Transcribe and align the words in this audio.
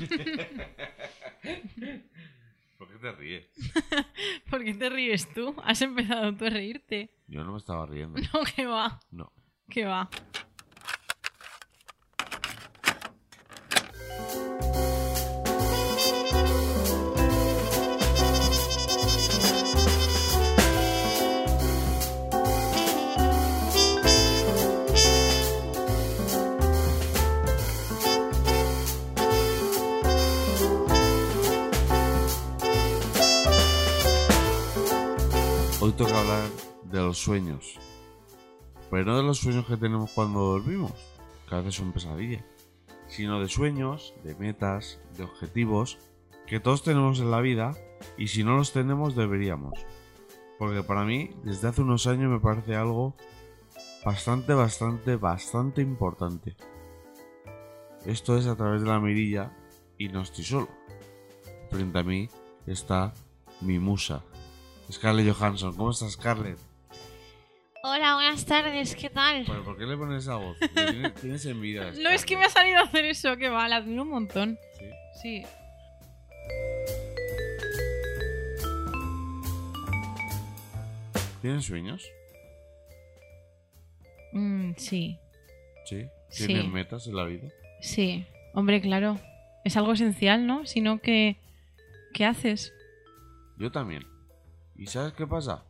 ¿Por 2.78 2.88
qué 2.88 2.96
te 3.00 3.12
ríes? 3.12 3.46
¿Por 4.50 4.64
qué 4.64 4.74
te 4.74 4.88
ríes 4.88 5.32
tú? 5.34 5.54
Has 5.64 5.82
empezado 5.82 6.34
tú 6.34 6.46
a 6.46 6.50
reírte. 6.50 7.10
Yo 7.26 7.44
no 7.44 7.52
me 7.52 7.58
estaba 7.58 7.84
riendo. 7.86 8.18
No, 8.32 8.40
que 8.56 8.66
va, 8.66 9.00
No. 9.10 9.32
que 9.68 9.84
va. 9.84 10.08
Toca 36.00 36.18
hablar 36.18 36.48
de 36.84 36.98
los 36.98 37.18
sueños. 37.18 37.78
Pero 38.90 39.04
no 39.04 39.18
de 39.18 39.22
los 39.22 39.36
sueños 39.36 39.66
que 39.66 39.76
tenemos 39.76 40.10
cuando 40.12 40.40
dormimos, 40.40 40.94
que 41.46 41.54
a 41.54 41.58
veces 41.58 41.74
son 41.74 41.92
pesadillas, 41.92 42.42
sino 43.06 43.38
de 43.38 43.50
sueños, 43.50 44.14
de 44.24 44.34
metas, 44.34 44.98
de 45.18 45.24
objetivos 45.24 45.98
que 46.46 46.58
todos 46.58 46.82
tenemos 46.82 47.20
en 47.20 47.30
la 47.30 47.42
vida 47.42 47.74
y 48.16 48.28
si 48.28 48.44
no 48.44 48.56
los 48.56 48.72
tenemos 48.72 49.14
deberíamos. 49.14 49.78
Porque 50.58 50.82
para 50.82 51.04
mí, 51.04 51.32
desde 51.44 51.68
hace 51.68 51.82
unos 51.82 52.06
años 52.06 52.30
me 52.30 52.40
parece 52.40 52.76
algo 52.76 53.14
bastante, 54.02 54.54
bastante, 54.54 55.16
bastante 55.16 55.82
importante. 55.82 56.56
Esto 58.06 58.38
es 58.38 58.46
a 58.46 58.56
través 58.56 58.80
de 58.80 58.88
la 58.88 59.00
mirilla 59.00 59.54
y 59.98 60.08
no 60.08 60.22
estoy 60.22 60.44
solo. 60.44 60.68
Frente 61.70 61.98
a 61.98 62.04
mí 62.04 62.30
está 62.66 63.12
mi 63.60 63.78
musa, 63.78 64.24
Scarlett 64.90 65.34
Johansson. 65.34 65.74
¿Cómo 65.76 65.90
estás, 65.90 66.12
Scarlett? 66.12 66.58
Hola, 67.82 68.14
buenas 68.14 68.44
tardes, 68.44 68.94
¿qué 68.94 69.08
tal? 69.08 69.44
Pero, 69.46 69.64
¿Por 69.64 69.78
qué 69.78 69.86
le 69.86 69.96
pones 69.96 70.22
esa 70.24 70.36
voz? 70.36 70.58
Tienes, 70.74 71.14
tienes 71.14 71.46
envidia. 71.46 71.92
No, 71.92 72.10
es 72.10 72.26
que 72.26 72.36
me 72.36 72.44
ha 72.44 72.50
salido 72.50 72.78
a 72.78 72.82
hacer 72.82 73.06
eso, 73.06 73.36
que 73.36 73.48
va, 73.48 73.66
la 73.68 73.76
admiro 73.76 74.02
un 74.02 74.10
montón. 74.10 74.58
¿Sí? 74.78 75.42
Sí. 75.42 75.46
¿Tienes 81.40 81.64
sueños? 81.64 82.06
Mm, 84.32 84.72
sí, 84.76 85.18
Sí. 85.86 86.06
Sí. 86.28 86.46
¿Tienes 86.46 86.68
metas 86.68 87.06
en 87.06 87.16
la 87.16 87.24
vida? 87.24 87.48
sí. 87.80 88.26
Hombre, 88.52 88.80
claro. 88.80 89.16
Es 89.64 89.76
algo 89.76 89.92
esencial, 89.92 90.44
¿no? 90.44 90.66
Si 90.66 90.80
no, 90.80 91.00
¿qué, 91.00 91.36
¿qué 92.12 92.24
haces? 92.24 92.72
Yo 93.58 93.70
también. 93.70 94.04
¿Y 94.80 94.86
sabes 94.86 95.12
qué 95.12 95.26
pasa? 95.26 95.62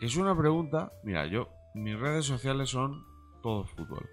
Es 0.00 0.16
una 0.16 0.36
pregunta. 0.36 0.92
Mira, 1.04 1.26
yo. 1.26 1.48
Mis 1.74 1.98
redes 1.98 2.24
sociales 2.26 2.68
son 2.70 3.04
todo 3.42 3.64
fútbol. 3.64 4.08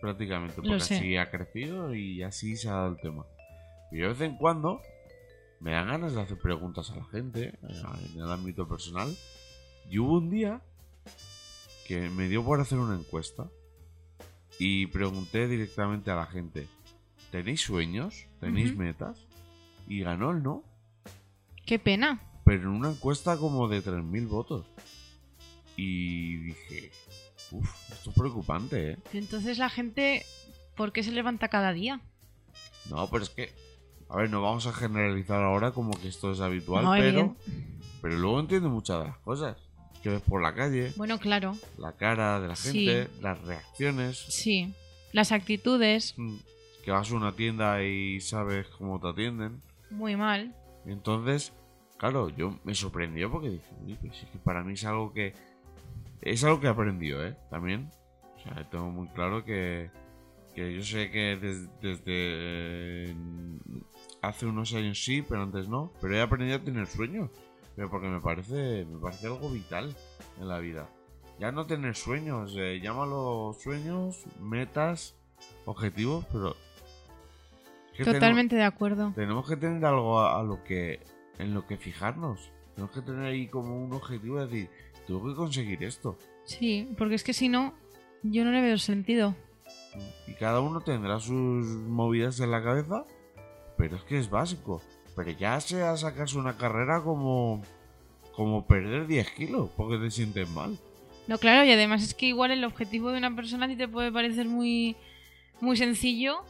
Prácticamente. 0.00 0.56
Porque 0.56 0.74
así 0.74 1.16
ha 1.16 1.30
crecido 1.30 1.94
y 1.94 2.22
así 2.22 2.56
se 2.56 2.68
ha 2.68 2.72
dado 2.74 2.88
el 2.90 3.00
tema. 3.00 3.24
Y 3.90 3.96
de 3.96 4.08
vez 4.08 4.20
en 4.20 4.36
cuando. 4.36 4.80
Me 5.58 5.72
dan 5.72 5.88
ganas 5.88 6.14
de 6.14 6.20
hacer 6.20 6.38
preguntas 6.38 6.90
a 6.90 6.96
la 6.96 7.04
gente. 7.06 7.58
eh, 7.62 7.82
En 8.14 8.20
el 8.20 8.30
ámbito 8.30 8.68
personal. 8.68 9.16
Y 9.90 9.98
hubo 9.98 10.18
un 10.18 10.28
día. 10.28 10.60
Que 11.88 12.10
me 12.10 12.28
dio 12.28 12.44
por 12.44 12.60
hacer 12.60 12.78
una 12.78 12.94
encuesta. 12.94 13.48
Y 14.58 14.86
pregunté 14.88 15.48
directamente 15.48 16.10
a 16.10 16.16
la 16.16 16.26
gente. 16.26 16.66
¿Tenéis 17.30 17.62
sueños? 17.62 18.26
¿Tenéis 18.38 18.76
metas? 18.76 19.26
Y 19.88 20.02
ganó 20.02 20.30
el 20.32 20.42
no 20.42 20.62
Qué 21.64 21.78
pena. 21.78 22.20
Pero 22.46 22.62
en 22.62 22.68
una 22.68 22.90
encuesta 22.90 23.36
como 23.38 23.66
de 23.66 23.82
3.000 23.82 24.28
votos. 24.28 24.64
Y 25.76 26.36
dije, 26.36 26.92
uff, 27.50 27.92
esto 27.92 28.10
es 28.10 28.16
preocupante, 28.16 28.92
¿eh? 28.92 28.96
Entonces 29.12 29.58
la 29.58 29.68
gente, 29.68 30.24
¿por 30.76 30.92
qué 30.92 31.02
se 31.02 31.10
levanta 31.10 31.48
cada 31.48 31.72
día? 31.72 32.00
No, 32.88 33.08
pero 33.10 33.24
es 33.24 33.30
que, 33.30 33.50
a 34.08 34.16
ver, 34.16 34.30
no 34.30 34.42
vamos 34.42 34.66
a 34.68 34.72
generalizar 34.72 35.42
ahora 35.42 35.72
como 35.72 36.00
que 36.00 36.06
esto 36.06 36.30
es 36.30 36.40
habitual, 36.40 36.84
No, 36.84 36.92
pero, 36.96 37.36
pero 38.00 38.16
luego 38.16 38.38
entiendo 38.38 38.70
muchas 38.70 39.00
de 39.00 39.08
las 39.08 39.18
cosas 39.18 39.56
que 40.04 40.10
ves 40.10 40.22
por 40.22 40.40
la 40.40 40.54
calle, 40.54 40.92
Bueno, 40.96 41.18
claro, 41.18 41.56
la 41.78 41.92
cara 41.96 42.38
de 42.38 42.46
la 42.46 42.54
Sí. 42.54 42.84
gente, 42.86 43.10
las 43.20 43.40
reacciones, 43.42 44.24
sí. 44.28 44.72
Las 45.12 45.32
actitudes, 45.32 46.14
mm, 46.16 46.36
que 46.84 46.92
vas 46.92 47.10
a 47.10 47.14
una 47.16 47.34
tienda 47.34 47.82
y 47.82 48.20
sabes 48.20 48.68
cómo 48.68 49.00
te 49.00 49.08
atienden. 49.08 49.60
muy 49.90 50.14
mal. 50.14 50.54
Entonces, 50.86 51.52
claro, 51.98 52.28
yo 52.30 52.58
me 52.64 52.74
sorprendió 52.74 53.30
porque 53.30 53.50
dije, 53.50 53.74
"Uy, 53.84 53.94
pues 54.00 54.22
es 54.22 54.30
que 54.30 54.38
para 54.38 54.62
mí 54.64 54.74
es 54.74 54.84
algo 54.84 55.12
que. 55.12 55.34
Es 56.22 56.42
algo 56.44 56.60
que 56.60 56.66
he 56.66 56.70
aprendido, 56.70 57.24
¿eh? 57.24 57.36
También. 57.50 57.90
O 58.36 58.40
sea, 58.40 58.68
tengo 58.70 58.90
muy 58.90 59.08
claro 59.08 59.44
que. 59.44 59.90
Que 60.54 60.74
yo 60.74 60.82
sé 60.82 61.10
que 61.10 61.36
des- 61.36 61.68
desde. 61.80 62.02
eh, 62.06 63.14
hace 64.22 64.46
unos 64.46 64.72
años 64.74 65.02
sí, 65.04 65.22
pero 65.22 65.42
antes 65.42 65.68
no. 65.68 65.92
Pero 66.00 66.16
he 66.16 66.22
aprendido 66.22 66.56
a 66.56 66.62
tener 66.62 66.86
sueños. 66.86 67.30
Pero 67.76 67.90
porque 67.90 68.08
me 68.08 68.20
parece. 68.20 68.84
Me 68.86 68.98
parece 68.98 69.26
algo 69.26 69.50
vital 69.50 69.94
en 70.40 70.48
la 70.48 70.58
vida. 70.58 70.88
Ya 71.38 71.52
no 71.52 71.66
tener 71.66 71.94
sueños, 71.94 72.54
eh, 72.56 72.80
llámalo 72.82 73.54
sueños, 73.62 74.24
metas, 74.40 75.14
objetivos, 75.66 76.24
pero. 76.32 76.50
es 76.52 77.98
que 77.98 78.04
tenemos- 78.04 78.14
Totalmente 78.20 78.56
de 78.56 78.64
acuerdo. 78.64 79.12
tenemos 79.14 79.46
que 79.46 79.56
tener 79.56 79.84
algo 79.84 80.18
a, 80.20 80.40
a 80.40 80.42
lo 80.42 80.64
que 80.64 81.00
en 81.38 81.54
lo 81.54 81.66
que 81.66 81.76
fijarnos. 81.76 82.50
Tenemos 82.74 82.94
que 82.94 83.02
tener 83.02 83.24
ahí 83.24 83.46
como 83.46 83.82
un 83.82 83.92
objetivo 83.92 84.38
de 84.38 84.46
decir, 84.46 84.70
tengo 85.06 85.26
que 85.26 85.34
conseguir 85.34 85.82
esto. 85.84 86.16
Sí, 86.44 86.88
porque 86.98 87.14
es 87.14 87.24
que 87.24 87.32
si 87.32 87.48
no, 87.48 87.74
yo 88.22 88.44
no 88.44 88.52
le 88.52 88.60
veo 88.60 88.78
sentido. 88.78 89.34
Y 90.26 90.34
cada 90.34 90.60
uno 90.60 90.80
tendrá 90.80 91.18
sus 91.20 91.66
movidas 91.66 92.40
en 92.40 92.50
la 92.50 92.62
cabeza, 92.62 93.04
pero 93.76 93.96
es 93.96 94.02
que 94.04 94.18
es 94.18 94.28
básico. 94.28 94.82
Pero 95.14 95.30
ya 95.30 95.60
sea 95.60 95.96
sacarse 95.96 96.36
una 96.36 96.58
carrera 96.58 97.02
como 97.02 97.62
como 98.36 98.66
perder 98.66 99.06
10 99.06 99.30
kilos 99.30 99.70
porque 99.76 99.96
te 99.96 100.10
sientes 100.10 100.48
mal. 100.50 100.78
No, 101.26 101.38
claro, 101.38 101.64
y 101.64 101.72
además 101.72 102.02
es 102.02 102.14
que 102.14 102.26
igual 102.26 102.50
el 102.50 102.64
objetivo 102.64 103.10
de 103.10 103.18
una 103.18 103.34
persona 103.34 103.64
a 103.64 103.68
ti 103.68 103.76
te 103.76 103.88
puede 103.88 104.12
parecer 104.12 104.46
muy, 104.46 104.94
muy 105.60 105.76
sencillo 105.76 106.44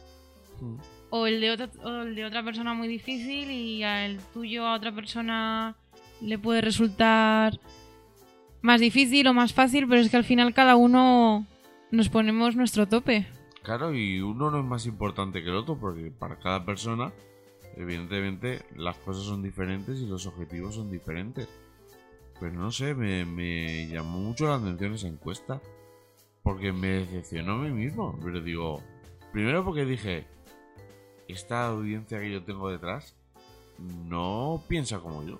o 1.09 1.27
el, 1.27 1.39
de 1.41 1.51
otra, 1.51 1.69
o 1.83 2.01
el 2.01 2.15
de 2.15 2.25
otra 2.25 2.43
persona 2.43 2.73
muy 2.73 2.87
difícil 2.87 3.51
y 3.51 3.83
el 3.83 4.19
tuyo 4.33 4.65
a 4.65 4.75
otra 4.75 4.93
persona 4.93 5.75
le 6.21 6.37
puede 6.37 6.61
resultar 6.61 7.59
más 8.61 8.81
difícil 8.81 9.27
o 9.27 9.33
más 9.33 9.53
fácil, 9.53 9.87
pero 9.87 10.01
es 10.01 10.09
que 10.09 10.17
al 10.17 10.23
final 10.23 10.53
cada 10.53 10.75
uno 10.75 11.45
nos 11.91 12.09
ponemos 12.09 12.55
nuestro 12.55 12.87
tope. 12.87 13.27
Claro, 13.63 13.93
y 13.93 14.21
uno 14.21 14.51
no 14.51 14.59
es 14.59 14.65
más 14.65 14.85
importante 14.85 15.43
que 15.43 15.49
el 15.49 15.55
otro 15.55 15.77
porque 15.77 16.11
para 16.11 16.39
cada 16.39 16.65
persona, 16.65 17.11
evidentemente, 17.75 18.65
las 18.75 18.97
cosas 18.97 19.23
son 19.23 19.41
diferentes 19.43 19.99
y 19.99 20.05
los 20.05 20.25
objetivos 20.25 20.75
son 20.75 20.89
diferentes. 20.89 21.47
Pero 22.39 22.53
no 22.53 22.71
sé, 22.71 22.93
me 22.93 23.87
llamó 23.87 24.19
mucho 24.19 24.47
la 24.47 24.55
atención 24.55 24.93
esa 24.93 25.07
encuesta 25.07 25.61
porque 26.43 26.71
me 26.71 26.87
decepcionó 26.87 27.53
a 27.53 27.57
mí 27.57 27.71
mismo. 27.71 28.17
Pero 28.23 28.41
digo, 28.41 28.81
primero 29.33 29.65
porque 29.65 29.85
dije, 29.85 30.25
esta 31.27 31.67
audiencia 31.67 32.19
que 32.19 32.31
yo 32.31 32.43
tengo 32.43 32.69
detrás 32.69 33.15
no 33.79 34.63
piensa 34.67 34.99
como 34.99 35.23
yo. 35.23 35.39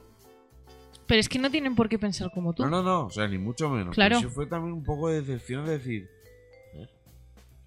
Pero 1.07 1.19
es 1.19 1.29
que 1.29 1.39
no 1.39 1.49
tienen 1.49 1.75
por 1.75 1.87
qué 1.87 1.97
pensar 1.97 2.29
como 2.31 2.53
tú. 2.53 2.63
No, 2.63 2.69
no, 2.69 2.83
no, 2.83 3.05
o 3.05 3.09
sea, 3.09 3.27
ni 3.27 3.37
mucho 3.37 3.69
menos. 3.69 3.95
Claro. 3.95 4.17
Pero 4.17 4.29
sí 4.29 4.35
fue 4.35 4.45
también 4.45 4.73
un 4.73 4.83
poco 4.83 5.09
de 5.09 5.21
decepción 5.21 5.65
de 5.65 5.77
decir, 5.77 6.09
"Joder, 6.73 6.89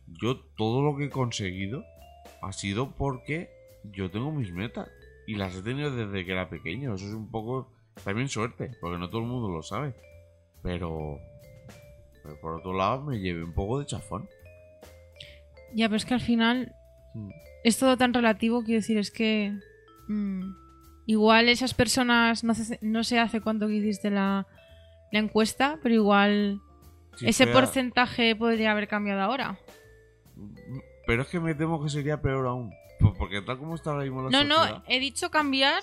yo 0.09 0.39
todo 0.57 0.83
lo 0.83 0.97
que 0.97 1.07
he 1.07 1.11
conseguido 1.11 1.83
ha 2.43 2.53
sido 2.53 2.91
porque 2.93 3.51
yo 3.85 4.11
tengo 4.11 4.31
mis 4.31 4.53
metas 4.53 4.89
y 5.27 5.37
las 5.37 5.55
he 5.57 5.63
tenido 5.63 5.91
desde 5.95 6.25
que 6.25 6.33
era 6.33 6.49
pequeño. 6.51 6.95
Eso 6.95 7.07
es 7.07 7.15
un 7.15 7.31
poco 7.31 7.73
también 8.05 8.29
suerte, 8.29 8.73
porque 8.81 8.99
no 8.99 9.09
todo 9.09 9.23
el 9.23 9.27
mundo 9.27 9.49
lo 9.49 9.63
sabe. 9.63 9.95
Pero, 10.63 11.19
pero 12.23 12.41
por 12.41 12.55
otro 12.59 12.75
lado 12.75 13.03
me 13.03 13.19
llevé 13.19 13.43
un 13.43 13.55
poco 13.55 13.79
de 13.79 13.87
chafón. 13.87 14.29
Ya, 15.73 15.89
pero 15.89 15.97
es 15.97 16.05
que 16.05 16.15
al 16.15 16.21
final 16.21 16.75
Mm. 17.15 17.31
es 17.65 17.79
todo 17.79 17.97
tan 17.97 18.13
relativo, 18.15 18.63
quiero 18.63 18.81
decir, 18.81 18.97
es 18.99 19.11
que 19.11 19.53
mm, 20.09 20.53
igual 21.07 21.49
esas 21.49 21.75
personas, 21.75 22.45
no 22.45 22.55
sé, 22.55 22.79
no 22.83 23.03
sé 23.05 23.19
hace 23.19 23.41
cuánto 23.41 23.67
que 23.67 23.75
hiciste 23.75 24.11
la, 24.11 24.47
la 25.13 25.19
encuesta, 25.19 25.79
pero 25.83 25.95
igual 25.95 26.61
Si 27.17 27.27
ese 27.29 27.45
fuera- 27.47 27.61
porcentaje 27.61 28.35
podría 28.37 28.71
haber 28.73 28.87
cambiado 28.89 29.21
ahora. 29.23 29.59
Pero 31.07 31.23
es 31.23 31.29
que 31.29 31.41
me 31.41 31.55
temo 31.55 31.83
que 31.83 31.91
sería 31.91 32.21
peor 32.23 32.47
aún. 32.47 32.73
Pues 33.01 33.15
Porque 33.19 33.41
tal 33.43 33.59
como 33.59 33.75
está 33.75 33.91
ahora 33.91 34.05
mismo 34.05 34.23
la 34.23 34.31
No, 34.31 34.39
sociedad... 34.57 34.79
no, 34.79 34.85
he 34.87 35.01
dicho 35.01 35.31
cambiar 35.31 35.83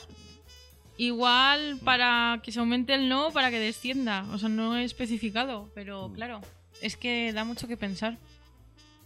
igual 0.98 1.80
para 1.84 2.40
que 2.44 2.52
se 2.52 2.60
aumente 2.60 2.94
el 2.94 3.10
no, 3.10 3.32
para 3.32 3.50
que 3.52 3.60
descienda. 3.60 4.26
O 4.32 4.38
sea, 4.38 4.50
no 4.50 4.76
he 4.78 4.84
especificado, 4.84 5.70
pero 5.76 6.10
Mm. 6.10 6.14
claro, 6.14 6.42
es 6.82 6.96
que 6.98 7.34
da 7.34 7.44
mucho 7.44 7.68
que 7.68 7.78
pensar. 7.78 8.18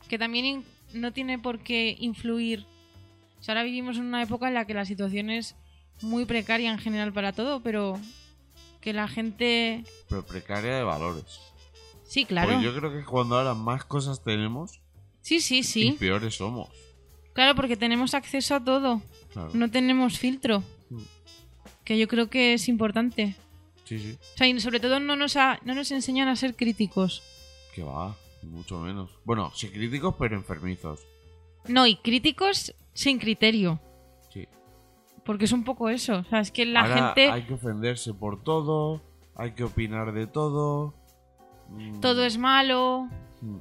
Que 0.08 0.18
también 0.20 0.64
no 0.94 1.12
tiene 1.14 1.40
por 1.40 1.60
qué 1.60 1.96
influir 2.00 2.66
O 3.40 3.44
sea, 3.44 3.54
ahora 3.54 3.64
vivimos 3.64 3.98
en 3.98 4.04
una 4.06 4.22
época 4.22 4.48
en 4.48 4.54
la 4.54 4.66
que 4.66 4.74
la 4.74 4.86
situación 4.86 5.30
es 5.30 5.56
muy 6.02 6.26
precaria 6.26 6.72
en 6.72 6.78
general 6.80 7.12
para 7.14 7.32
todo, 7.34 7.62
pero 7.62 8.00
que 8.82 8.94
la 8.94 9.08
gente... 9.08 9.84
Pero 10.10 10.26
precaria 10.26 10.76
de 10.78 10.84
valores. 10.84 11.40
Sí, 12.04 12.26
claro. 12.26 12.50
Porque 12.52 12.66
yo 12.66 12.76
creo 12.76 12.92
que 12.92 13.04
cuando 13.06 13.38
ahora 13.38 13.54
más 13.54 13.86
cosas 13.86 14.24
tenemos, 14.24 14.82
Sí, 15.22 15.40
sí, 15.40 15.60
y 15.60 15.64
sí. 15.64 15.92
peores 16.00 16.36
somos. 16.36 16.70
Claro, 17.34 17.56
porque 17.56 17.78
tenemos 17.78 18.14
acceso 18.16 18.56
a 18.56 18.64
todo. 18.64 19.02
Claro. 19.34 19.52
No 19.54 19.70
tenemos 19.70 20.18
filtro. 20.18 20.64
Mm. 20.90 21.02
Que 21.86 21.98
yo 22.00 22.08
creo 22.08 22.30
que 22.30 22.54
es 22.56 22.68
importante. 22.68 23.36
Sí, 23.86 24.00
sí. 24.00 24.18
O 24.34 24.38
sea, 24.38 24.48
y 24.48 24.60
sobre 24.60 24.80
todo 24.80 25.00
no 25.00 25.16
nos, 25.16 25.36
ha- 25.38 25.60
no 25.64 25.74
nos 25.76 25.92
enseñan 25.92 26.28
a 26.28 26.36
ser 26.36 26.56
críticos. 26.56 27.22
Que 27.76 27.84
va, 27.84 28.18
mucho 28.48 28.80
menos. 28.80 29.12
Bueno, 29.24 29.52
sí 29.56 29.70
críticos, 29.70 30.16
pero 30.18 30.36
enfermizos. 30.36 31.06
No, 31.68 31.86
y 31.86 31.96
críticos 31.98 32.74
sin 32.94 33.20
criterio. 33.20 33.80
Sí. 34.32 34.48
Porque 35.26 35.46
es 35.46 35.52
un 35.52 35.64
poco 35.64 35.90
eso. 35.90 36.20
O 36.20 36.24
sea, 36.24 36.40
es 36.40 36.52
que 36.52 36.66
la 36.66 36.82
Ahora 36.82 37.14
gente... 37.14 37.32
hay 37.32 37.44
que 37.44 37.54
ofenderse 37.54 38.14
por 38.14 38.44
todo, 38.44 39.02
hay 39.36 39.52
que 39.52 39.64
opinar 39.64 40.12
de 40.14 40.28
todo. 40.28 40.94
Mm, 41.70 42.02
Todo 42.02 42.26
es 42.26 42.38
malo, 42.38 43.08
mm. 43.42 43.60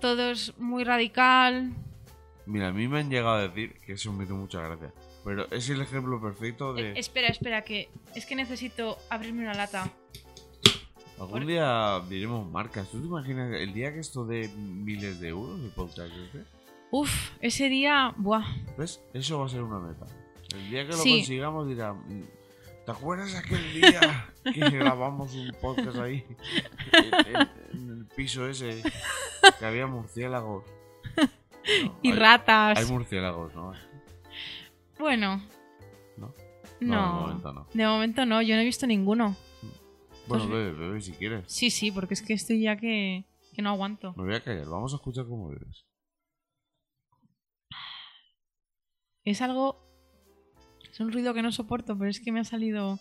todo 0.00 0.30
es 0.30 0.56
muy 0.58 0.84
radical. 0.84 1.72
Mira, 2.44 2.68
a 2.68 2.72
mí 2.72 2.86
me 2.86 3.00
han 3.00 3.10
llegado 3.10 3.36
a 3.36 3.48
decir 3.48 3.74
que 3.84 3.94
eso 3.94 4.12
me 4.12 4.24
hizo 4.24 4.34
mucha 4.34 4.60
gracia. 4.60 4.92
Pero 5.24 5.50
es 5.50 5.68
el 5.70 5.80
ejemplo 5.80 6.20
perfecto 6.20 6.72
de. 6.74 6.90
Eh, 6.90 6.94
espera, 6.96 7.28
espera, 7.28 7.62
que 7.62 7.88
es 8.14 8.26
que 8.26 8.36
necesito 8.36 8.98
abrirme 9.10 9.42
una 9.42 9.54
lata. 9.54 9.90
Algún 11.18 11.46
día 11.46 12.00
diremos 12.08 12.50
marcas. 12.50 12.88
¿Tú 12.90 13.00
te 13.00 13.06
imaginas 13.06 13.52
el 13.54 13.72
día 13.72 13.92
que 13.92 14.00
esto 14.00 14.24
de 14.26 14.48
miles 14.48 15.18
de 15.20 15.28
euros 15.28 15.58
el 15.60 15.70
podcast 15.70 16.12
este? 16.14 16.44
Uf, 16.90 17.30
ese 17.40 17.68
día... 17.68 18.12
Buah. 18.16 18.44
¿Ves? 18.76 19.02
Eso 19.14 19.38
va 19.40 19.46
a 19.46 19.48
ser 19.48 19.62
una 19.62 19.78
meta. 19.80 20.06
El 20.54 20.70
día 20.70 20.82
que 20.84 20.92
lo 20.92 20.98
Sí. 20.98 21.18
consigamos 21.18 21.66
dirán. 21.68 22.02
¿Te 22.84 22.92
acuerdas 22.92 23.34
aquel 23.34 23.72
día 23.72 24.32
que 24.44 24.60
grabamos 24.70 25.34
un 25.34 25.50
podcast 25.60 25.96
ahí? 25.98 26.24
En, 26.92 27.36
en- 27.36 27.48
en 27.72 27.98
el 27.98 28.06
piso 28.14 28.46
ese. 28.46 28.82
Que 29.58 29.64
había 29.66 29.86
murciélagos. 29.86 30.64
No, 31.84 31.98
Y 32.00 32.12
hay- 32.12 32.16
ratas. 32.16 32.78
Hay 32.78 32.84
murciélagos, 32.86 33.52
¿no? 33.52 33.72
Bueno. 35.00 35.42
¿No? 36.16 36.32
No. 36.78 36.94
No, 36.94 37.02
de 37.02 37.20
momento 37.26 37.52
no. 37.52 37.66
De 37.74 37.86
momento 37.86 38.24
no, 38.26 38.40
yo 38.42 38.54
no 38.54 38.60
he 38.60 38.64
visto 38.64 38.86
ninguno. 38.86 39.34
Bueno, 40.28 40.48
bebe, 40.48 40.72
bebe 40.72 41.00
si 41.00 41.12
quieres. 41.12 41.44
Sí, 41.46 41.70
sí, 41.70 41.90
porque 41.90 42.14
es 42.14 42.22
que 42.22 42.32
estoy 42.34 42.60
ya 42.60 42.76
que, 42.76 43.24
que 43.54 43.62
no 43.62 43.70
aguanto. 43.70 44.12
Me 44.16 44.24
voy 44.24 44.34
a 44.34 44.42
callar. 44.42 44.66
Vamos 44.66 44.92
a 44.92 44.96
escuchar 44.96 45.26
cómo 45.26 45.48
bebes. 45.48 45.84
Es 49.24 49.40
algo... 49.42 49.84
Es 50.90 51.00
un 51.00 51.12
ruido 51.12 51.34
que 51.34 51.42
no 51.42 51.52
soporto, 51.52 51.96
pero 51.98 52.10
es 52.10 52.20
que 52.20 52.32
me 52.32 52.40
ha 52.40 52.44
salido... 52.44 52.98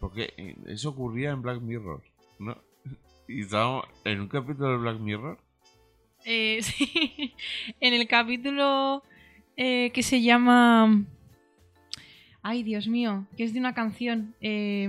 Porque 0.00 0.32
eh, 0.36 0.56
eso 0.66 0.90
ocurría 0.90 1.30
en 1.30 1.42
Black 1.42 1.60
Mirror, 1.60 2.02
¿no? 2.38 2.56
Y 3.28 3.42
estábamos 3.42 3.84
en 4.04 4.20
un 4.20 4.28
capítulo 4.28 4.70
de 4.70 4.76
Black 4.78 4.98
Mirror. 4.98 5.38
Eh, 6.24 6.58
sí, 6.62 7.34
en 7.80 7.92
el 7.92 8.08
capítulo 8.08 9.02
eh, 9.56 9.90
que 9.92 10.02
se 10.02 10.22
llama... 10.22 11.04
Ay, 12.42 12.62
Dios 12.62 12.88
mío, 12.88 13.26
que 13.36 13.44
es 13.44 13.52
de 13.52 13.60
una 13.60 13.74
canción. 13.74 14.34
eh, 14.40 14.88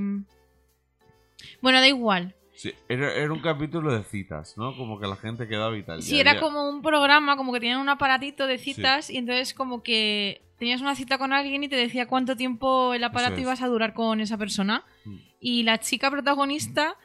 Bueno, 1.62 1.80
da 1.80 1.88
igual. 1.88 2.36
Sí, 2.54 2.74
era, 2.88 3.14
era 3.14 3.34
un 3.34 3.40
capítulo 3.42 3.92
de 3.94 4.04
citas, 4.04 4.58
¿no? 4.58 4.76
Como 4.78 4.98
que 5.00 5.08
la 5.08 5.18
gente 5.18 5.48
quedaba 5.48 5.78
y 5.78 5.84
tal. 5.84 6.02
Sí, 6.02 6.20
era 6.20 6.40
como 6.40 6.70
un 6.70 6.82
programa, 6.82 7.36
como 7.36 7.52
que 7.52 7.60
tenían 7.60 7.80
un 7.80 7.90
aparatito 7.90 8.48
de 8.48 8.58
citas 8.58 9.10
y 9.10 9.18
entonces 9.18 9.54
como 9.54 9.84
que 9.84 10.42
tenías 10.58 10.80
una 10.80 10.96
cita 10.96 11.18
con 11.18 11.34
alguien 11.34 11.64
y 11.66 11.68
te 11.68 11.76
decía 11.76 12.08
cuánto 12.08 12.38
tiempo 12.38 12.94
el 12.94 13.04
aparato 13.04 13.36
es. 13.36 13.42
ibas 13.42 13.62
a 13.62 13.68
durar 13.68 13.94
con 13.94 14.22
esa 14.22 14.38
persona. 14.38 14.86
Mm. 15.04 15.16
Y 15.42 15.64
la 15.64 15.80
chica 15.80 16.10
protagonista 16.10 16.96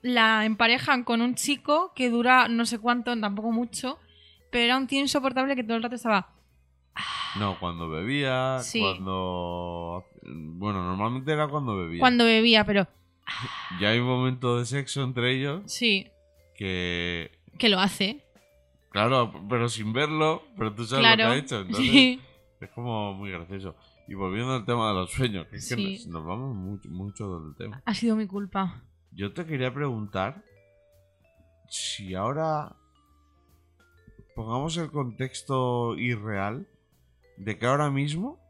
la 0.00 0.44
emparejan 0.44 1.02
con 1.02 1.22
un 1.22 1.34
chico 1.34 1.92
que 1.96 2.08
dura 2.08 2.46
no 2.46 2.64
sé 2.64 2.78
cuánto, 2.78 3.18
tampoco 3.20 3.50
mucho, 3.50 3.98
pero 4.52 4.64
era 4.64 4.76
un 4.76 4.86
tío 4.86 5.00
insoportable 5.00 5.56
que 5.56 5.64
todo 5.64 5.76
el 5.76 5.82
rato 5.82 5.96
estaba... 5.96 6.34
No, 7.38 7.58
cuando 7.58 7.88
bebía, 7.88 8.58
Sí. 8.62 8.80
cuando... 8.80 10.04
Bueno, 10.22 10.84
normalmente 10.84 11.32
era 11.32 11.48
cuando 11.48 11.76
bebía. 11.76 12.00
Cuando 12.00 12.24
bebía, 12.24 12.64
pero 12.64 12.86
Ya 13.80 13.90
hay 13.90 13.98
un 14.00 14.06
momento 14.06 14.58
de 14.58 14.64
sexo 14.66 15.02
entre 15.02 15.32
ellos 15.32 15.62
sí, 15.66 16.08
que... 16.54 17.30
que 17.58 17.68
lo 17.68 17.78
hace. 17.78 18.24
Claro, 18.90 19.32
pero 19.48 19.68
sin 19.68 19.92
verlo, 19.92 20.42
pero 20.56 20.74
tú 20.74 20.84
sabes 20.84 21.08
lo 21.10 21.16
que 21.16 21.22
ha 21.22 21.36
hecho. 21.36 21.60
Entonces 21.60 21.84
Sí. 21.90 22.20
es 22.60 22.70
como 22.70 23.12
muy 23.14 23.30
gracioso. 23.30 23.76
Y 24.08 24.14
volviendo 24.14 24.54
al 24.54 24.64
tema 24.64 24.88
de 24.88 24.94
los 24.94 25.10
sueños, 25.12 25.46
que 25.48 25.56
es 25.56 25.68
que 25.68 25.76
nos, 25.76 26.06
nos 26.06 26.24
vamos 26.26 26.56
mucho, 26.56 26.88
mucho 26.88 27.40
del 27.40 27.54
tema. 27.56 27.82
Ha 27.84 27.94
sido 27.94 28.16
mi 28.16 28.26
culpa. 28.26 28.82
Yo 29.12 29.32
te 29.34 29.44
quería 29.44 29.72
preguntar 29.72 30.42
si 31.68 32.14
ahora 32.14 32.74
pongamos 34.34 34.76
el 34.78 34.90
contexto 34.90 35.96
irreal 35.98 36.66
de 37.36 37.58
que 37.58 37.66
ahora 37.66 37.90
mismo 37.90 38.40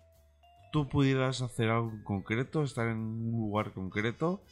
tú 0.72 0.88
pudieras 0.88 1.42
hacer 1.42 1.70
algo 1.70 1.90
en 1.90 2.04
concreto, 2.04 2.62
estar 2.62 2.86
en 2.88 2.98
un 2.98 3.32
lugar 3.32 3.72
concreto, 3.72 4.42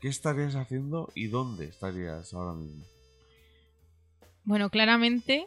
¿qué 0.00 0.08
estarías 0.08 0.54
haciendo 0.54 1.10
y 1.14 1.26
dónde 1.26 1.66
estarías 1.66 2.32
ahora 2.34 2.54
mismo? 2.54 2.84
Bueno, 4.44 4.70
claramente 4.70 5.46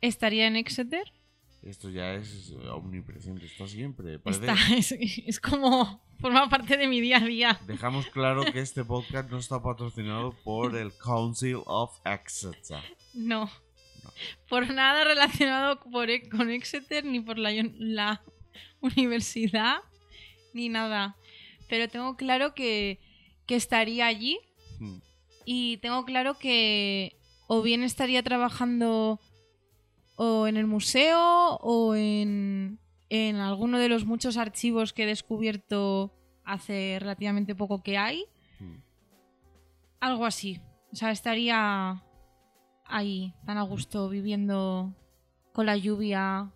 estaría 0.00 0.46
en 0.46 0.56
Exeter. 0.56 1.04
Esto 1.62 1.88
ya 1.88 2.14
es 2.14 2.52
omnipresente, 2.70 3.46
está 3.46 3.66
siempre. 3.66 4.18
parece- 4.18 4.40
Está, 4.42 4.54
es, 4.76 4.92
es 4.92 5.40
como 5.40 6.02
forma 6.20 6.48
parte 6.48 6.76
de 6.76 6.86
mi 6.88 7.00
día 7.00 7.16
a 7.18 7.24
día. 7.24 7.60
Dejamos 7.66 8.06
claro 8.06 8.44
que 8.52 8.60
este 8.60 8.84
podcast 8.84 9.30
no 9.30 9.38
está 9.38 9.62
patrocinado 9.62 10.32
por 10.44 10.76
el 10.76 10.92
Council 10.96 11.58
of 11.66 11.98
Exeter. 12.04 12.80
No. 13.14 13.46
No. 14.04 14.10
Por 14.48 14.70
nada 14.72 15.04
relacionado 15.04 15.80
por, 15.90 16.10
e- 16.10 16.28
con 16.28 16.50
Exeter, 16.50 17.04
ni 17.06 17.20
por 17.20 17.38
la, 17.38 17.50
la 17.78 18.22
universidad, 18.82 19.78
ni 20.52 20.68
nada. 20.68 21.16
Pero 21.74 21.88
tengo 21.88 22.16
claro 22.16 22.54
que, 22.54 23.00
que 23.46 23.56
estaría 23.56 24.06
allí 24.06 24.38
Hmm. 24.78 24.98
y 25.44 25.78
tengo 25.78 26.04
claro 26.04 26.38
que 26.38 27.16
o 27.48 27.62
bien 27.62 27.82
estaría 27.82 28.22
trabajando 28.22 29.18
o 30.14 30.46
en 30.46 30.56
el 30.56 30.68
museo 30.68 31.56
o 31.60 31.96
en, 31.96 32.78
en 33.08 33.36
alguno 33.36 33.78
de 33.80 33.88
los 33.88 34.04
muchos 34.04 34.36
archivos 34.36 34.92
que 34.92 35.02
he 35.02 35.06
descubierto 35.06 36.12
hace 36.44 36.98
relativamente 37.00 37.56
poco 37.56 37.82
que 37.82 37.98
hay. 37.98 38.24
Hmm. 38.60 38.76
Algo 39.98 40.26
así. 40.26 40.60
O 40.92 40.96
sea, 40.96 41.10
estaría 41.10 42.04
ahí, 42.84 43.34
tan 43.46 43.58
a 43.58 43.62
gusto, 43.62 44.08
viviendo 44.08 44.94
con 45.52 45.66
la 45.66 45.76
lluvia, 45.76 46.52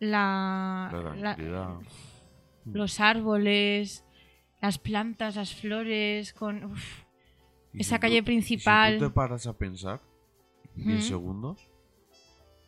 la, 0.00 0.90
La 0.92 0.98
la- 1.00 1.10
tranquilidad. 1.34 1.76
Los 2.64 3.00
árboles, 3.00 4.04
las 4.60 4.78
plantas, 4.78 5.36
las 5.36 5.54
flores, 5.54 6.32
con 6.32 6.64
uf, 6.64 7.02
esa 7.74 7.96
si 7.96 8.00
calle 8.00 8.20
tú- 8.20 8.26
principal. 8.26 8.92
Y 8.92 8.94
si 8.94 8.98
tú 9.00 9.08
te 9.08 9.14
paras 9.14 9.46
a 9.46 9.56
pensar 9.56 10.00
10 10.76 10.98
Ujú. 11.00 11.08
segundos, 11.08 11.68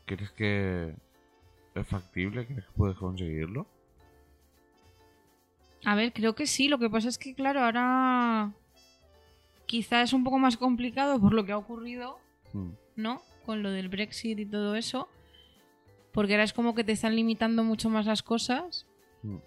¿crees 0.06 0.30
que 0.32 0.94
es 1.74 1.86
factible? 1.86 2.46
¿Crees 2.46 2.64
que 2.64 2.72
puedes 2.76 2.96
conseguirlo? 2.96 3.66
A 5.84 5.94
ver, 5.94 6.12
creo 6.12 6.34
que 6.34 6.46
sí. 6.46 6.68
Lo 6.68 6.78
que 6.78 6.88
pasa 6.90 7.08
es 7.08 7.18
que, 7.18 7.34
claro, 7.34 7.60
ahora 7.60 8.52
quizá 9.66 10.02
es 10.02 10.12
un 10.12 10.24
poco 10.24 10.38
más 10.38 10.56
complicado 10.56 11.20
por 11.20 11.32
lo 11.34 11.44
que 11.44 11.52
ha 11.52 11.58
ocurrido, 11.58 12.18
Hmm. 12.52 12.70
¿no? 12.96 13.22
Con 13.44 13.62
lo 13.62 13.70
del 13.70 13.88
Brexit 13.88 14.38
y 14.38 14.46
todo 14.46 14.74
eso. 14.76 15.08
Porque 16.12 16.32
ahora 16.34 16.44
es 16.44 16.52
como 16.52 16.74
que 16.74 16.84
te 16.84 16.92
están 16.92 17.16
limitando 17.16 17.64
mucho 17.64 17.90
más 17.90 18.06
las 18.06 18.22
cosas. 18.22 18.86
Hmm. 19.22 19.38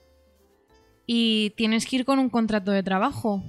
Y 1.08 1.52
tienes 1.58 1.86
que 1.88 1.96
ir 1.96 2.06
con 2.06 2.20
un 2.20 2.30
contrato 2.30 2.72
de 2.72 2.84
trabajo. 2.84 3.42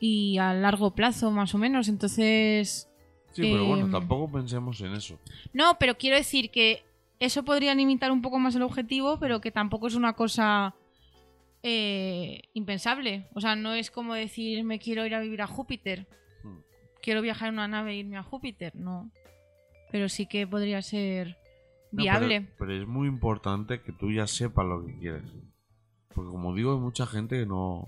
Y 0.00 0.38
a 0.38 0.54
largo 0.54 0.94
plazo, 0.94 1.30
más 1.30 1.54
o 1.54 1.58
menos. 1.58 1.88
Entonces. 1.88 2.88
Sí, 3.32 3.42
pero 3.42 3.66
bueno, 3.66 3.84
Em, 3.84 3.92
tampoco 3.92 4.32
pensemos 4.32 4.80
en 4.80 4.94
eso. 4.94 5.18
No, 5.52 5.76
pero 5.78 5.96
quiero 5.96 6.16
decir 6.16 6.50
que 6.50 6.82
eso 7.20 7.44
podría 7.44 7.74
limitar 7.74 8.10
un 8.10 8.22
poco 8.22 8.38
más 8.38 8.56
el 8.56 8.62
objetivo, 8.62 9.18
pero 9.20 9.40
que 9.42 9.50
tampoco 9.52 9.86
es 9.88 9.94
una 9.94 10.14
cosa 10.14 10.74
eh, 11.62 12.42
impensable. 12.54 13.28
O 13.34 13.40
sea, 13.40 13.54
no 13.56 13.74
es 13.74 13.90
como 13.90 14.14
decir 14.14 14.64
me 14.64 14.78
quiero 14.78 15.04
ir 15.06 15.14
a 15.14 15.20
vivir 15.20 15.42
a 15.42 15.46
Júpiter. 15.46 16.06
Hmm. 16.42 16.60
Quiero 17.02 17.20
viajar 17.22 17.48
en 17.48 17.54
una 17.54 17.68
nave 17.68 17.92
e 17.92 17.96
irme 17.98 18.16
a 18.16 18.22
Júpiter. 18.22 18.74
No. 18.74 19.10
Pero 19.92 20.08
sí 20.08 20.26
que 20.26 20.46
podría 20.46 20.80
ser 20.82 21.36
No, 21.92 22.02
viable. 22.02 22.40
pero, 22.40 22.54
pero 22.58 22.82
es 22.82 22.88
muy 22.88 23.06
importante 23.06 23.82
que 23.82 23.92
tú 23.92 24.10
ya 24.10 24.26
sepas 24.26 24.64
lo 24.66 24.84
que 24.86 24.98
quieres. 24.98 25.24
Porque 26.14 26.30
como 26.30 26.54
digo, 26.54 26.72
hay 26.74 26.78
mucha 26.80 27.06
gente 27.06 27.38
que 27.40 27.46
no... 27.46 27.84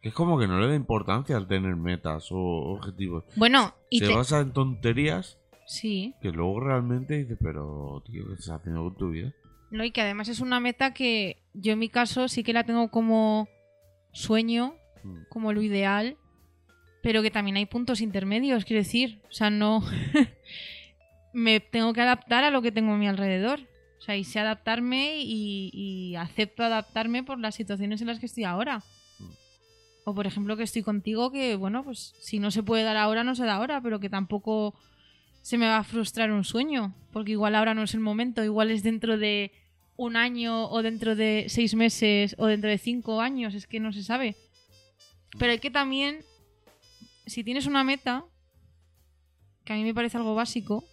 Que 0.00 0.08
es 0.08 0.14
como 0.14 0.38
que 0.38 0.48
no 0.48 0.58
le 0.58 0.66
da 0.68 0.74
importancia 0.74 1.36
al 1.36 1.46
tener 1.46 1.76
metas 1.76 2.28
o 2.32 2.36
objetivos. 2.38 3.24
Bueno, 3.36 3.74
y 3.88 4.00
Se 4.00 4.08
te... 4.08 4.14
basa 4.14 4.40
en 4.40 4.52
tonterías 4.52 5.38
Sí. 5.66 6.14
que 6.20 6.30
luego 6.32 6.58
realmente 6.60 7.16
dices, 7.18 7.38
pero 7.40 8.02
tío, 8.04 8.26
¿qué 8.26 8.32
estás 8.34 8.60
haciendo 8.60 8.82
con 8.82 8.96
tu 8.96 9.10
vida? 9.10 9.32
No, 9.70 9.84
y 9.84 9.90
que 9.92 10.00
además 10.02 10.28
es 10.28 10.40
una 10.40 10.58
meta 10.60 10.92
que 10.92 11.42
yo 11.54 11.72
en 11.74 11.78
mi 11.78 11.88
caso 11.88 12.26
sí 12.28 12.42
que 12.42 12.52
la 12.52 12.64
tengo 12.64 12.90
como 12.90 13.48
sueño, 14.12 14.74
Mm. 15.04 15.22
como 15.30 15.52
lo 15.52 15.62
ideal, 15.62 16.16
pero 17.02 17.22
que 17.22 17.30
también 17.30 17.56
hay 17.56 17.66
puntos 17.66 18.00
intermedios, 18.00 18.64
quiero 18.64 18.82
decir. 18.82 19.20
O 19.30 19.32
sea, 19.32 19.50
no. 19.50 19.82
me 21.32 21.60
tengo 21.60 21.92
que 21.92 22.00
adaptar 22.02 22.44
a 22.44 22.50
lo 22.50 22.62
que 22.62 22.72
tengo 22.72 22.92
a 22.92 22.96
mi 22.98 23.08
alrededor. 23.08 23.60
O 24.02 24.04
sea, 24.04 24.16
y 24.16 24.24
sé 24.24 24.40
adaptarme 24.40 25.18
y, 25.20 25.70
y 25.72 26.16
acepto 26.16 26.64
adaptarme 26.64 27.22
por 27.22 27.38
las 27.38 27.54
situaciones 27.54 28.00
en 28.00 28.08
las 28.08 28.18
que 28.18 28.26
estoy 28.26 28.42
ahora. 28.42 28.82
O 30.04 30.12
por 30.12 30.26
ejemplo 30.26 30.56
que 30.56 30.64
estoy 30.64 30.82
contigo, 30.82 31.30
que 31.30 31.54
bueno, 31.54 31.84
pues 31.84 32.12
si 32.20 32.40
no 32.40 32.50
se 32.50 32.64
puede 32.64 32.82
dar 32.82 32.96
ahora, 32.96 33.22
no 33.22 33.36
se 33.36 33.44
da 33.44 33.54
ahora, 33.54 33.80
pero 33.80 34.00
que 34.00 34.10
tampoco 34.10 34.74
se 35.40 35.56
me 35.56 35.68
va 35.68 35.76
a 35.76 35.84
frustrar 35.84 36.32
un 36.32 36.42
sueño, 36.42 36.92
porque 37.12 37.30
igual 37.30 37.54
ahora 37.54 37.74
no 37.74 37.84
es 37.84 37.94
el 37.94 38.00
momento, 38.00 38.42
igual 38.42 38.72
es 38.72 38.82
dentro 38.82 39.18
de 39.18 39.52
un 39.96 40.16
año 40.16 40.68
o 40.68 40.82
dentro 40.82 41.14
de 41.14 41.46
seis 41.48 41.76
meses 41.76 42.34
o 42.38 42.46
dentro 42.46 42.70
de 42.70 42.78
cinco 42.78 43.20
años, 43.20 43.54
es 43.54 43.68
que 43.68 43.78
no 43.78 43.92
se 43.92 44.02
sabe. 44.02 44.34
Pero 45.38 45.52
hay 45.52 45.60
que 45.60 45.70
también, 45.70 46.24
si 47.26 47.44
tienes 47.44 47.66
una 47.66 47.84
meta, 47.84 48.24
que 49.64 49.74
a 49.74 49.76
mí 49.76 49.84
me 49.84 49.94
parece 49.94 50.16
algo 50.16 50.34
básico, 50.34 50.84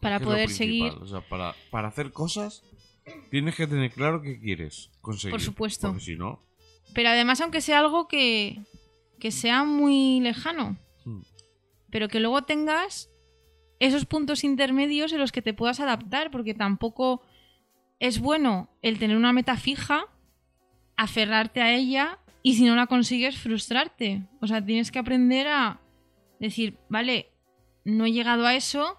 para 0.00 0.20
poder 0.20 0.50
seguir, 0.50 0.92
O 1.00 1.06
sea, 1.06 1.20
para, 1.20 1.54
para 1.70 1.88
hacer 1.88 2.12
cosas, 2.12 2.62
tienes 3.30 3.54
que 3.54 3.66
tener 3.66 3.90
claro 3.90 4.22
qué 4.22 4.40
quieres 4.40 4.90
conseguir. 5.00 5.32
Por 5.32 5.40
supuesto. 5.40 5.88
Porque 5.88 6.04
si 6.04 6.16
no, 6.16 6.42
pero 6.94 7.10
además 7.10 7.40
aunque 7.40 7.60
sea 7.60 7.78
algo 7.78 8.08
que, 8.08 8.62
que 9.18 9.30
sea 9.30 9.64
muy 9.64 10.20
lejano, 10.20 10.76
mm, 11.04 11.20
pero 11.90 12.08
que 12.08 12.20
luego 12.20 12.42
tengas 12.42 13.10
esos 13.78 14.06
puntos 14.06 14.44
intermedios 14.44 15.12
en 15.12 15.18
los 15.18 15.32
que 15.32 15.42
te 15.42 15.54
puedas 15.54 15.80
adaptar, 15.80 16.30
porque 16.30 16.54
tampoco 16.54 17.22
es 17.98 18.20
bueno 18.20 18.70
el 18.82 18.98
tener 18.98 19.16
una 19.16 19.32
meta 19.32 19.56
fija, 19.56 20.04
aferrarte 20.96 21.62
a 21.62 21.72
ella 21.74 22.18
y 22.42 22.54
si 22.54 22.64
no 22.64 22.74
la 22.74 22.86
consigues 22.86 23.38
frustrarte. 23.38 24.26
O 24.40 24.46
sea, 24.46 24.64
tienes 24.64 24.90
que 24.90 24.98
aprender 24.98 25.46
a 25.48 25.80
decir, 26.38 26.76
vale, 26.88 27.30
no 27.84 28.04
he 28.04 28.12
llegado 28.12 28.46
a 28.46 28.54
eso, 28.54 28.98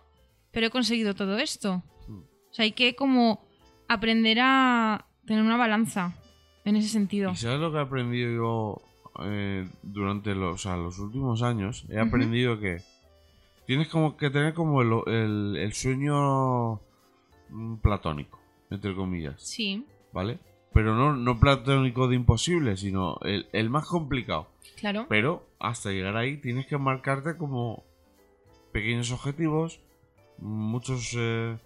pero 0.51 0.67
he 0.67 0.69
conseguido 0.69 1.13
todo 1.15 1.37
esto. 1.37 1.83
mm. 2.07 2.17
O 2.19 2.53
sea, 2.53 2.63
hay 2.63 2.71
que 2.73 2.95
como 2.95 3.45
aprender 3.87 4.37
a 4.41 5.05
tener 5.25 5.43
una 5.43 5.57
balanza 5.57 6.15
en 6.65 6.75
ese 6.75 6.89
sentido. 6.89 7.31
¿Y 7.31 7.35
sabes 7.35 7.59
lo 7.59 7.71
que 7.71 7.77
he 7.77 7.81
aprendido 7.81 8.31
yo 8.31 8.81
eh, 9.25 9.67
durante 9.83 10.33
los, 10.35 10.55
o 10.55 10.57
sea, 10.57 10.77
los 10.77 10.99
últimos 10.99 11.41
años? 11.43 11.85
He 11.89 11.99
aprendido 11.99 12.59
que 12.59 12.81
tienes 13.65 13.87
como 13.87 14.17
que 14.17 14.29
tener 14.29 14.53
como 14.53 14.81
el, 14.81 14.91
el- 15.13 15.57
el 15.57 15.73
sueño 15.73 16.75
mm, 17.49 17.75
platónico, 17.81 18.39
entre 18.69 18.95
comillas, 18.95 19.41
Sí, 19.41 19.85
¿vale? 20.13 20.39
Pero 20.73 20.95
no, 20.95 21.13
no 21.15 21.37
platónico 21.39 22.07
de 22.07 22.15
imposible, 22.15 22.77
sino 22.77 23.17
el, 23.23 23.47
el 23.51 23.69
más 23.69 23.85
complicado. 23.87 24.47
claro. 24.79 25.05
Pero 25.09 25.45
hasta 25.59 25.91
llegar 25.91 26.15
ahí 26.15 26.37
tienes 26.37 26.65
que 26.67 26.77
marcarte 26.77 27.35
como 27.37 27.83
pequeños 28.71 29.11
objetivos, 29.11 29.79
muchos 30.41 31.15
eh, 31.17 31.57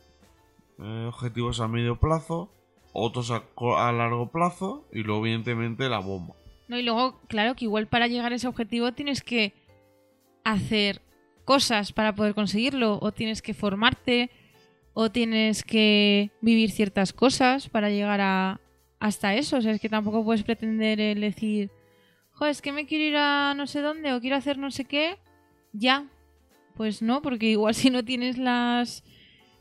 eh, 0.80 1.06
objetivos 1.08 1.60
a 1.60 1.68
medio 1.68 2.00
plazo, 2.00 2.52
otros 2.94 3.32
a, 3.32 3.44
a 3.78 3.92
largo 3.92 4.32
plazo 4.32 4.88
y 4.92 5.04
luego 5.04 5.26
evidentemente 5.26 5.90
la 5.90 6.00
bomba. 6.00 6.36
No, 6.68 6.78
y 6.78 6.84
luego, 6.84 7.20
claro, 7.28 7.56
que 7.56 7.66
igual 7.66 7.88
para 7.88 8.08
llegar 8.08 8.32
a 8.32 8.36
ese 8.36 8.48
objetivo 8.48 8.92
tienes 8.94 9.22
que 9.22 9.54
hacer 10.44 11.02
cosas 11.44 11.94
para 11.94 12.16
poder 12.16 12.34
conseguirlo, 12.34 13.00
o 13.02 13.12
tienes 13.12 13.42
que 13.42 13.54
formarte, 13.54 14.32
o 14.94 15.12
tienes 15.12 15.64
que 15.64 16.32
vivir 16.42 16.72
ciertas 16.72 17.14
cosas 17.14 17.70
para 17.70 17.90
llegar 17.90 18.22
a 18.22 18.60
hasta 19.00 19.36
eso. 19.36 19.58
O 19.58 19.62
sea, 19.62 19.74
es 19.74 19.82
que 19.82 19.90
tampoco 19.90 20.24
puedes 20.24 20.44
pretender 20.44 21.00
el 21.00 21.22
decir, 21.22 21.70
joder, 22.32 22.52
es 22.52 22.62
que 22.62 22.72
me 22.72 22.86
quiero 22.86 23.04
ir 23.04 23.18
a 23.18 23.54
no 23.56 23.68
sé 23.68 23.82
dónde, 23.82 24.14
o 24.14 24.22
quiero 24.22 24.36
hacer 24.36 24.58
no 24.58 24.72
sé 24.72 24.86
qué, 24.86 25.18
ya. 25.74 26.06
Pues 26.76 27.02
no, 27.02 27.22
porque 27.22 27.48
igual 27.52 27.74
si 27.76 27.90
no 27.90 28.04
tienes 28.04 28.38
las 28.38 29.04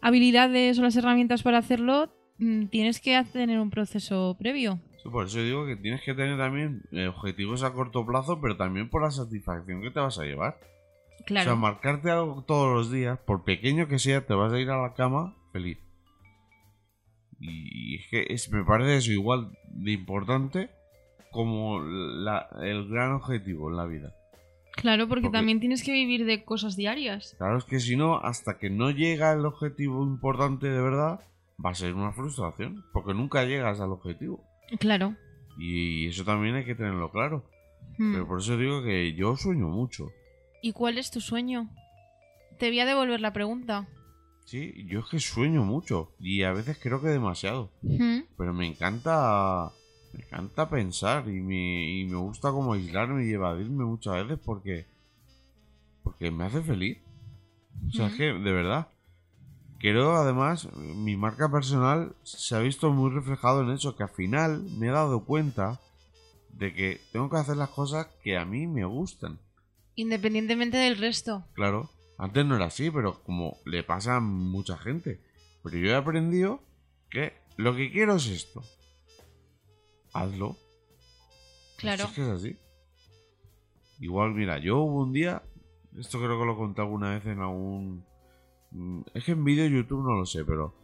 habilidades 0.01 0.79
o 0.79 0.83
las 0.83 0.97
herramientas 0.97 1.43
para 1.43 1.59
hacerlo, 1.59 2.13
mm, 2.39 2.67
tienes 2.67 3.01
que 3.01 3.23
tener 3.33 3.59
un 3.61 3.71
proceso 3.71 4.37
previo. 4.39 4.81
Sí, 5.03 5.09
Por 5.11 5.27
eso 5.27 5.39
digo 5.41 5.67
que 5.67 5.77
tienes 5.77 6.03
que 6.03 6.15
tener 6.15 6.37
también 6.39 6.83
eh, 6.93 7.07
objetivos 7.09 7.63
a 7.63 7.73
corto 7.73 8.05
plazo, 8.07 8.41
pero 8.41 8.57
también 8.57 8.89
por 8.91 9.03
la 9.03 9.11
satisfacción 9.11 9.81
que 9.83 9.91
te 9.91 10.01
vas 10.01 10.19
a 10.19 10.25
llevar. 10.25 10.59
Claro. 11.27 11.51
O 11.51 11.55
sea, 11.55 11.61
marcarte 11.61 12.11
algo 12.11 12.43
todos 12.47 12.75
los 12.75 12.91
días, 12.91 13.19
por 13.19 13.45
pequeño 13.45 13.87
que 13.89 13.99
sea, 13.99 14.27
te 14.27 14.35
vas 14.35 14.53
a 14.53 14.59
ir 14.61 14.69
a 14.71 14.81
la 14.83 14.95
cama 14.95 15.35
feliz. 15.53 15.79
Y 17.41 17.97
es 17.97 18.07
que 18.11 18.27
es, 18.31 18.51
me 18.51 18.65
parece 18.65 18.97
eso 18.97 19.13
igual 19.13 19.51
de 19.69 19.93
importante 19.93 20.71
como 21.31 21.81
la- 21.81 22.49
el 22.63 22.89
gran 22.89 23.13
objetivo 23.13 23.71
en 23.71 23.77
la 23.77 23.87
vida. 23.87 24.15
Claro, 24.77 25.09
porque, 25.09 25.23
Porque- 25.25 25.39
también 25.39 25.61
tienes 25.61 25.83
que 25.83 25.93
vivir 25.93 26.25
de 26.27 26.45
cosas 26.45 26.77
diarias. 26.77 27.35
Claro, 27.39 27.59
es 27.59 27.65
que 27.65 27.81
si 27.81 27.97
no, 27.97 28.17
hasta 28.19 28.59
que 28.59 28.71
no 28.71 28.91
llega 28.91 29.33
el 29.33 29.47
objetivo 29.47 30.03
importante 30.03 30.69
de 30.69 30.81
verdad, 30.83 31.21
va 31.65 31.71
a 31.71 31.75
ser 31.75 31.95
una 31.95 32.13
frustración, 32.13 32.85
porque 32.93 33.15
nunca 33.15 33.45
llegas 33.45 33.81
al 33.81 33.93
objetivo. 33.93 34.43
Claro. 34.81 35.15
Y 35.59 36.09
eso 36.09 36.25
también 36.25 36.57
hay 36.57 36.65
que 36.65 36.75
tenerlo 36.75 37.11
claro. 37.11 37.45
Hmm. 37.99 38.13
Pero 38.13 38.27
por 38.27 38.41
eso 38.41 38.57
digo 38.57 38.83
que 38.83 39.15
yo 39.15 39.37
sueño 39.37 39.69
mucho. 39.69 40.11
¿Y 40.63 40.73
cuál 40.73 40.99
es 40.99 41.11
tu 41.11 41.21
sueño? 41.21 41.71
Te 42.59 42.69
voy 42.69 42.81
a 42.81 42.87
devolver 42.87 43.21
la 43.21 43.33
pregunta. 43.33 43.87
Sí, 44.47 44.73
yo 44.89 45.01
es 45.01 45.07
que 45.07 45.21
sueño 45.21 45.63
mucho 45.65 46.15
y 46.19 46.43
a 46.43 46.53
veces 46.53 46.79
creo 46.83 47.01
que 47.01 47.09
demasiado. 47.09 47.71
Hmm. 47.83 48.21
Pero 48.37 48.53
me 48.53 48.67
encanta. 48.67 49.71
Me 50.15 50.25
encanta 50.25 50.71
pensar 50.71 51.29
y 51.29 51.41
me, 51.41 51.91
y 51.91 52.05
me 52.05 52.17
gusta 52.17 52.53
como 52.53 52.75
aislarme 52.75 53.27
y 53.27 53.33
evadirme 53.33 53.85
muchas 53.85 54.15
veces 54.15 54.39
porque. 54.45 54.87
Porque 56.05 56.31
me 56.31 56.45
hace 56.45 56.63
feliz. 56.63 56.99
O 57.89 57.93
sea, 57.93 58.07
es 58.07 58.15
que, 58.15 58.25
de 58.25 58.53
verdad. 58.53 58.89
Creo 59.81 60.15
además, 60.15 60.73
mi 60.77 61.17
marca 61.17 61.51
personal 61.51 62.15
se 62.23 62.55
ha 62.55 62.61
visto 62.61 62.91
muy 62.91 63.11
reflejado 63.11 63.63
en 63.63 63.71
eso, 63.71 63.97
que 63.97 64.05
al 64.05 64.09
final 64.09 64.63
me 64.79 64.87
he 64.87 64.91
dado 64.91 65.25
cuenta 65.25 65.81
de 66.51 66.73
que 66.73 67.01
tengo 67.13 67.29
que 67.29 67.37
hacer 67.37 67.57
las 67.57 67.71
cosas 67.71 68.07
que 68.23 68.39
a 68.39 68.45
mí 68.45 68.67
me 68.67 68.85
gustan. 68.85 69.39
Independientemente 69.97 70.77
del 70.77 70.97
resto. 70.97 71.45
Claro, 71.55 71.91
antes 72.19 72.47
no 72.47 72.57
era 72.57 72.67
así, 72.67 72.91
pero 72.91 73.23
como 73.25 73.59
le 73.67 73.83
pasa 73.83 74.17
a 74.17 74.21
mucha 74.21 74.79
gente. 74.79 75.21
Pero 75.63 75.77
yo 75.77 75.91
he 75.91 75.95
aprendido 75.95 76.63
que 77.11 77.35
lo 77.57 77.75
que 77.75 77.91
quiero 77.91 78.17
es 78.17 78.27
esto. 78.27 78.63
Hazlo. 80.15 80.57
Claro. 81.77 82.05
Es 82.05 82.11
que 82.13 82.23
es 82.23 82.29
así. 82.29 82.57
Igual, 84.01 84.33
mira, 84.33 84.59
yo 84.59 84.79
hubo 84.79 85.03
un 85.03 85.13
día, 85.13 85.43
esto 85.99 86.19
creo 86.19 86.39
que 86.39 86.47
lo 86.47 86.57
conté 86.57 86.81
alguna 86.81 87.11
vez 87.11 87.27
en 87.27 87.41
algún... 87.41 88.05
mm, 88.71 89.01
Es 89.15 89.25
que 89.25 89.33
en 89.33 89.45
vídeo 89.45 89.65
de 89.65 89.71
YouTube 89.71 90.03
no 90.05 90.15
lo 90.15 90.25
sé, 90.27 90.45
pero... 90.45 90.75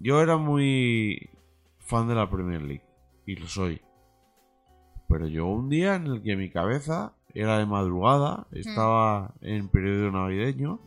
Yo 0.00 0.20
era 0.20 0.36
muy 0.36 1.30
fan 1.78 2.06
de 2.06 2.14
la 2.14 2.30
Premier 2.30 2.62
League. 2.62 2.84
Y 3.26 3.34
lo 3.36 3.48
soy. 3.48 3.80
Pero 5.08 5.26
llegó 5.26 5.52
un 5.52 5.68
día 5.68 5.96
en 5.96 6.06
el 6.06 6.22
que 6.22 6.36
mi 6.36 6.50
cabeza 6.50 7.14
era 7.34 7.58
de 7.58 7.66
madrugada, 7.66 8.46
estaba 8.52 9.34
en 9.40 9.68
periodo 9.68 10.10
navideño. 10.10 10.80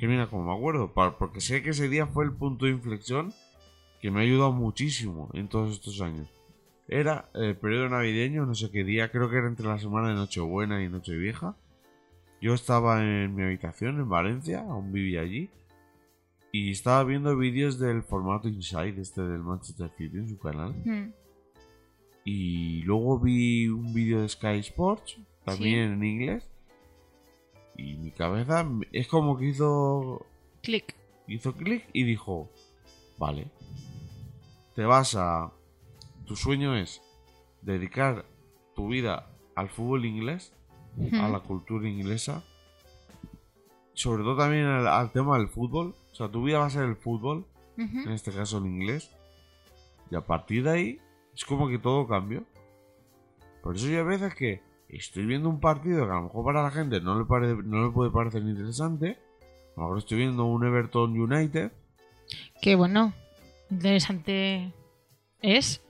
Que 0.00 0.06
mira, 0.06 0.28
como 0.28 0.44
me 0.44 0.54
acuerdo, 0.54 0.92
porque 1.18 1.40
sé 1.40 1.62
que 1.62 1.70
ese 1.70 1.88
día 1.88 2.06
fue 2.06 2.24
el 2.24 2.32
punto 2.32 2.64
de 2.66 2.72
inflexión 2.72 3.32
que 4.00 4.10
me 4.10 4.20
ha 4.20 4.22
ayudado 4.22 4.52
muchísimo 4.52 5.30
en 5.32 5.48
todos 5.48 5.72
estos 5.72 6.00
años. 6.00 6.28
Era 6.88 7.28
el 7.34 7.56
periodo 7.56 7.88
navideño, 7.88 8.46
no 8.46 8.54
sé 8.54 8.70
qué 8.70 8.84
día, 8.84 9.10
creo 9.10 9.28
que 9.28 9.38
era 9.38 9.48
entre 9.48 9.66
la 9.66 9.78
semana 9.78 10.08
de 10.08 10.14
Nochebuena 10.14 10.82
y 10.82 10.88
Nochevieja. 10.88 11.56
Yo 12.40 12.54
estaba 12.54 13.02
en 13.02 13.34
mi 13.34 13.42
habitación 13.42 13.98
en 13.98 14.08
Valencia, 14.08 14.60
aún 14.60 14.92
vivía 14.92 15.22
allí, 15.22 15.50
y 16.52 16.70
estaba 16.70 17.02
viendo 17.04 17.36
vídeos 17.36 17.78
del 17.78 18.02
formato 18.02 18.48
Inside, 18.48 19.00
este 19.00 19.22
del 19.22 19.40
Manchester 19.40 19.90
City 19.96 20.18
en 20.18 20.28
su 20.28 20.38
canal. 20.38 20.74
Y 22.24 22.82
luego 22.82 23.18
vi 23.18 23.68
un 23.68 23.92
vídeo 23.92 24.22
de 24.22 24.28
Sky 24.28 24.58
Sports, 24.58 25.18
también 25.44 25.92
en 25.92 26.04
inglés. 26.04 26.48
Y 27.76 27.94
mi 27.96 28.10
cabeza 28.10 28.66
es 28.92 29.06
como 29.08 29.36
que 29.36 29.46
hizo 29.46 30.24
Clic. 30.62 30.94
hizo 31.26 31.52
clic 31.54 31.88
y 31.92 32.04
dijo, 32.04 32.50
vale, 33.18 33.48
te 34.74 34.84
vas 34.84 35.14
a... 35.14 35.52
Tu 36.26 36.36
sueño 36.36 36.76
es 36.76 37.02
dedicar 37.62 38.24
tu 38.74 38.88
vida 38.88 39.26
al 39.54 39.68
fútbol 39.68 40.04
inglés, 40.04 40.52
a 41.20 41.28
la 41.28 41.40
cultura 41.40 41.88
inglesa, 41.88 42.42
sobre 43.94 44.22
todo 44.22 44.36
también 44.36 44.64
al, 44.66 44.86
al 44.86 45.12
tema 45.12 45.38
del 45.38 45.48
fútbol. 45.48 45.94
O 46.12 46.14
sea, 46.14 46.28
tu 46.30 46.42
vida 46.42 46.58
va 46.58 46.66
a 46.66 46.70
ser 46.70 46.84
el 46.84 46.96
fútbol, 46.96 47.46
en 47.76 48.10
este 48.12 48.32
caso 48.32 48.58
el 48.58 48.66
inglés. 48.66 49.10
Y 50.10 50.16
a 50.16 50.22
partir 50.24 50.64
de 50.64 50.70
ahí 50.70 51.00
es 51.34 51.44
como 51.44 51.68
que 51.68 51.78
todo 51.78 52.06
cambió. 52.06 52.44
Por 53.62 53.76
eso 53.76 53.86
hay 53.86 54.02
veces 54.02 54.34
que 54.34 54.62
estoy 54.88 55.26
viendo 55.26 55.48
un 55.48 55.60
partido 55.60 56.06
que 56.06 56.12
a 56.12 56.16
lo 56.16 56.22
mejor 56.24 56.44
para 56.44 56.62
la 56.62 56.70
gente 56.70 57.00
no 57.00 57.18
le, 57.18 57.24
pare- 57.24 57.56
no 57.64 57.86
le 57.86 57.90
puede 57.92 58.10
parecer 58.10 58.42
interesante. 58.42 59.18
A 59.76 59.80
lo 59.80 59.82
mejor 59.82 59.98
estoy 59.98 60.18
viendo 60.18 60.44
un 60.46 60.64
Everton 60.64 61.18
United 61.20 61.72
Que 62.62 62.74
bueno. 62.76 63.12
Interesante 63.70 64.72
es, 65.42 65.82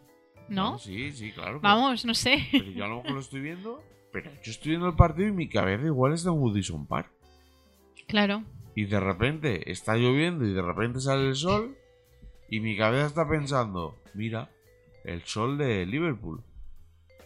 ¿no? 0.49 0.79
Sí, 0.79 1.12
sí, 1.12 1.33
claro. 1.33 1.61
pero- 1.61 1.75
Vamos, 1.75 2.05
no 2.05 2.15
sé. 2.15 2.47
Pero 2.53 2.71
yo 2.71 2.85
a 2.85 2.88
lo 2.88 2.97
mejor 2.97 3.12
lo 3.12 3.21
estoy 3.21 3.41
viendo, 3.41 3.83
pero 4.12 4.31
yo 4.43 4.50
estoy 4.53 4.71
viendo 4.71 4.88
el 4.88 4.95
partido 4.97 5.29
y 5.29 5.33
mi 5.33 5.49
cabeza 5.49 5.85
igual 5.87 6.12
está 6.15 6.31
en 6.31 6.37
Woodison 6.38 6.87
Park. 6.87 7.11
Claro. 8.09 8.45
Y 8.75 8.85
de 8.85 9.00
repente 9.00 9.71
está 9.71 9.97
lloviendo 9.97 10.45
y 10.47 10.53
de 10.53 10.62
repente 10.62 11.00
sale 11.00 11.29
el 11.29 11.35
sol 11.35 11.76
y 12.49 12.61
mi 12.61 12.76
cabeza 12.76 13.07
está 13.07 13.29
pensando, 13.29 13.99
mira, 14.15 14.50
el 15.05 15.23
sol 15.25 15.57
de 15.59 15.85
Liverpool. 15.87 16.43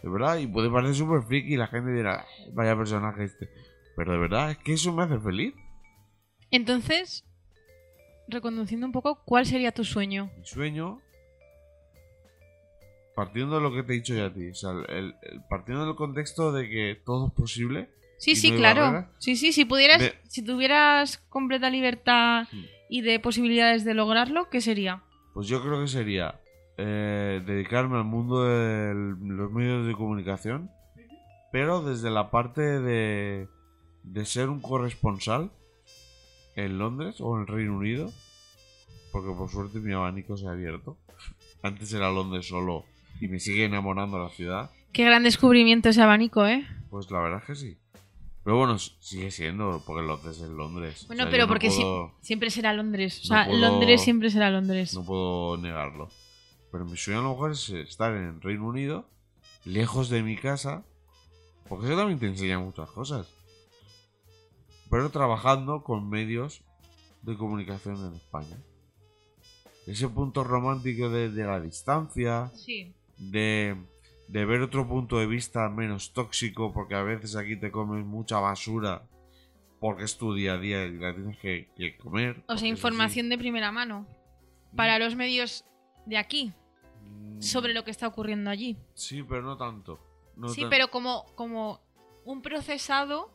De 0.01 0.09
verdad, 0.09 0.37
y 0.37 0.47
puede 0.47 0.69
parecer 0.71 0.95
súper 0.95 1.21
friki 1.23 1.53
y 1.53 1.57
la 1.57 1.67
gente 1.67 1.91
dirá, 1.91 2.25
"Ay, 2.39 2.51
vaya 2.53 2.75
personaje 2.75 3.25
este. 3.25 3.49
Pero 3.95 4.13
de 4.13 4.17
verdad, 4.17 4.51
es 4.51 4.57
que 4.57 4.73
eso 4.73 4.91
me 4.93 5.03
hace 5.03 5.19
feliz. 5.19 5.53
Entonces, 6.49 7.23
reconduciendo 8.27 8.85
un 8.87 8.91
poco, 8.93 9.21
¿cuál 9.25 9.45
sería 9.45 9.71
tu 9.71 9.83
sueño? 9.83 10.31
Mi 10.37 10.45
sueño, 10.45 11.01
partiendo 13.21 13.57
de 13.57 13.61
lo 13.61 13.71
que 13.71 13.83
te 13.83 13.93
he 13.93 13.97
dicho 13.97 14.15
ya 14.15 14.25
a 14.25 14.33
ti, 14.33 14.49
o 14.49 14.55
sea, 14.55 14.71
el- 14.71 15.13
el- 15.21 15.41
partiendo 15.47 15.85
del 15.85 15.95
contexto 15.95 16.51
de 16.51 16.67
que 16.67 16.99
todo 17.05 17.27
es 17.27 17.33
posible, 17.33 17.89
Sí, 18.17 18.31
¿Y 18.31 18.35
sí, 18.35 18.49
no 18.51 18.57
claro. 18.57 18.81
barreras? 18.83 19.09
Sí, 19.19 19.35
sí, 19.35 19.51
si 19.51 19.65
pudieras, 19.65 19.99
De- 19.99 20.13
si 20.27 20.43
tuvieras 20.43 21.17
completa 21.29 21.69
libertad 21.69 22.47
Hmm. 22.51 22.63
y 22.89 23.01
de 23.01 23.19
posibilidades 23.19 23.83
de 23.85 23.93
lograrlo, 23.93 24.49
¿qué 24.49 24.59
sería? 24.61 25.03
Pues 25.35 25.47
yo 25.47 25.61
creo 25.61 25.79
que 25.81 25.87
sería 25.87 26.39
eh, 26.77 27.43
dedicarme 27.45 27.97
al 27.97 28.05
mundo 28.05 28.43
de 28.43 28.93
los 28.95 29.51
medios 29.51 29.85
de 29.85 29.93
comunicación, 29.93 30.71
pero 31.51 31.83
desde 31.83 32.09
la 32.09 32.31
parte 32.31 32.61
de, 32.61 33.47
de 34.03 34.25
ser 34.25 34.49
un 34.49 34.61
corresponsal 34.61 35.51
en 36.55 36.79
Londres 36.79 37.17
o 37.19 37.35
en 37.35 37.41
el 37.41 37.47
Reino 37.47 37.75
Unido, 37.77 38.11
porque 39.11 39.31
por 39.31 39.49
suerte 39.49 39.79
mi 39.79 39.93
abanico 39.93 40.37
se 40.37 40.47
ha 40.47 40.51
abierto. 40.51 40.97
Antes 41.63 41.93
era 41.93 42.09
Londres 42.11 42.47
solo 42.47 42.85
y 43.21 43.27
me 43.29 43.39
sigue 43.39 43.63
enamorando 43.65 44.19
la 44.19 44.29
ciudad, 44.29 44.69
Qué 44.91 45.05
gran 45.05 45.23
descubrimiento 45.23 45.87
ese 45.87 46.01
abanico, 46.01 46.45
¿eh? 46.45 46.67
pues 46.89 47.09
la 47.09 47.21
verdad 47.21 47.39
es 47.39 47.45
que 47.45 47.55
sí. 47.55 47.77
Pero 48.43 48.57
bueno, 48.57 48.77
sigue 48.79 49.29
siendo, 49.31 49.81
porque 49.85 50.01
Londres 50.05 50.39
es 50.41 50.49
Londres. 50.49 51.05
Bueno, 51.07 51.23
O 51.23 51.25
sea, 51.27 51.31
pero 51.31 51.43
no 51.43 51.47
porque 51.47 51.69
si- 51.71 51.83
siempre 52.21 52.49
será 52.49 52.73
Londres. 52.73 53.19
O 53.19 53.21
No 53.21 53.35
sea, 53.35 53.45
puedo- 53.45 53.59
Londres 53.59 54.01
siempre 54.01 54.29
será 54.31 54.49
Londres. 54.49 54.93
No 54.95 55.05
puedo 55.05 55.57
negarlo. 55.57 56.09
Pero 56.71 56.85
mi 56.85 56.97
sueño 56.97 57.19
a 57.19 57.23
lo 57.23 57.29
mejor 57.31 57.51
es 57.51 57.69
estar 57.69 58.13
en 58.15 58.41
Reino 58.41 58.65
Unido, 58.67 59.07
lejos 59.63 60.09
de 60.09 60.23
mi 60.23 60.35
casa, 60.37 60.83
porque 61.69 61.85
eso 61.85 61.95
también 61.95 62.17
te 62.19 62.25
enseña 62.27 62.59
muchas 62.59 62.89
cosas. 62.89 63.27
Pero 64.89 65.09
trabajando 65.11 65.83
con 65.83 66.09
medios 66.09 66.63
de 67.21 67.37
comunicación 67.37 67.95
en 68.07 68.15
España. 68.15 68.57
Ese 69.87 70.07
punto 70.09 70.43
romántico 70.43 71.09
de, 71.09 71.29
de 71.29 71.43
la 71.45 71.59
distancia, 71.61 72.51
Sí. 72.55 72.93
De, 73.29 73.75
de 74.27 74.45
ver 74.45 74.61
otro 74.61 74.87
punto 74.87 75.19
de 75.19 75.27
vista 75.27 75.69
menos 75.69 76.11
tóxico, 76.13 76.73
porque 76.73 76.95
a 76.95 77.03
veces 77.03 77.35
aquí 77.35 77.55
te 77.55 77.71
comes 77.71 78.03
mucha 78.05 78.39
basura 78.39 79.03
porque 79.79 80.03
es 80.03 80.17
tu 80.17 80.33
día 80.33 80.53
a 80.53 80.57
día 80.57 80.85
y 80.85 80.97
la 80.97 81.13
tienes 81.13 81.37
que, 81.39 81.69
que 81.75 81.97
comer. 81.97 82.43
O 82.47 82.57
sea, 82.57 82.67
información 82.67 83.29
de 83.29 83.37
primera 83.37 83.71
mano. 83.71 84.05
Para 84.75 84.99
los 84.99 85.15
medios 85.15 85.65
de 86.05 86.17
aquí, 86.17 86.53
así. 87.39 87.49
sobre 87.49 87.73
lo 87.73 87.83
que 87.83 87.91
está 87.91 88.07
ocurriendo 88.07 88.49
allí. 88.49 88.77
Sí, 88.93 89.21
pero 89.23 89.41
no 89.41 89.57
tanto. 89.57 89.99
No 90.37 90.49
sí, 90.49 90.61
tan- 90.61 90.69
pero 90.69 90.89
como, 90.89 91.25
como 91.35 91.81
un 92.25 92.41
procesado 92.41 93.31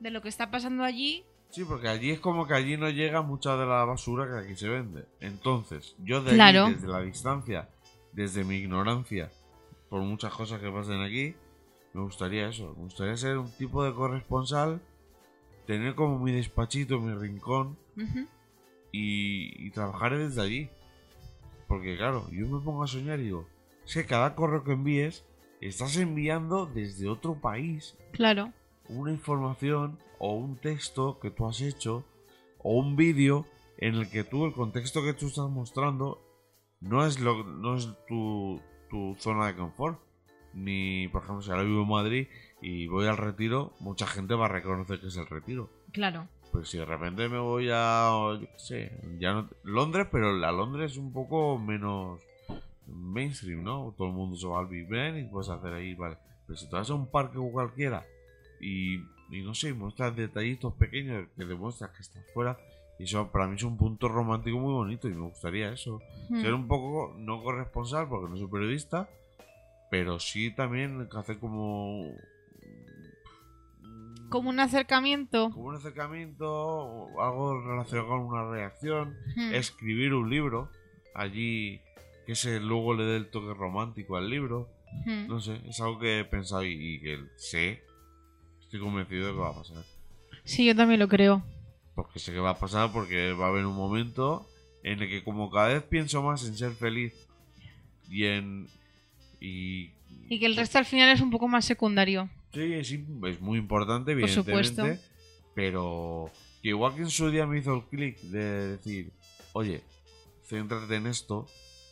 de 0.00 0.10
lo 0.10 0.20
que 0.22 0.28
está 0.28 0.50
pasando 0.50 0.82
allí. 0.84 1.24
Sí, 1.50 1.64
porque 1.64 1.88
allí 1.88 2.10
es 2.10 2.18
como 2.20 2.46
que 2.46 2.54
allí 2.54 2.76
no 2.76 2.90
llega 2.90 3.22
mucha 3.22 3.56
de 3.56 3.66
la 3.66 3.84
basura 3.84 4.26
que 4.26 4.44
aquí 4.46 4.56
se 4.58 4.68
vende. 4.68 5.04
Entonces, 5.20 5.94
yo 5.98 6.22
de 6.22 6.34
Claro. 6.34 6.64
allí, 6.64 6.74
desde 6.74 6.88
la 6.88 7.00
distancia, 7.02 7.68
desde 8.16 8.42
mi 8.44 8.56
ignorancia, 8.56 9.30
por 9.90 10.00
muchas 10.00 10.32
cosas 10.32 10.60
que 10.60 10.70
pasen 10.70 11.02
aquí, 11.02 11.34
me 11.92 12.00
gustaría 12.02 12.48
eso. 12.48 12.74
Me 12.76 12.84
gustaría 12.84 13.16
ser 13.16 13.38
un 13.38 13.50
tipo 13.52 13.84
de 13.84 13.94
corresponsal, 13.94 14.80
tener 15.66 15.94
como 15.94 16.18
mi 16.18 16.32
despachito, 16.32 16.98
mi 16.98 17.14
rincón 17.14 17.76
y 18.92 19.70
trabajar 19.70 20.16
desde 20.16 20.40
allí. 20.40 20.68
Porque 21.68 21.96
claro, 21.96 22.26
yo 22.30 22.46
me 22.48 22.60
pongo 22.60 22.82
a 22.84 22.86
soñar 22.86 23.20
y 23.20 23.24
digo, 23.24 23.46
es 23.84 23.92
que 23.94 24.06
cada 24.06 24.34
correo 24.34 24.64
que 24.64 24.72
envíes, 24.72 25.24
estás 25.60 25.96
enviando 25.96 26.66
desde 26.66 27.08
otro 27.08 27.34
país 27.34 27.96
Claro. 28.12 28.52
una 28.88 29.10
información 29.12 29.98
o 30.18 30.34
un 30.34 30.56
texto 30.56 31.18
que 31.20 31.30
tú 31.30 31.46
has 31.46 31.60
hecho 31.60 32.04
o 32.58 32.78
un 32.78 32.96
vídeo 32.96 33.46
en 33.78 33.94
el 33.96 34.08
que 34.08 34.24
tú 34.24 34.46
el 34.46 34.52
contexto 34.52 35.02
que 35.02 35.12
tú 35.12 35.26
estás 35.26 35.50
mostrando 35.50 36.22
no 36.80 37.06
es 37.06 37.20
lo 37.20 37.44
no 37.44 37.76
es 37.76 37.88
tu, 38.06 38.60
tu 38.90 39.14
zona 39.18 39.46
de 39.48 39.56
confort 39.56 39.98
ni 40.54 41.08
por 41.08 41.22
ejemplo 41.22 41.42
si 41.42 41.50
ahora 41.50 41.62
vivo 41.64 41.82
en 41.82 41.88
Madrid 41.88 42.28
y 42.62 42.86
voy 42.86 43.06
al 43.06 43.16
retiro 43.16 43.72
mucha 43.80 44.06
gente 44.06 44.34
va 44.34 44.46
a 44.46 44.48
reconocer 44.48 45.00
que 45.00 45.08
es 45.08 45.16
el 45.16 45.26
retiro 45.26 45.70
Claro. 45.92 46.28
pues 46.52 46.68
si 46.68 46.78
de 46.78 46.84
repente 46.84 47.28
me 47.28 47.38
voy 47.38 47.68
a 47.72 48.10
yo 48.40 48.40
qué 48.40 48.58
sé 48.58 49.00
ya 49.18 49.32
no 49.34 49.48
Londres 49.64 50.06
pero 50.10 50.32
la 50.36 50.52
Londres 50.52 50.92
es 50.92 50.98
un 50.98 51.12
poco 51.12 51.58
menos 51.58 52.20
mainstream 52.86 53.62
no 53.64 53.94
todo 53.96 54.08
el 54.08 54.14
mundo 54.14 54.36
se 54.36 54.46
va 54.46 54.60
al 54.60 54.66
Big 54.66 54.88
Ben 54.88 55.18
y 55.18 55.24
puedes 55.24 55.48
hacer 55.50 55.72
ahí 55.72 55.94
vale 55.94 56.16
pero 56.46 56.56
si 56.56 56.68
te 56.68 56.76
vas 56.76 56.88
a 56.90 56.94
un 56.94 57.10
parque 57.10 57.38
o 57.38 57.50
cualquiera 57.50 58.04
y, 58.60 58.94
y 59.30 59.42
no 59.42 59.52
sé, 59.54 59.74
muestras 59.74 60.14
detallitos 60.16 60.72
pequeños 60.74 61.26
que 61.36 61.44
demuestras 61.44 61.90
que 61.90 62.00
estás 62.02 62.24
fuera. 62.32 62.56
Y 62.98 63.04
eso 63.04 63.30
para 63.30 63.46
mí 63.46 63.56
es 63.56 63.62
un 63.62 63.76
punto 63.76 64.08
romántico 64.08 64.58
muy 64.58 64.72
bonito 64.72 65.08
y 65.08 65.14
me 65.14 65.26
gustaría 65.26 65.70
eso. 65.72 66.00
Mm. 66.30 66.40
Ser 66.40 66.54
un 66.54 66.66
poco 66.66 67.14
no 67.18 67.42
corresponsal 67.42 68.08
porque 68.08 68.30
no 68.30 68.36
soy 68.38 68.46
periodista, 68.48 69.08
pero 69.90 70.18
sí 70.18 70.50
también 70.54 71.08
hacer 71.14 71.38
como... 71.38 72.10
Como 74.28 74.50
un 74.50 74.58
acercamiento. 74.58 75.50
Como 75.50 75.68
un 75.68 75.76
acercamiento, 75.76 77.08
algo 77.20 77.60
relacionado 77.62 78.08
con 78.08 78.20
una 78.22 78.50
reacción, 78.50 79.14
Mm. 79.36 79.54
escribir 79.54 80.14
un 80.14 80.28
libro 80.30 80.70
allí 81.14 81.80
que 82.26 82.32
ese 82.32 82.58
luego 82.58 82.94
le 82.94 83.04
dé 83.04 83.16
el 83.18 83.30
toque 83.30 83.54
romántico 83.54 84.16
al 84.16 84.28
libro. 84.28 84.68
Mm. 85.04 85.28
No 85.28 85.40
sé, 85.40 85.60
es 85.68 85.80
algo 85.80 85.98
que 86.00 86.20
he 86.20 86.24
pensado 86.24 86.64
y, 86.64 86.72
y 86.72 87.00
que 87.00 87.20
sé, 87.36 87.82
estoy 88.60 88.80
convencido 88.80 89.26
de 89.28 89.32
que 89.34 89.38
va 89.38 89.50
a 89.50 89.54
pasar. 89.54 89.84
Sí, 90.44 90.64
yo 90.66 90.74
también 90.74 90.98
lo 90.98 91.08
creo. 91.08 91.42
Porque 91.96 92.20
sé 92.20 92.32
que 92.32 92.38
va 92.38 92.50
a 92.50 92.58
pasar 92.58 92.92
porque 92.92 93.32
va 93.32 93.46
a 93.46 93.48
haber 93.48 93.66
un 93.66 93.74
momento 93.74 94.46
en 94.84 95.02
el 95.02 95.08
que 95.08 95.24
como 95.24 95.50
cada 95.50 95.68
vez 95.68 95.82
pienso 95.82 96.22
más 96.22 96.44
en 96.46 96.56
ser 96.56 96.72
feliz 96.74 97.12
y 98.08 98.26
en... 98.26 98.68
Y, 99.40 99.90
Y 100.28 100.38
que 100.38 100.46
el 100.46 100.54
resto 100.54 100.78
al 100.78 100.84
final 100.84 101.08
es 101.10 101.20
un 101.20 101.30
poco 101.30 101.48
más 101.48 101.64
secundario. 101.64 102.30
Sí, 102.52 102.72
es, 102.72 103.40
muy 103.40 103.58
importante, 103.58 104.12
Por 104.12 104.22
evidentemente. 104.22 104.72
supuesto. 104.74 105.02
Pero 105.54 106.30
que 106.62 106.68
igual 106.68 106.94
que 106.94 107.02
en 107.02 107.10
su 107.10 107.30
día 107.30 107.46
me 107.46 107.58
hizo 107.58 107.74
el 107.74 107.82
clic 107.84 108.20
de 108.20 108.76
decir, 108.76 109.10
oye, 109.54 109.82
céntrate 110.48 110.94
en 110.94 111.08
esto, 111.08 111.48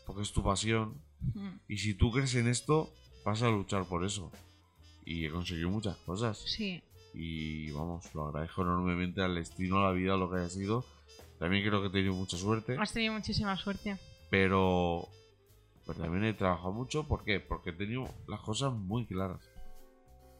porque 0.06 0.22
es 0.22 0.32
tu 0.32 0.42
pasión, 0.44 0.94
Mm. 1.32 1.58
y 1.68 1.78
si 1.78 1.94
tú 1.94 2.10
crees 2.12 2.34
en 2.34 2.48
esto, 2.48 2.92
vas 3.24 3.40
a 3.42 3.48
luchar 3.48 3.84
por 3.86 4.04
eso. 4.04 4.30
Y 5.06 5.24
he 5.24 5.30
conseguido 5.30 5.70
muchas 5.70 5.96
cosas. 5.98 6.38
Sí. 6.46 6.82
Y 7.14 7.70
vamos, 7.70 8.12
lo 8.14 8.26
agradezco 8.26 8.62
enormemente 8.62 9.22
al 9.22 9.36
destino, 9.36 9.78
a 9.78 9.84
la 9.84 9.92
vida, 9.92 10.16
lo 10.16 10.30
que 10.30 10.38
haya 10.38 10.48
sido. 10.50 10.84
También 11.38 11.66
creo 11.66 11.80
que 11.80 11.88
he 11.88 11.90
tenido 11.90 12.14
mucha 12.14 12.36
suerte. 12.36 12.76
Has 12.78 12.92
tenido 12.92 13.12
muchísima 13.14 13.56
suerte. 13.56 13.96
Pero, 14.30 15.08
pero 15.86 16.00
también 16.00 16.24
he 16.24 16.34
trabajado 16.34 16.72
mucho. 16.72 17.06
¿Por 17.06 17.24
qué? 17.24 17.38
Porque 17.40 17.70
he 17.70 17.72
tenido 17.74 18.08
las 18.26 18.40
cosas 18.40 18.72
muy 18.72 19.06
claras. 19.06 19.40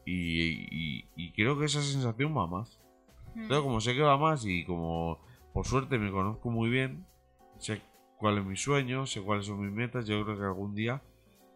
Y, 0.05 0.67
y- 0.99 1.07
y 1.15 1.31
creo 1.33 1.57
que 1.57 1.65
esa 1.65 1.81
sensación 1.81 2.35
va 2.37 2.45
más. 2.47 2.79
Mm. 3.33 3.41
Entonces, 3.43 3.63
como 3.63 3.81
sé 3.81 3.93
que 3.95 4.01
va 4.01 4.17
más 4.17 4.45
y 4.45 4.65
como 4.65 5.19
por 5.53 5.65
suerte 5.65 5.97
me 5.97 6.11
conozco 6.11 6.49
muy 6.49 6.69
bien, 6.69 7.05
sé 7.57 7.81
cuál 8.17 8.37
es 8.39 8.45
mi 8.45 8.57
sueño, 8.57 9.05
sé 9.05 9.21
cuáles 9.21 9.45
son 9.45 9.61
mis 9.61 9.71
metas, 9.71 10.05
yo 10.05 10.23
creo 10.23 10.37
que 10.37 10.43
algún 10.43 10.75
día 10.75 11.01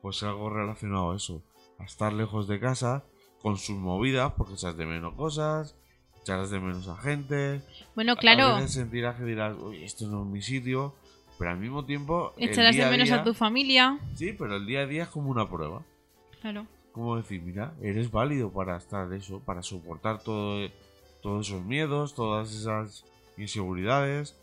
pues 0.02 0.24
algo 0.24 0.50
relacionado 0.50 1.12
a 1.12 1.16
eso. 1.18 1.44
A 1.78 1.84
estar 1.84 2.14
lejos 2.14 2.48
de 2.48 2.60
casa, 2.60 3.04
con 3.42 3.58
sus 3.58 3.78
movidas, 3.78 4.34
porque 4.38 4.54
echas 4.54 4.76
de 4.78 4.86
menos 4.86 5.14
cosas, 5.16 5.76
echarás 6.22 6.50
de 6.50 6.60
menos 6.60 6.88
a 6.88 6.98
gente. 6.98 7.62
Bueno, 7.96 8.14
A 8.14 8.16
claro. 8.18 8.56
veces 8.56 8.74
sentirás 8.74 9.16
que 9.18 9.24
dirás, 9.24 9.56
uy, 9.58 9.84
esto 9.84 10.08
no 10.08 10.24
es 10.24 10.28
mi 10.28 10.42
sitio. 10.42 10.94
Pero 11.38 11.52
al 11.52 11.58
mismo 11.58 11.86
tiempo. 11.86 12.34
Echarás 12.38 12.76
de 12.76 12.86
menos 12.90 13.08
día- 13.08 13.22
a 13.22 13.24
tu 13.24 13.34
familia. 13.34 13.98
Sí, 14.16 14.34
pero 14.38 14.58
el 14.58 14.66
día 14.66 14.82
a 14.82 14.86
día 14.86 15.04
es 15.04 15.10
como 15.10 15.30
una 15.30 15.50
prueba. 15.50 15.84
Claro. 16.42 16.68
Como 16.92 17.16
decir, 17.16 17.42
mira, 17.42 17.74
eres 17.82 18.12
válido 18.12 18.52
para 18.52 18.76
estar 18.76 19.12
eso, 19.14 19.40
para 19.40 19.64
soportar 19.64 20.22
todo, 20.22 20.68
todos 21.22 21.48
esos 21.48 21.64
miedos, 21.64 22.14
todas 22.14 22.54
esas 22.54 23.06
inseguridades, 23.38 24.36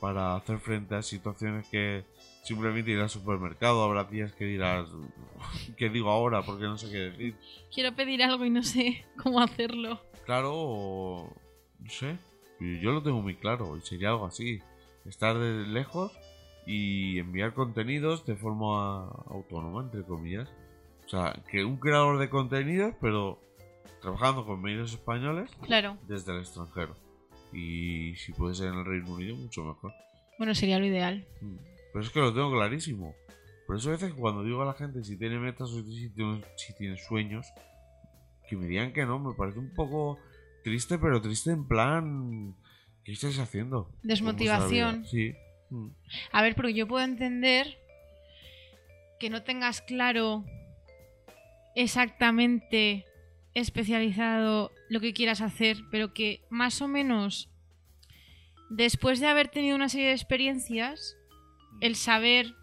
para 0.00 0.36
hacer 0.36 0.58
frente 0.60 0.94
a 0.94 1.02
situaciones 1.02 1.66
que 1.68 2.04
simplemente 2.44 2.92
ir 2.92 3.00
al 3.00 3.10
supermercado, 3.10 3.82
habrá 3.82 4.04
días 4.04 4.32
que 4.34 4.44
dirás, 4.44 4.88
¿qué 5.76 5.88
digo 5.88 6.10
ahora? 6.10 6.42
Porque 6.42 6.64
no 6.64 6.78
sé 6.78 6.90
qué 6.90 6.98
decir. 6.98 7.36
Quiero 7.72 7.94
pedir 7.96 8.22
algo 8.22 8.44
y 8.44 8.50
no 8.50 8.62
sé 8.62 9.04
cómo 9.22 9.40
hacerlo. 9.40 10.00
Claro, 10.24 10.52
o 10.54 11.32
no 11.80 11.90
sé, 11.90 12.16
yo 12.60 12.92
lo 12.92 13.02
tengo 13.02 13.20
muy 13.20 13.34
claro 13.34 13.76
y 13.76 13.80
sería 13.80 14.10
algo 14.10 14.26
así, 14.26 14.60
estar 15.04 15.36
de 15.38 15.66
lejos 15.66 16.12
y 16.66 17.18
enviar 17.18 17.52
contenidos 17.52 18.24
de 18.24 18.36
forma 18.36 19.08
autónoma, 19.28 19.82
entre 19.82 20.02
comillas. 20.04 20.48
O 21.04 21.08
sea, 21.08 21.42
que 21.50 21.64
un 21.64 21.76
creador 21.76 22.18
de 22.18 22.30
contenidos, 22.30 22.94
pero 23.02 23.38
trabajando 24.00 24.46
con 24.46 24.62
medios 24.62 24.92
españoles 24.94 25.50
Claro. 25.62 25.98
desde 26.08 26.32
el 26.32 26.38
extranjero. 26.40 26.96
Y 27.52 28.14
si 28.16 28.32
puede 28.32 28.54
ser 28.54 28.68
en 28.68 28.78
el 28.78 28.84
Reino 28.86 29.12
Unido, 29.12 29.36
mucho 29.36 29.62
mejor. 29.62 29.92
Bueno, 30.38 30.54
sería 30.54 30.78
lo 30.78 30.86
ideal. 30.86 31.26
Mm. 31.42 31.56
Pero 31.94 32.04
es 32.04 32.10
que 32.10 32.18
lo 32.18 32.34
tengo 32.34 32.50
clarísimo. 32.50 33.14
Por 33.68 33.76
eso 33.76 33.90
a 33.90 33.92
veces 33.92 34.12
cuando 34.14 34.42
digo 34.42 34.60
a 34.60 34.66
la 34.66 34.74
gente 34.74 35.04
si 35.04 35.16
tiene 35.16 35.38
metas 35.38 35.70
o 35.70 35.82
si 35.84 36.10
tiene, 36.10 36.42
si 36.56 36.74
tiene 36.74 36.96
sueños, 36.98 37.46
que 38.48 38.56
me 38.56 38.66
digan 38.66 38.92
que 38.92 39.06
no, 39.06 39.20
me 39.20 39.32
parece 39.34 39.60
un 39.60 39.72
poco 39.72 40.18
triste, 40.64 40.98
pero 40.98 41.22
triste 41.22 41.52
en 41.52 41.68
plan... 41.68 42.56
¿Qué 43.04 43.12
estáis 43.12 43.38
haciendo? 43.38 43.92
Desmotivación. 44.02 45.04
Sí. 45.06 45.34
Mm. 45.70 45.90
A 46.32 46.42
ver, 46.42 46.56
porque 46.56 46.74
yo 46.74 46.88
puedo 46.88 47.04
entender 47.04 47.78
que 49.20 49.30
no 49.30 49.44
tengas 49.44 49.80
claro 49.80 50.44
exactamente 51.76 53.04
especializado 53.54 54.72
lo 54.88 54.98
que 54.98 55.12
quieras 55.12 55.40
hacer, 55.40 55.76
pero 55.92 56.12
que 56.12 56.42
más 56.50 56.82
o 56.82 56.88
menos 56.88 57.50
después 58.68 59.20
de 59.20 59.28
haber 59.28 59.46
tenido 59.46 59.76
una 59.76 59.88
serie 59.88 60.08
de 60.08 60.14
experiencias, 60.14 61.16
el 61.80 61.96
saber 61.96 62.54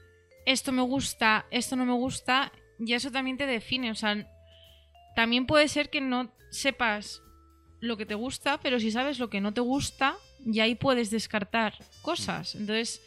esto 0.46 0.72
me 0.72 0.82
gusta, 0.82 1.46
esto 1.52 1.76
no 1.76 1.86
me 1.86 1.94
gusta, 1.94 2.52
ya 2.80 2.96
eso 2.98 3.12
también 3.12 3.38
te 3.38 3.46
define. 3.46 3.92
O 3.92 3.96
sea, 3.96 4.28
también 5.16 5.46
puede 5.46 5.68
ser 5.68 5.90
que 5.90 6.02
no 6.02 6.32
sepas 6.50 7.22
lo 7.80 7.98
que 7.98 8.06
te 8.06 8.16
gusta, 8.16 8.60
pero 8.60 8.80
si 8.80 8.92
sabes 8.92 9.20
lo 9.20 9.30
que 9.30 9.42
no 9.42 9.54
te 9.54 9.62
gusta, 9.62 10.16
ya 10.46 10.64
ahí 10.64 10.76
puedes 10.76 11.10
descartar 11.12 11.76
cosas. 12.02 12.56
Entonces, 12.56 13.02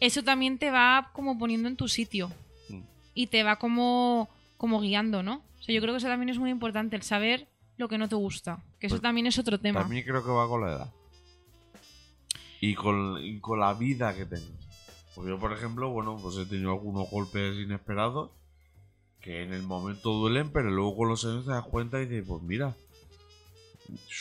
eso 0.00 0.22
también 0.22 0.58
te 0.58 0.70
va 0.70 1.10
como 1.12 1.38
poniendo 1.38 1.68
en 1.68 1.76
tu 1.76 1.88
sitio 1.88 2.30
Mm. 2.68 2.80
y 3.14 3.26
te 3.28 3.42
va 3.42 3.56
como, 3.58 4.28
como 4.56 4.80
guiando, 4.80 5.22
¿no? 5.22 5.42
O 5.58 5.62
sea, 5.62 5.74
yo 5.74 5.80
creo 5.80 5.92
que 5.94 5.98
eso 5.98 6.08
también 6.08 6.28
es 6.30 6.38
muy 6.38 6.50
importante, 6.50 6.96
el 6.96 7.02
saber 7.02 7.46
lo 7.76 7.88
que 7.88 7.98
no 7.98 8.08
te 8.08 8.14
gusta. 8.16 8.62
Que 8.78 8.86
eso 8.86 8.94
Pues, 8.96 9.02
también 9.02 9.26
es 9.26 9.38
otro 9.38 9.58
tema. 9.60 9.80
También 9.80 10.04
creo 10.04 10.22
que 10.24 10.30
va 10.30 10.46
con 10.48 10.60
la 10.62 10.72
edad. 10.72 10.92
Y 12.60 12.74
con, 12.74 13.18
y 13.22 13.40
con 13.40 13.60
la 13.60 13.74
vida 13.74 14.14
que 14.14 14.24
tengas. 14.26 14.63
Porque 15.14 15.30
yo, 15.30 15.38
por 15.38 15.52
ejemplo, 15.52 15.90
bueno, 15.90 16.16
pues 16.20 16.36
he 16.36 16.46
tenido 16.46 16.70
algunos 16.70 17.08
golpes 17.10 17.56
inesperados 17.56 18.30
que 19.20 19.42
en 19.42 19.52
el 19.52 19.62
momento 19.62 20.12
duelen, 20.12 20.50
pero 20.50 20.70
luego 20.70 20.96
con 20.96 21.08
los 21.08 21.24
años 21.24 21.44
te 21.44 21.52
das 21.52 21.64
cuenta 21.64 22.00
y 22.00 22.06
dices, 22.06 22.26
pues 22.28 22.42
mira, 22.42 22.74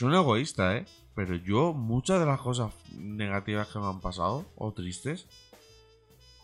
un 0.01 0.13
egoísta, 0.13 0.77
¿eh? 0.77 0.85
Pero 1.15 1.35
yo, 1.35 1.73
muchas 1.73 2.19
de 2.19 2.25
las 2.25 2.39
cosas 2.39 2.73
negativas 2.93 3.67
que 3.67 3.79
me 3.79 3.85
han 3.85 4.01
pasado, 4.01 4.45
o 4.55 4.71
tristes, 4.71 5.27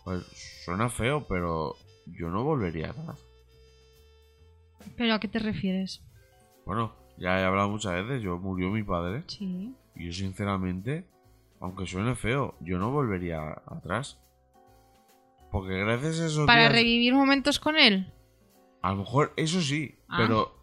pues 0.04 0.24
suena 0.66 0.90
feo, 0.90 1.26
pero 1.28 1.76
yo 2.06 2.30
no 2.30 2.44
volvería 2.44 2.92
atrás. 2.92 3.20
¿Pero 4.96 5.14
a 5.14 5.20
qué 5.20 5.28
te 5.28 5.40
refieres? 5.40 6.04
Bueno, 6.66 6.94
ya 7.18 7.40
he 7.40 7.44
hablado 7.44 7.70
muchas 7.70 7.94
veces, 7.94 8.22
yo 8.22 8.38
murió 8.38 8.70
mi 8.70 8.84
padre. 8.84 9.24
Sí. 9.28 9.74
Y 9.96 10.06
yo 10.08 10.14
sinceramente, 10.14 11.06
aunque 11.60 11.86
suene 11.86 12.16
feo, 12.16 12.56
yo 12.60 12.78
no 12.78 12.92
volvería 12.92 13.62
atrás. 13.66 14.20
Porque 15.52 15.78
gracias 15.80 16.20
a 16.20 16.26
esos 16.28 16.46
¿Para 16.46 16.62
días, 16.62 16.74
revivir 16.74 17.14
momentos 17.14 17.60
con 17.60 17.78
él? 17.78 18.12
a 18.82 18.92
lo 18.92 18.98
mejor 19.00 19.34
eso 19.36 19.62
sí, 19.62 19.96
Ah. 20.08 20.16
pero 20.18 20.56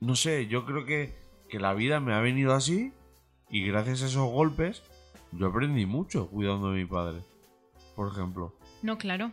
no 0.00 0.14
sé, 0.14 0.46
yo 0.46 0.64
creo 0.64 0.84
que, 0.84 1.12
que 1.48 1.58
la 1.58 1.74
vida 1.74 1.98
me 2.00 2.14
ha 2.14 2.20
venido 2.20 2.52
así 2.54 2.92
y 3.50 3.66
gracias 3.66 4.02
a 4.02 4.06
esos 4.06 4.30
golpes 4.30 4.82
yo 5.32 5.46
aprendí 5.48 5.86
mucho 5.86 6.28
cuidando 6.28 6.70
de 6.72 6.78
mi 6.80 6.84
padre, 6.86 7.20
por 7.96 8.12
ejemplo. 8.12 8.54
No, 8.82 8.98
claro. 8.98 9.32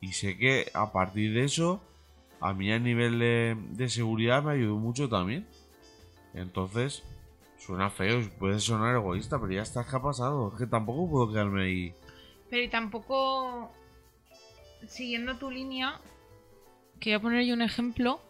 Y 0.00 0.12
sé 0.12 0.36
que 0.38 0.70
a 0.74 0.92
partir 0.92 1.32
de 1.34 1.44
eso, 1.44 1.82
a 2.40 2.52
mí 2.54 2.72
a 2.72 2.78
nivel 2.78 3.18
de, 3.18 3.56
de 3.70 3.88
seguridad 3.88 4.42
me 4.42 4.52
ayudó 4.52 4.76
mucho 4.76 5.08
también. 5.08 5.46
Entonces, 6.34 7.02
suena 7.58 7.90
feo, 7.90 8.20
puede 8.38 8.58
sonar 8.58 8.94
egoísta, 8.96 9.40
pero 9.40 9.52
ya 9.52 9.62
está, 9.62 9.84
¿qué 9.84 9.96
ha 9.96 10.02
pasado? 10.02 10.50
Es 10.52 10.58
que 10.58 10.66
tampoco 10.66 11.10
puedo 11.10 11.30
quedarme 11.32 11.62
ahí. 11.64 11.94
Pero 12.52 12.64
y 12.64 12.68
tampoco, 12.68 13.72
siguiendo 14.86 15.38
tu 15.38 15.50
línea, 15.50 15.98
que 17.00 17.08
voy 17.08 17.14
a 17.14 17.22
poner 17.22 17.46
yo 17.46 17.54
un 17.54 17.62
ejemplo, 17.62 18.20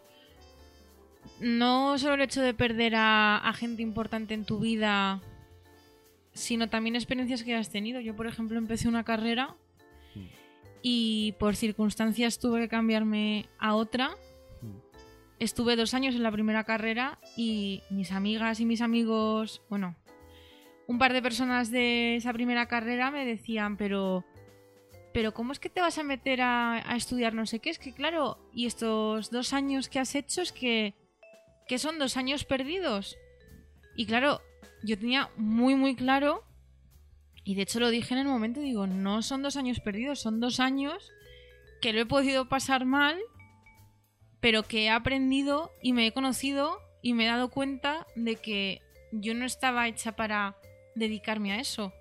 no 1.41 1.97
solo 1.97 2.13
el 2.13 2.21
hecho 2.21 2.41
de 2.41 2.53
perder 2.53 2.95
a, 2.95 3.37
a 3.37 3.51
gente 3.51 3.81
importante 3.81 4.33
en 4.33 4.45
tu 4.45 4.59
vida, 4.59 5.19
sino 6.31 6.69
también 6.69 6.95
experiencias 6.95 7.43
que 7.43 7.53
has 7.53 7.69
tenido. 7.69 7.99
Yo, 7.99 8.15
por 8.15 8.25
ejemplo, 8.25 8.57
empecé 8.57 8.87
una 8.87 9.03
carrera 9.03 9.57
Mm. 10.15 10.27
y 10.81 11.33
por 11.33 11.57
circunstancias 11.57 12.39
tuve 12.39 12.61
que 12.61 12.69
cambiarme 12.69 13.49
a 13.59 13.75
otra. 13.75 14.11
Mm. 14.61 14.77
Estuve 15.39 15.75
dos 15.75 15.93
años 15.93 16.15
en 16.15 16.23
la 16.23 16.31
primera 16.31 16.63
carrera 16.63 17.19
y 17.35 17.81
mis 17.89 18.13
amigas 18.13 18.61
y 18.61 18.65
mis 18.65 18.79
amigos, 18.79 19.61
bueno, 19.69 19.97
un 20.87 20.97
par 20.97 21.13
de 21.13 21.21
personas 21.21 21.71
de 21.71 22.15
esa 22.15 22.33
primera 22.33 22.67
carrera 22.67 23.11
me 23.11 23.25
decían, 23.25 23.77
pero, 23.77 24.25
pero 25.13 25.33
¿cómo 25.33 25.51
es 25.51 25.59
que 25.59 25.69
te 25.69 25.81
vas 25.81 25.97
a 25.97 26.03
meter 26.03 26.41
a, 26.41 26.83
estudiar 26.95 27.33
no 27.33 27.45
sé 27.45 27.59
qué? 27.59 27.69
Es 27.69 27.79
que 27.79 27.93
claro, 27.93 28.37
y 28.53 28.65
estos 28.65 29.31
dos 29.31 29.53
años 29.53 29.89
que 29.89 29.99
has 29.99 30.15
hecho 30.15 30.41
es 30.41 30.51
que, 30.51 30.95
que 31.67 31.79
son 31.79 31.99
dos 31.99 32.17
años 32.17 32.43
perdidos. 32.43 33.17
Y 33.95 34.05
claro, 34.05 34.41
yo 34.83 34.97
tenía 34.97 35.29
muy, 35.37 35.75
muy 35.75 35.95
claro, 35.95 36.43
y 37.43 37.55
de 37.55 37.63
hecho 37.63 37.79
lo 37.79 37.89
dije 37.89 38.13
en 38.13 38.21
el 38.21 38.27
momento, 38.27 38.59
digo, 38.59 38.87
no 38.87 39.21
son 39.21 39.41
dos 39.43 39.55
años 39.55 39.79
perdidos, 39.79 40.19
son 40.19 40.39
dos 40.39 40.59
años 40.59 41.11
que 41.81 41.93
lo 41.93 41.99
he 41.99 42.05
podido 42.05 42.47
pasar 42.47 42.85
mal, 42.85 43.19
pero 44.39 44.63
que 44.63 44.83
he 44.83 44.89
aprendido 44.89 45.71
y 45.81 45.93
me 45.93 46.07
he 46.07 46.11
conocido 46.11 46.79
y 47.01 47.13
me 47.13 47.25
he 47.25 47.27
dado 47.27 47.49
cuenta 47.49 48.07
de 48.15 48.37
que 48.37 48.81
yo 49.11 49.33
no 49.33 49.45
estaba 49.45 49.87
hecha 49.87 50.15
para 50.15 50.55
dedicarme 50.95 51.53
a 51.53 51.59
eso, 51.59 51.93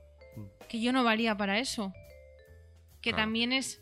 que 0.69 0.81
yo 0.81 0.93
no 0.93 1.05
valía 1.05 1.37
para 1.37 1.59
eso, 1.59 1.93
que 3.01 3.11
Claro. 3.11 3.25
también 3.25 3.53
es 3.53 3.81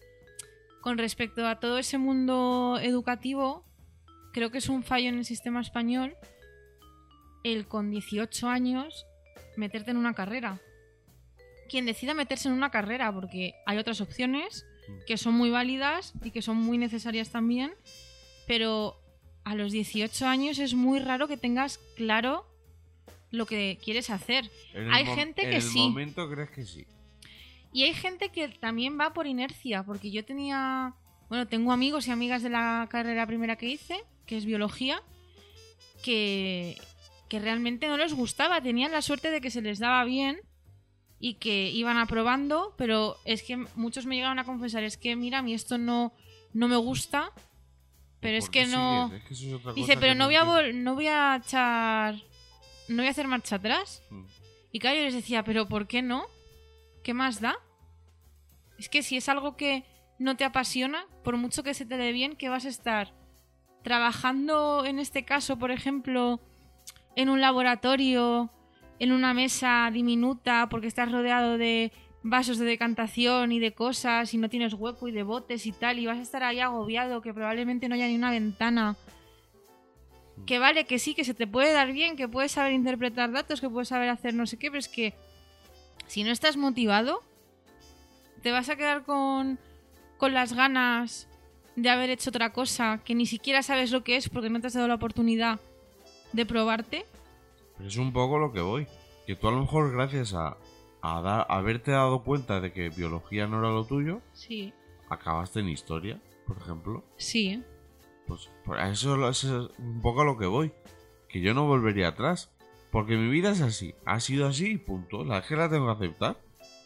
con 0.80 0.96
respecto 0.98 1.46
a 1.46 1.60
todo 1.60 1.78
ese 1.78 1.98
mundo 1.98 2.78
educativo, 2.82 3.64
creo 4.32 4.50
que 4.50 4.58
es 4.58 4.68
un 4.68 4.82
fallo 4.82 5.08
en 5.08 5.18
el 5.18 5.24
sistema 5.24 5.60
español 5.60 6.16
el 7.44 7.66
con 7.66 7.90
18 7.90 8.48
años 8.48 9.06
meterte 9.56 9.90
en 9.90 9.96
una 9.96 10.14
carrera. 10.14 10.60
Quien 11.68 11.86
decida 11.86 12.14
meterse 12.14 12.48
en 12.48 12.54
una 12.54 12.70
carrera, 12.70 13.12
porque 13.12 13.54
hay 13.66 13.78
otras 13.78 14.00
opciones 14.00 14.66
que 15.06 15.16
son 15.16 15.34
muy 15.34 15.50
válidas 15.50 16.12
y 16.24 16.30
que 16.32 16.42
son 16.42 16.56
muy 16.56 16.78
necesarias 16.78 17.30
también, 17.30 17.72
pero 18.46 19.00
a 19.44 19.54
los 19.54 19.70
18 19.72 20.26
años 20.26 20.58
es 20.58 20.74
muy 20.74 20.98
raro 20.98 21.28
que 21.28 21.36
tengas 21.36 21.78
claro 21.96 22.46
lo 23.30 23.46
que 23.46 23.78
quieres 23.82 24.10
hacer. 24.10 24.50
En 24.74 24.84
el 24.84 24.92
Hay 24.92 25.06
gente 25.06 25.44
en 25.44 25.50
que 25.50 25.56
el 25.56 25.62
sí. 25.62 25.78
momento 25.78 26.28
crees 26.30 26.50
que 26.50 26.64
sí. 26.64 26.86
Y 27.72 27.84
hay 27.84 27.94
gente 27.94 28.30
que 28.30 28.48
también 28.48 28.98
va 28.98 29.12
por 29.12 29.26
inercia, 29.26 29.84
porque 29.84 30.10
yo 30.10 30.24
tenía, 30.24 30.94
bueno, 31.28 31.46
tengo 31.46 31.72
amigos 31.72 32.08
y 32.08 32.10
amigas 32.10 32.42
de 32.42 32.50
la 32.50 32.88
carrera 32.90 33.26
primera 33.26 33.56
que 33.56 33.68
hice, 33.68 34.04
que 34.26 34.36
es 34.36 34.44
biología, 34.44 35.02
que, 36.02 36.76
que 37.28 37.38
realmente 37.38 37.86
no 37.86 37.96
les 37.96 38.12
gustaba, 38.12 38.60
tenían 38.60 38.90
la 38.90 39.02
suerte 39.02 39.30
de 39.30 39.40
que 39.40 39.50
se 39.50 39.62
les 39.62 39.78
daba 39.78 40.04
bien 40.04 40.40
y 41.20 41.34
que 41.34 41.70
iban 41.70 41.98
aprobando, 41.98 42.74
pero 42.76 43.16
es 43.24 43.42
que 43.42 43.56
muchos 43.76 44.06
me 44.06 44.16
llegaron 44.16 44.38
a 44.38 44.44
confesar, 44.44 44.82
es 44.82 44.96
que 44.96 45.14
mira, 45.14 45.38
a 45.38 45.42
mí 45.42 45.54
esto 45.54 45.78
no, 45.78 46.12
no 46.52 46.66
me 46.66 46.76
gusta, 46.76 47.30
pero 48.20 48.36
es 48.36 48.46
¿Por 48.46 48.52
qué 48.52 48.60
que 48.64 48.66
no... 48.66 49.12
Es 49.12 49.22
que 49.24 49.72
Dice, 49.74 49.96
pero 49.96 50.14
no 50.14 50.26
voy 50.26 50.36
a 50.36 50.72
no 50.72 50.94
voy 50.94 51.06
a 51.06 51.40
echar, 51.44 52.16
no 52.90 53.02
voy 53.02 53.08
a 53.08 53.10
hacer 53.10 53.28
marcha 53.28 53.56
atrás. 53.56 54.02
Mm. 54.10 54.24
Y 54.72 54.78
claro, 54.78 54.98
yo 54.98 55.04
les 55.04 55.14
decía, 55.14 55.42
pero 55.44 55.66
¿por 55.68 55.86
qué 55.86 56.02
no? 56.02 56.26
¿Qué 57.02 57.14
más 57.14 57.40
da? 57.40 57.56
Es 58.78 58.88
que 58.88 59.02
si 59.02 59.16
es 59.16 59.28
algo 59.28 59.56
que 59.56 59.84
no 60.18 60.36
te 60.36 60.44
apasiona, 60.44 61.06
por 61.24 61.36
mucho 61.36 61.62
que 61.62 61.74
se 61.74 61.86
te 61.86 61.96
dé 61.96 62.12
bien, 62.12 62.36
que 62.36 62.48
vas 62.48 62.66
a 62.66 62.68
estar 62.68 63.12
trabajando, 63.82 64.84
en 64.84 64.98
este 64.98 65.24
caso, 65.24 65.58
por 65.58 65.70
ejemplo, 65.70 66.40
en 67.16 67.30
un 67.30 67.40
laboratorio, 67.40 68.50
en 68.98 69.12
una 69.12 69.34
mesa 69.34 69.88
diminuta, 69.92 70.68
porque 70.70 70.86
estás 70.86 71.10
rodeado 71.10 71.58
de 71.58 71.92
vasos 72.22 72.58
de 72.58 72.66
decantación 72.66 73.50
y 73.52 73.60
de 73.60 73.72
cosas 73.72 74.34
y 74.34 74.38
no 74.38 74.50
tienes 74.50 74.74
hueco 74.74 75.08
y 75.08 75.12
de 75.12 75.22
botes 75.22 75.64
y 75.64 75.72
tal, 75.72 75.98
y 75.98 76.06
vas 76.06 76.18
a 76.18 76.22
estar 76.22 76.42
ahí 76.42 76.60
agobiado, 76.60 77.22
que 77.22 77.32
probablemente 77.32 77.88
no 77.88 77.94
haya 77.94 78.06
ni 78.06 78.16
una 78.16 78.30
ventana. 78.30 78.96
Que 80.46 80.58
vale, 80.58 80.84
que 80.84 80.98
sí, 80.98 81.14
que 81.14 81.24
se 81.24 81.34
te 81.34 81.46
puede 81.46 81.72
dar 81.72 81.92
bien, 81.92 82.16
que 82.16 82.28
puedes 82.28 82.52
saber 82.52 82.72
interpretar 82.72 83.30
datos, 83.32 83.60
que 83.60 83.68
puedes 83.68 83.88
saber 83.88 84.08
hacer 84.08 84.34
no 84.34 84.46
sé 84.46 84.56
qué, 84.56 84.70
pero 84.70 84.78
es 84.80 84.88
que 84.88 85.14
si 86.06 86.24
no 86.24 86.30
estás 86.30 86.56
motivado, 86.56 87.22
te 88.42 88.50
vas 88.50 88.68
a 88.68 88.76
quedar 88.76 89.04
con, 89.04 89.58
con 90.16 90.34
las 90.34 90.52
ganas 90.52 91.28
de 91.76 91.88
haber 91.88 92.10
hecho 92.10 92.30
otra 92.30 92.52
cosa 92.52 93.00
que 93.04 93.14
ni 93.14 93.26
siquiera 93.26 93.62
sabes 93.62 93.92
lo 93.92 94.02
que 94.02 94.16
es 94.16 94.28
porque 94.28 94.50
no 94.50 94.60
te 94.60 94.66
has 94.66 94.74
dado 94.74 94.88
la 94.88 94.94
oportunidad 94.94 95.60
de 96.32 96.46
probarte. 96.46 97.04
Pero 97.76 97.88
es 97.88 97.96
un 97.96 98.12
poco 98.12 98.38
lo 98.38 98.52
que 98.52 98.60
voy. 98.60 98.86
Que 99.26 99.36
tú 99.36 99.48
a 99.48 99.52
lo 99.52 99.60
mejor 99.60 99.92
gracias 99.92 100.34
a 100.34 100.56
a 101.02 101.42
haberte 101.42 101.92
dado 101.92 102.22
cuenta 102.22 102.60
de 102.60 102.72
que 102.72 102.90
biología 102.90 103.46
no 103.46 103.58
era 103.60 103.70
lo 103.70 103.84
tuyo, 103.84 104.20
Sí, 104.32 104.72
acabaste 105.08 105.60
en 105.60 105.68
historia, 105.68 106.20
por 106.46 106.58
ejemplo. 106.58 107.04
sí. 107.16 107.62
Pues, 108.64 108.80
a 108.80 108.90
eso, 108.90 109.28
eso 109.28 109.64
es 109.70 109.78
un 109.78 110.00
poco 110.00 110.22
a 110.22 110.24
lo 110.24 110.36
que 110.38 110.46
voy. 110.46 110.72
Que 111.28 111.40
yo 111.40 111.54
no 111.54 111.66
volvería 111.66 112.08
atrás. 112.08 112.50
Porque 112.90 113.16
mi 113.16 113.28
vida 113.30 113.50
es 113.52 113.60
así. 113.60 113.94
Ha 114.04 114.18
sido 114.20 114.46
así 114.48 114.72
y 114.72 114.76
punto. 114.78 115.24
La 115.24 115.42
que 115.42 115.54
la 115.56 115.68
tengo 115.68 115.86
que 115.86 116.04
aceptar. 116.04 116.36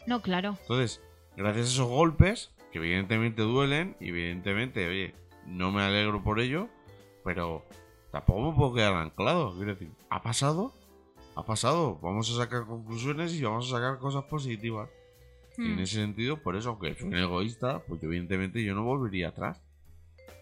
No, 0.07 0.20
claro. 0.20 0.59
Entonces, 0.61 1.00
gracias 1.37 1.66
a 1.66 1.70
esos 1.70 1.88
golpes, 1.88 2.52
que 2.72 2.78
evidentemente 2.78 3.40
duelen, 3.42 3.96
y 4.00 4.11
evidentemente, 4.11 4.87
oye, 4.87 5.14
no 5.46 5.72
me 5.72 5.80
alegro 5.83 6.22
por 6.22 6.40
ello, 6.40 6.68
pero 7.24 7.64
tampoco 8.12 8.50
me 8.50 8.57
puedo 8.57 8.74
quedar 8.74 8.94
anclado. 8.94 9.54
Quiero 9.57 9.72
decir, 9.72 9.90
ha 10.11 10.22
pasado, 10.22 10.74
ha 11.37 11.44
pasado. 11.46 11.98
Vamos 12.02 12.30
a 12.30 12.37
sacar 12.37 12.66
conclusiones 12.66 13.33
y 13.33 13.42
vamos 13.42 13.72
a 13.72 13.76
sacar 13.76 13.98
cosas 13.98 14.24
positivas. 14.24 14.90
Y 15.57 15.62
en 15.70 15.76
Hmm. 15.76 15.80
ese 15.80 15.94
sentido, 15.96 16.42
por 16.42 16.54
eso, 16.57 16.70
aunque 16.70 16.94
soy 16.96 17.07
un 17.09 17.16
egoísta, 17.16 17.83
pues 17.88 18.02
evidentemente 18.02 18.62
yo 18.62 18.74
no 18.74 18.85
volvería 18.85 19.28
atrás. 19.28 19.62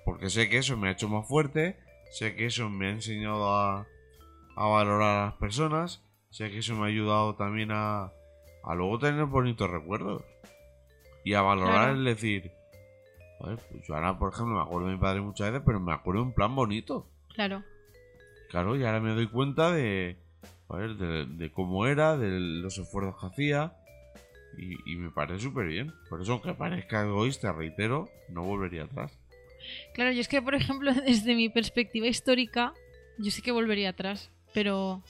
Porque 0.05 0.31
sé 0.31 0.49
que 0.49 0.59
eso 0.59 0.77
me 0.77 0.89
ha 0.89 0.93
hecho 0.93 1.09
más 1.09 1.27
fuerte, 1.29 1.79
sé 2.11 2.35
que 2.35 2.47
eso 2.47 2.69
me 2.69 2.87
ha 2.89 2.91
enseñado 2.91 3.55
a, 3.55 3.87
a 4.57 4.67
valorar 4.67 5.19
a 5.19 5.25
las 5.27 5.35
personas, 5.35 6.03
sé 6.31 6.51
que 6.51 6.59
eso 6.59 6.75
me 6.75 6.83
ha 6.83 6.87
ayudado 6.87 7.35
también 7.37 7.71
a, 7.73 8.13
a 8.65 8.75
luego 8.75 8.99
tener 8.99 9.25
bonitos 9.27 9.71
recuerdos. 9.71 10.23
Y 11.25 11.35
a 11.35 11.43
valorar 11.43 11.75
Claro. 11.91 11.93
el 11.99 12.05
decir, 12.05 12.51
joder, 13.39 13.57
pues 13.71 13.87
yo 13.87 13.95
ahora, 13.95 14.19
por 14.19 14.33
ejemplo, 14.33 14.57
me 14.57 14.63
acuerdo 14.63 14.89
de 14.89 14.95
mi 14.95 15.01
padre 15.01 15.21
muchas 15.21 15.53
veces, 15.53 15.63
pero 15.65 15.79
me 15.79 15.93
acuerdo 15.93 16.23
en 16.23 16.33
plan 16.33 16.55
bonito. 16.57 17.09
Claro. 17.35 17.63
Claro, 18.51 18.75
y 18.77 18.85
ahora 18.85 18.99
me 19.01 19.15
doy 19.15 19.29
cuenta 19.29 19.71
de, 19.71 20.19
joder, 20.67 20.97
de, 20.97 21.27
de 21.27 21.53
cómo 21.53 21.87
era, 21.87 22.17
de 22.17 22.41
los 22.41 22.77
esfuerzos 22.77 23.21
que 23.21 23.27
hacía. 23.27 23.77
Y, 24.59 24.93
y 24.93 24.97
me 24.97 25.11
parece 25.13 25.39
súper 25.45 25.67
bien. 25.69 25.95
Por 26.11 26.21
eso, 26.21 26.33
aunque 26.33 26.53
parezca 26.55 27.03
egoísta, 27.05 27.53
reitero, 27.53 28.09
no 28.29 28.43
volvería 28.43 28.83
atrás. 28.85 29.17
Claro, 29.95 30.13
yo 30.13 30.21
es 30.21 30.29
que, 30.29 30.43
por 30.43 30.55
ejemplo, 30.55 30.93
desde 31.07 31.35
mi 31.35 31.49
perspectiva 31.49 32.07
histórica, 32.07 32.73
yo 33.19 33.31
sí 33.31 33.43
que 33.43 33.53
volvería 33.53 33.91
atrás. 33.91 34.31
Pero. 34.53 35.03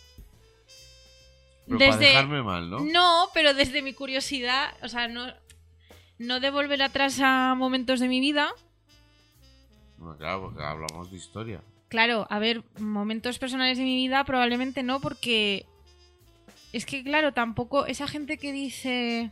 Pero 1.66 1.78
para 1.78 1.96
desde. 1.96 2.06
dejarme 2.06 2.42
mal, 2.42 2.70
¿no? 2.70 2.80
No, 2.80 3.28
pero 3.34 3.54
desde 3.54 3.82
mi 3.82 3.92
curiosidad, 3.92 4.74
o 4.82 4.88
sea, 4.88 5.08
no. 5.08 5.26
No 6.18 6.38
de 6.38 6.50
volver 6.50 6.82
atrás 6.82 7.18
a 7.20 7.54
momentos 7.56 7.98
de 7.98 8.08
mi 8.08 8.20
vida. 8.20 8.52
Bueno, 9.96 10.16
claro, 10.18 10.42
porque 10.42 10.62
hablamos 10.62 11.10
de 11.10 11.16
historia. 11.16 11.60
Claro, 11.88 12.26
a 12.30 12.38
ver, 12.38 12.62
momentos 12.78 13.38
personales 13.38 13.76
de 13.76 13.84
mi 13.84 13.96
vida 13.96 14.24
probablemente 14.24 14.82
no, 14.82 15.00
porque 15.00 15.66
es 16.72 16.86
que, 16.86 17.04
claro, 17.04 17.32
tampoco 17.32 17.86
esa 17.86 18.08
gente 18.08 18.38
que 18.38 18.50
dice, 18.50 19.30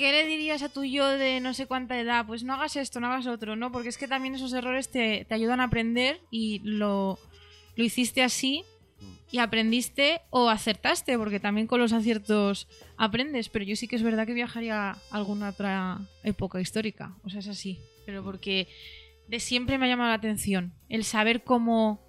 ¿qué 0.00 0.12
le 0.12 0.26
dirías 0.26 0.62
a 0.62 0.70
tu 0.70 0.82
yo 0.82 1.06
de 1.06 1.40
no 1.40 1.52
sé 1.52 1.66
cuánta 1.66 2.00
edad? 2.00 2.24
Pues 2.26 2.42
no 2.42 2.54
hagas 2.54 2.74
esto, 2.76 3.00
no 3.00 3.08
hagas 3.08 3.26
otro, 3.26 3.54
¿no? 3.54 3.70
Porque 3.70 3.90
es 3.90 3.98
que 3.98 4.08
también 4.08 4.34
esos 4.34 4.52
errores 4.54 4.88
te, 4.88 5.26
te 5.28 5.34
ayudan 5.34 5.60
a 5.60 5.64
aprender 5.64 6.20
y 6.30 6.60
lo, 6.64 7.18
lo 7.76 7.84
hiciste 7.84 8.22
así 8.22 8.64
y 9.30 9.38
aprendiste 9.38 10.22
o 10.30 10.48
acertaste, 10.48 11.18
porque 11.18 11.38
también 11.38 11.66
con 11.66 11.80
los 11.80 11.92
aciertos 11.92 12.66
aprendes, 12.96 13.50
pero 13.50 13.64
yo 13.64 13.76
sí 13.76 13.86
que 13.88 13.96
es 13.96 14.02
verdad 14.02 14.26
que 14.26 14.32
viajaría 14.32 14.92
a 14.92 14.98
alguna 15.10 15.50
otra 15.50 16.00
época 16.24 16.60
histórica, 16.60 17.14
o 17.22 17.28
sea, 17.28 17.40
es 17.40 17.48
así, 17.48 17.78
pero 18.06 18.24
porque 18.24 18.68
de 19.28 19.38
siempre 19.38 19.76
me 19.78 19.84
ha 19.86 19.88
llamado 19.88 20.08
la 20.08 20.16
atención 20.16 20.72
el 20.88 21.04
saber 21.04 21.44
cómo, 21.44 22.00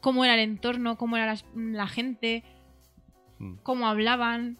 cómo 0.00 0.24
era 0.24 0.34
el 0.34 0.40
entorno, 0.40 0.96
cómo 0.98 1.16
era 1.16 1.34
la 1.54 1.88
gente, 1.88 2.44
Mm. 3.38 3.56
cómo 3.62 3.86
hablaban. 3.88 4.58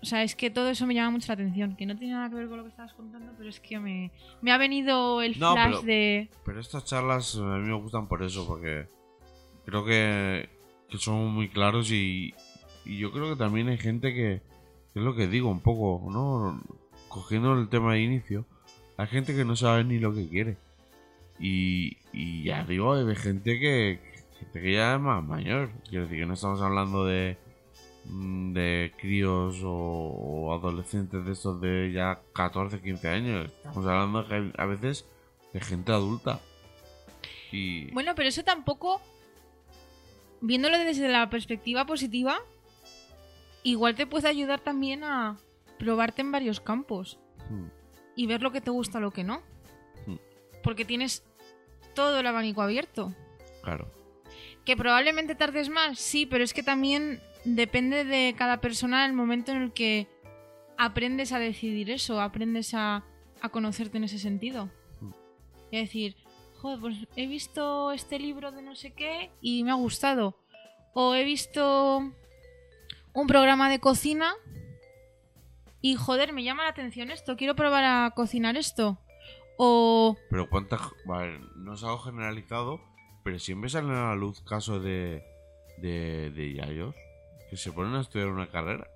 O 0.00 0.06
sea, 0.06 0.22
es 0.22 0.36
que 0.36 0.48
todo 0.50 0.68
eso 0.70 0.86
me 0.86 0.94
llama 0.94 1.10
mucho 1.10 1.26
la 1.28 1.34
atención. 1.34 1.74
Que 1.76 1.84
no 1.86 1.96
tiene 1.96 2.14
nada 2.14 2.28
que 2.30 2.36
ver 2.36 2.48
con 2.48 2.58
lo 2.58 2.62
que 2.64 2.70
estabas 2.70 2.92
contando, 2.94 3.32
pero 3.36 3.48
es 3.50 3.58
que 3.58 3.78
me, 3.80 4.12
me 4.40 4.52
ha 4.52 4.58
venido 4.58 5.22
el 5.22 5.38
No, 5.38 5.54
flash 5.54 5.70
pero- 5.70 5.82
de. 5.82 6.28
Pero 6.44 6.60
estas 6.60 6.84
charlas 6.84 7.34
eh, 7.34 7.40
a 7.40 7.56
mí 7.58 7.66
me 7.68 7.74
gustan 7.74 8.06
por 8.06 8.22
eso, 8.22 8.46
porque 8.46 8.86
creo 9.66 9.84
que, 9.84 10.48
que 10.88 10.98
son 10.98 11.32
muy 11.34 11.48
claros 11.48 11.90
y, 11.90 12.32
y 12.84 12.96
yo 12.98 13.10
creo 13.12 13.30
que 13.30 13.36
también 13.36 13.68
hay 13.68 13.78
gente 13.78 14.14
que, 14.14 14.40
que 14.92 14.98
es 15.00 15.04
lo 15.04 15.14
que 15.16 15.26
digo 15.26 15.50
un 15.50 15.60
poco, 15.60 16.08
¿no? 16.10 16.62
Cogiendo 17.08 17.52
el 17.58 17.68
tema 17.68 17.94
de 17.94 18.02
inicio, 18.02 18.44
hay 18.96 19.06
gente 19.08 19.34
que 19.34 19.44
no 19.44 19.56
sabe 19.56 19.82
ni 19.84 19.98
lo 19.98 20.14
que 20.14 20.28
quiere. 20.28 20.56
Y, 21.40 21.96
y 22.12 22.44
ya 22.44 22.64
digo, 22.64 22.94
hay 22.94 23.16
gente 23.16 23.58
que, 23.58 24.00
gente 24.38 24.60
que 24.60 24.72
ya 24.74 24.94
es 24.94 25.00
más 25.00 25.24
mayor. 25.24 25.70
Quiero 25.88 26.04
decir 26.04 26.18
que 26.20 26.26
no 26.26 26.34
estamos 26.34 26.60
hablando 26.60 27.04
de, 27.04 27.36
de 28.10 28.92
críos 28.98 29.60
o, 29.62 29.70
o 29.70 30.54
adolescentes 30.54 31.24
de 31.24 31.32
estos 31.32 31.60
de 31.60 31.92
ya 31.92 32.20
14, 32.32 32.80
15 32.80 33.08
años. 33.08 33.46
Estamos 33.64 33.86
hablando 33.86 34.22
de- 34.24 34.52
a 34.56 34.66
veces 34.66 35.04
de 35.52 35.60
gente 35.60 35.92
adulta. 35.92 36.40
Y 37.52 37.90
Bueno, 37.92 38.14
pero 38.14 38.28
eso 38.28 38.42
tampoco. 38.44 39.00
Viéndolo 40.40 40.78
desde 40.78 41.08
la 41.08 41.28
perspectiva 41.30 41.84
positiva, 41.84 42.38
igual 43.64 43.94
te 43.96 44.06
puede 44.06 44.28
ayudar 44.28 44.60
también 44.60 45.02
a 45.04 45.36
probarte 45.78 46.22
en 46.22 46.30
varios 46.32 46.60
campos 46.60 47.18
Hmm, 47.50 47.66
y 48.14 48.26
ver 48.26 48.42
lo 48.42 48.52
que 48.52 48.60
te 48.60 48.70
gusta, 48.70 49.00
lo 49.00 49.10
que 49.10 49.24
no. 49.24 49.42
Hmm. 50.06 50.16
Porque 50.62 50.84
tienes 50.84 51.24
todo 51.94 52.20
el 52.20 52.26
abanico 52.26 52.62
abierto. 52.62 53.12
claro. 53.62 53.90
Que 54.64 54.76
probablemente 54.76 55.34
tardes 55.34 55.70
más, 55.70 55.98
sí, 55.98 56.26
pero 56.26 56.44
es 56.44 56.52
que 56.52 56.62
también 56.62 57.20
depende 57.44 58.04
de 58.04 58.34
cada 58.36 58.60
persona 58.60 59.06
el 59.06 59.12
momento 59.12 59.52
en 59.52 59.62
el 59.62 59.72
que 59.72 60.08
aprendes 60.76 61.32
a 61.32 61.38
decidir 61.38 61.90
eso, 61.90 62.20
aprendes 62.20 62.74
a, 62.74 63.04
a 63.40 63.48
conocerte 63.48 63.98
en 63.98 64.04
ese 64.04 64.18
sentido. 64.18 64.70
Mm. 65.00 65.10
Y 65.72 65.76
a 65.76 65.80
decir, 65.80 66.16
joder, 66.56 66.80
pues 66.80 66.96
he 67.16 67.26
visto 67.26 67.92
este 67.92 68.18
libro 68.18 68.52
de 68.52 68.62
no 68.62 68.74
sé 68.74 68.92
qué 68.92 69.30
y 69.40 69.64
me 69.64 69.70
ha 69.70 69.74
gustado. 69.74 70.36
O 70.94 71.14
he 71.14 71.24
visto 71.24 72.12
un 73.12 73.26
programa 73.26 73.70
de 73.70 73.80
cocina 73.80 74.34
y 75.80 75.94
joder, 75.94 76.32
me 76.32 76.42
llama 76.42 76.64
la 76.64 76.70
atención 76.70 77.10
esto, 77.10 77.36
quiero 77.36 77.54
probar 77.54 77.84
a 77.84 78.10
cocinar 78.14 78.56
esto. 78.56 78.98
O 79.56 80.16
Pero 80.30 80.48
cuántas... 80.48 80.80
Vale, 81.04 81.40
no 81.56 81.74
es 81.74 81.82
algo 81.82 81.98
generalizado, 81.98 82.80
pero 83.24 83.38
siempre 83.38 83.70
salen 83.70 83.90
a 83.90 84.10
la 84.10 84.14
luz 84.14 84.40
casos 84.42 84.82
de, 84.82 85.24
de, 85.78 86.30
de 86.30 86.54
yayos 86.54 86.94
que 87.50 87.56
se 87.56 87.72
ponen 87.72 87.94
a 87.94 88.00
estudiar 88.00 88.28
una 88.28 88.46
carrera. 88.48 88.86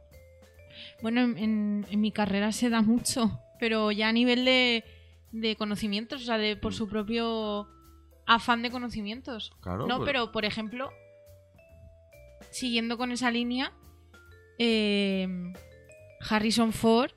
Bueno, 1.03 1.21
en, 1.23 1.87
mi 2.01 2.12
carrera 2.12 2.53
se 2.53 2.71
da 2.71 2.81
mucho, 2.83 3.38
pero 3.61 3.91
ya 3.93 4.09
a 4.09 4.12
nivel 4.12 4.45
de, 4.45 4.85
de 5.33 5.57
conocimientos, 5.57 6.23
o 6.23 6.25
sea, 6.25 6.38
de 6.38 6.57
por 6.57 6.73
Mm. 6.73 6.77
su 6.77 6.88
propio 6.88 7.69
afán 8.27 8.62
de 8.62 8.71
conocimientos. 8.71 9.53
Claro. 9.61 9.87
no, 9.87 9.99
pues- 9.99 10.07
pero 10.07 10.33
por 10.33 10.45
ejemplo, 10.45 10.91
siguiendo 12.51 12.97
con 12.97 13.12
esa 13.12 13.31
línea, 13.31 13.73
eh, 14.59 15.53
Harrison 16.29 16.73
Ford 16.73 17.11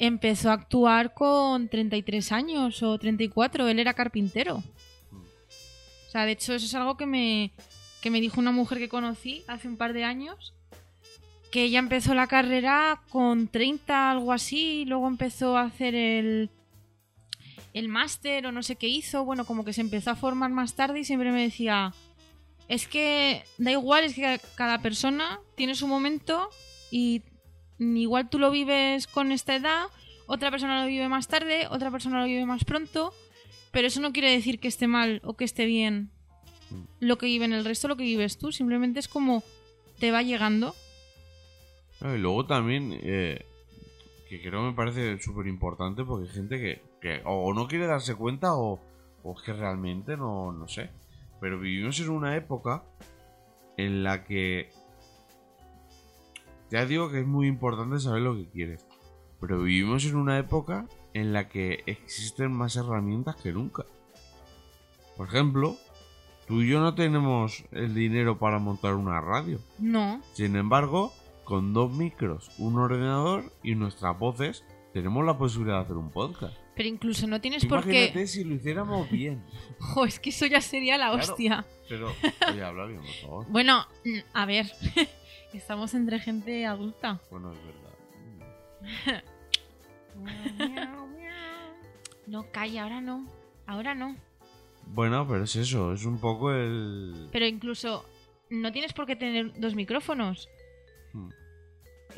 empezó 0.00 0.50
a 0.50 0.54
actuar 0.54 1.12
con 1.14 1.68
33 1.68 2.32
años 2.32 2.82
o 2.82 2.98
34, 2.98 3.68
él 3.68 3.78
era 3.78 3.94
carpintero. 3.94 4.58
Mm. 5.10 5.16
O 5.16 6.10
sea, 6.10 6.24
de 6.24 6.32
hecho, 6.32 6.54
eso 6.54 6.64
es 6.66 6.74
algo 6.74 6.96
que 6.96 7.04
me, 7.06 7.52
que 8.00 8.10
me 8.10 8.20
dijo 8.20 8.40
una 8.40 8.52
mujer 8.52 8.78
que 8.78 8.88
conocí 8.88 9.44
hace 9.48 9.68
un 9.68 9.76
par 9.76 9.92
de 9.92 10.04
años. 10.04 10.54
Que 11.50 11.64
ella 11.64 11.78
empezó 11.78 12.14
la 12.14 12.26
carrera 12.26 13.00
con 13.08 13.48
30, 13.48 14.10
algo 14.10 14.32
así, 14.32 14.80
y 14.80 14.84
luego 14.84 15.08
empezó 15.08 15.56
a 15.56 15.62
hacer 15.62 15.94
el, 15.94 16.50
el 17.72 17.88
máster 17.88 18.46
o 18.46 18.52
no 18.52 18.62
sé 18.62 18.76
qué 18.76 18.88
hizo. 18.88 19.24
Bueno, 19.24 19.46
como 19.46 19.64
que 19.64 19.72
se 19.72 19.80
empezó 19.80 20.10
a 20.10 20.16
formar 20.16 20.50
más 20.50 20.74
tarde 20.74 21.00
y 21.00 21.04
siempre 21.04 21.32
me 21.32 21.42
decía: 21.42 21.94
Es 22.68 22.86
que 22.86 23.44
da 23.56 23.72
igual, 23.72 24.04
es 24.04 24.14
que 24.14 24.40
cada 24.56 24.82
persona 24.82 25.40
tiene 25.56 25.74
su 25.74 25.88
momento 25.88 26.50
y 26.90 27.22
igual 27.78 28.28
tú 28.28 28.38
lo 28.38 28.50
vives 28.50 29.06
con 29.06 29.32
esta 29.32 29.54
edad, 29.54 29.86
otra 30.26 30.50
persona 30.50 30.82
lo 30.82 30.88
vive 30.88 31.08
más 31.08 31.28
tarde, 31.28 31.66
otra 31.70 31.90
persona 31.90 32.20
lo 32.20 32.26
vive 32.26 32.44
más 32.44 32.64
pronto, 32.64 33.14
pero 33.70 33.86
eso 33.86 34.00
no 34.00 34.12
quiere 34.12 34.30
decir 34.32 34.60
que 34.60 34.68
esté 34.68 34.86
mal 34.86 35.22
o 35.24 35.34
que 35.34 35.44
esté 35.44 35.64
bien 35.64 36.10
lo 37.00 37.18
que 37.18 37.26
viven 37.26 37.52
el 37.52 37.64
resto, 37.64 37.88
lo 37.88 37.96
que 37.96 38.04
vives 38.04 38.38
tú, 38.38 38.52
simplemente 38.52 39.00
es 39.00 39.08
como 39.08 39.42
te 39.98 40.10
va 40.10 40.22
llegando. 40.22 40.74
Y 42.00 42.18
luego 42.18 42.46
también, 42.46 42.92
eh, 42.92 43.44
que 44.28 44.40
creo 44.40 44.62
me 44.62 44.72
parece 44.72 45.20
súper 45.20 45.46
importante 45.46 46.04
porque 46.04 46.28
hay 46.28 46.34
gente 46.34 46.58
que, 46.58 46.82
que 47.00 47.22
o 47.24 47.52
no 47.54 47.66
quiere 47.66 47.86
darse 47.86 48.14
cuenta 48.14 48.54
o, 48.54 48.80
o 49.22 49.34
es 49.36 49.42
que 49.42 49.52
realmente 49.52 50.16
no, 50.16 50.52
no 50.52 50.68
sé. 50.68 50.90
Pero 51.40 51.58
vivimos 51.58 51.98
en 52.00 52.10
una 52.10 52.36
época 52.36 52.84
en 53.76 54.02
la 54.02 54.24
que... 54.24 54.70
Ya 56.70 56.84
digo 56.84 57.10
que 57.10 57.20
es 57.20 57.26
muy 57.26 57.46
importante 57.46 57.98
saber 57.98 58.22
lo 58.22 58.36
que 58.36 58.48
quieres. 58.48 58.84
Pero 59.40 59.62
vivimos 59.62 60.04
en 60.04 60.16
una 60.16 60.38
época 60.38 60.86
en 61.14 61.32
la 61.32 61.48
que 61.48 61.82
existen 61.86 62.52
más 62.52 62.76
herramientas 62.76 63.36
que 63.36 63.52
nunca. 63.52 63.86
Por 65.16 65.28
ejemplo, 65.28 65.76
tú 66.48 66.62
y 66.62 66.68
yo 66.68 66.80
no 66.80 66.94
tenemos 66.94 67.64
el 67.72 67.94
dinero 67.94 68.38
para 68.38 68.58
montar 68.58 68.94
una 68.94 69.20
radio. 69.20 69.60
No, 69.78 70.20
Sin 70.32 70.56
embargo, 70.56 71.12
con 71.44 71.72
dos 71.72 71.92
micros, 71.92 72.50
un 72.58 72.78
ordenador 72.78 73.44
y 73.62 73.74
nuestras 73.74 74.18
voces 74.18 74.64
tenemos 74.92 75.24
la 75.24 75.36
posibilidad 75.38 75.76
de 75.78 75.84
hacer 75.84 75.96
un 75.96 76.10
podcast. 76.10 76.56
Pero 76.74 76.88
incluso 76.88 77.26
no 77.26 77.40
tienes 77.40 77.64
por 77.66 77.82
Imagínate 77.82 78.12
qué. 78.12 78.26
si 78.26 78.44
lo 78.44 78.54
hiciéramos 78.54 79.10
bien. 79.10 79.44
Jo, 79.80 80.04
es 80.06 80.18
que 80.20 80.30
eso 80.30 80.46
ya 80.46 80.60
sería 80.60 80.96
la 80.98 81.10
Claro. 81.12 81.22
hostia. 81.22 81.64
Pero, 81.88 82.08
oye, 82.52 82.62
habla 82.64 82.86
bien, 82.86 83.00
por 83.00 83.14
favor. 83.28 83.46
Bueno, 83.48 83.86
a 84.32 84.46
ver. 84.46 84.66
Estamos 85.52 85.94
entre 85.94 86.18
gente 86.20 86.66
adulta. 86.66 87.20
Bueno, 87.30 87.52
es 87.52 87.58
verdad. 87.64 89.24
No, 92.26 92.50
calla, 92.52 92.82
ahora 92.84 93.00
no. 93.00 93.26
Ahora 93.66 93.94
no. 93.94 94.14
Bueno, 94.90 95.26
pero 95.28 95.44
es 95.44 95.54
eso, 95.56 95.92
es 95.92 96.04
un 96.04 96.18
poco 96.18 96.52
el... 96.52 97.28
Pero 97.32 97.46
incluso 97.46 98.04
no 98.50 98.72
tienes 98.72 98.92
por 98.92 99.06
qué 99.06 99.16
tener 99.16 99.52
dos 99.60 99.74
micrófonos. 99.74 100.48
Hmm. 101.12 101.28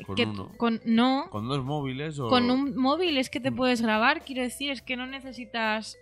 Con 0.05 0.15
Que- 0.15 0.25
uno. 0.25 0.51
con- 0.57 0.79
no, 0.85 1.27
Con 1.29 1.47
dos 1.47 1.63
móviles 1.63 2.17
o... 2.19 2.29
con 2.29 2.49
un 2.49 2.75
móvil 2.75 3.17
es 3.17 3.29
que 3.29 3.39
te 3.39 3.51
Mm. 3.51 3.55
puedes 3.55 3.81
grabar. 3.81 4.23
Quiero 4.23 4.41
decir, 4.41 4.71
es 4.71 4.81
que 4.81 4.95
no 4.95 5.05
necesitas 5.05 5.97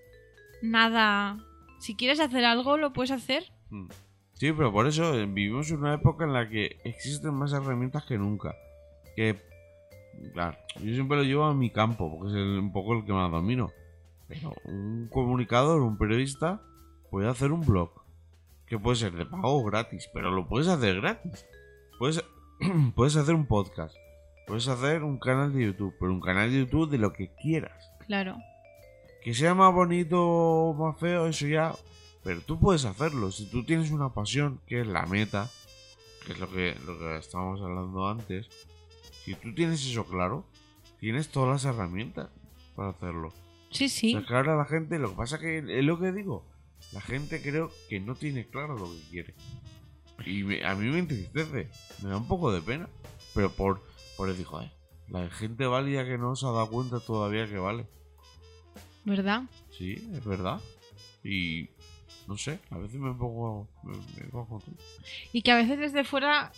nada. 0.61 1.37
Si 1.79 1.95
quieres 1.95 2.19
hacer 2.19 2.45
algo, 2.45 2.77
lo 2.77 2.93
puedes 2.93 3.11
hacer. 3.11 3.43
Mm. 3.71 3.87
Sí, 4.33 4.53
pero 4.53 4.71
por 4.71 4.87
eso 4.87 5.15
eh, 5.19 5.25
vivimos 5.25 5.69
en 5.71 5.79
una 5.79 5.95
época 5.95 6.23
en 6.23 6.33
la 6.33 6.47
que 6.47 6.77
existen 6.85 7.33
más 7.33 7.51
herramientas 7.51 8.05
que 8.05 8.17
nunca. 8.17 8.55
Que, 9.15 9.41
claro, 10.33 10.57
yo 10.81 10.93
siempre 10.93 11.17
lo 11.17 11.23
llevo 11.23 11.43
a 11.45 11.53
mi 11.53 11.71
campo, 11.71 12.09
porque 12.09 12.29
es 12.31 12.35
el- 12.37 12.59
un 12.59 12.71
poco 12.71 12.93
el 12.93 13.05
que 13.05 13.11
más 13.11 13.29
domino. 13.31 13.71
Pero 14.29 14.53
un 14.65 15.09
comunicador, 15.11 15.81
un 15.81 15.97
periodista, 15.97 16.61
puede 17.09 17.27
hacer 17.27 17.51
un 17.51 17.65
blog. 17.65 17.89
Que 18.67 18.77
puede 18.77 18.95
ser 18.95 19.13
de 19.13 19.25
pago 19.25 19.57
o 19.57 19.63
gratis, 19.63 20.07
pero 20.13 20.29
lo 20.29 20.47
puedes 20.47 20.67
hacer 20.67 21.01
gratis. 21.01 21.45
Puedes, 21.97 22.23
puedes 22.95 23.15
hacer 23.15 23.33
un 23.33 23.47
podcast. 23.47 23.95
Puedes 24.45 24.67
hacer 24.67 25.03
un 25.03 25.17
canal 25.17 25.51
de 25.51 25.65
YouTube, 25.65 25.95
pero 25.99 26.13
un 26.13 26.21
canal 26.21 26.51
de 26.51 26.59
YouTube 26.59 26.89
de 26.89 26.99
lo 26.99 27.11
que 27.11 27.33
quieras. 27.41 27.91
Claro. 28.05 28.37
Que 29.23 29.33
sea 29.33 29.55
más 29.55 29.73
bonito 29.73 30.23
o 30.23 30.73
más 30.75 30.99
feo, 30.99 31.25
eso 31.25 31.47
ya. 31.47 31.73
Pero 32.23 32.41
tú 32.41 32.59
puedes 32.59 32.85
hacerlo. 32.85 33.31
Si 33.31 33.49
tú 33.49 33.65
tienes 33.65 33.89
una 33.89 34.13
pasión, 34.13 34.61
que 34.67 34.81
es 34.81 34.87
la 34.87 35.07
meta, 35.07 35.49
que 36.25 36.33
es 36.33 36.39
lo 36.39 36.49
que, 36.51 36.75
lo 36.85 36.99
que 36.99 37.17
estábamos 37.17 37.61
hablando 37.61 38.07
antes. 38.07 38.47
Si 39.23 39.33
tú 39.33 39.55
tienes 39.55 39.83
eso 39.85 40.05
claro, 40.05 40.45
tienes 40.99 41.29
todas 41.29 41.49
las 41.49 41.73
herramientas 41.73 42.29
para 42.75 42.89
hacerlo. 42.89 43.33
Sí, 43.71 43.89
sí. 43.89 44.15
O 44.15 44.19
sea, 44.19 44.27
que 44.27 44.33
ahora 44.35 44.55
la 44.57 44.65
gente, 44.65 44.97
lo 44.99 45.11
que 45.11 45.15
pasa 45.15 45.39
que 45.39 45.57
es 45.59 45.83
lo 45.85 45.99
que 45.99 46.11
digo. 46.11 46.45
La 46.93 47.01
gente 47.01 47.41
creo 47.41 47.71
que 47.89 47.99
no 47.99 48.15
tiene 48.15 48.47
claro 48.47 48.77
lo 48.77 48.85
que 48.91 48.99
quiere. 49.11 49.35
Y 50.25 50.43
me- 50.43 50.65
a 50.65 50.75
mí 50.75 50.89
me 50.89 50.99
entristece. 50.99 51.69
Me 52.01 52.09
da 52.09 52.17
un 52.17 52.27
poco 52.27 52.51
de 52.51 52.61
pena. 52.61 52.87
Pero 53.35 53.51
por, 53.51 53.85
por 54.17 54.29
decir, 54.29 54.45
joder, 54.45 54.71
la 55.09 55.29
gente 55.29 55.65
válida 55.67 56.03
que 56.05 56.17
no 56.17 56.35
se 56.35 56.45
ha 56.45 56.49
dado 56.51 56.69
cuenta 56.69 56.99
todavía 56.99 57.47
que 57.47 57.57
vale. 57.57 57.85
¿Verdad? 59.05 59.43
Sí, 59.71 59.93
es 60.13 60.25
verdad. 60.25 60.59
Y 61.23 61.69
no 62.27 62.37
sé, 62.37 62.59
a 62.69 62.77
veces 62.77 62.99
me 62.99 63.13
pongo. 63.13 63.67
Me, 63.83 63.95
me 63.97 64.29
tú. 64.31 64.61
Y 65.33 65.41
que 65.41 65.51
a 65.51 65.55
veces 65.55 65.77
desde 65.79 66.03
fuera. 66.03 66.51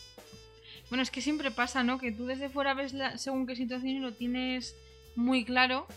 Bueno, 0.89 1.03
es 1.03 1.11
que 1.11 1.21
siempre 1.21 1.51
pasa, 1.51 1.83
¿no? 1.83 1.97
Que 1.99 2.11
tú 2.11 2.25
desde 2.25 2.49
fuera 2.49 2.73
ves 2.73 2.93
la, 2.93 3.17
según 3.17 3.47
qué 3.47 3.55
situación 3.55 3.91
y 3.95 3.99
lo 3.99 4.13
tienes 4.13 4.75
muy 5.15 5.45
claro. 5.45 5.87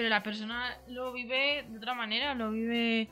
Pero 0.00 0.08
la 0.08 0.22
persona 0.22 0.78
lo 0.88 1.12
vive 1.12 1.66
de 1.68 1.76
otra 1.76 1.92
manera, 1.92 2.34
lo 2.34 2.52
vive. 2.52 3.10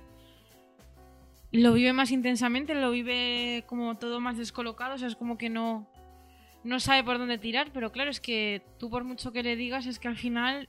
Lo 1.53 1.75
vive 1.75 1.93
más 1.93 2.11
intensamente, 2.11 2.75
lo 2.75 2.91
vive 2.91 3.65
como 3.67 3.97
todo 3.97 4.21
más 4.21 4.39
descolocado, 4.39 4.95
o 4.95 4.99
sea, 4.99 5.07
es 5.07 5.15
como 5.15 5.37
que 5.37 5.51
no. 5.51 5.87
No 6.65 6.81
sabe 6.81 7.05
por 7.05 7.19
dónde 7.19 7.37
tirar, 7.37 7.73
pero 7.75 7.93
claro, 7.93 8.11
es 8.11 8.21
que 8.21 8.63
tú 8.79 8.89
por 8.89 9.05
mucho 9.05 9.33
que 9.33 9.43
le 9.43 9.55
digas, 9.55 9.85
es 9.85 9.99
que 9.99 10.09
al 10.09 10.17
final 10.17 10.67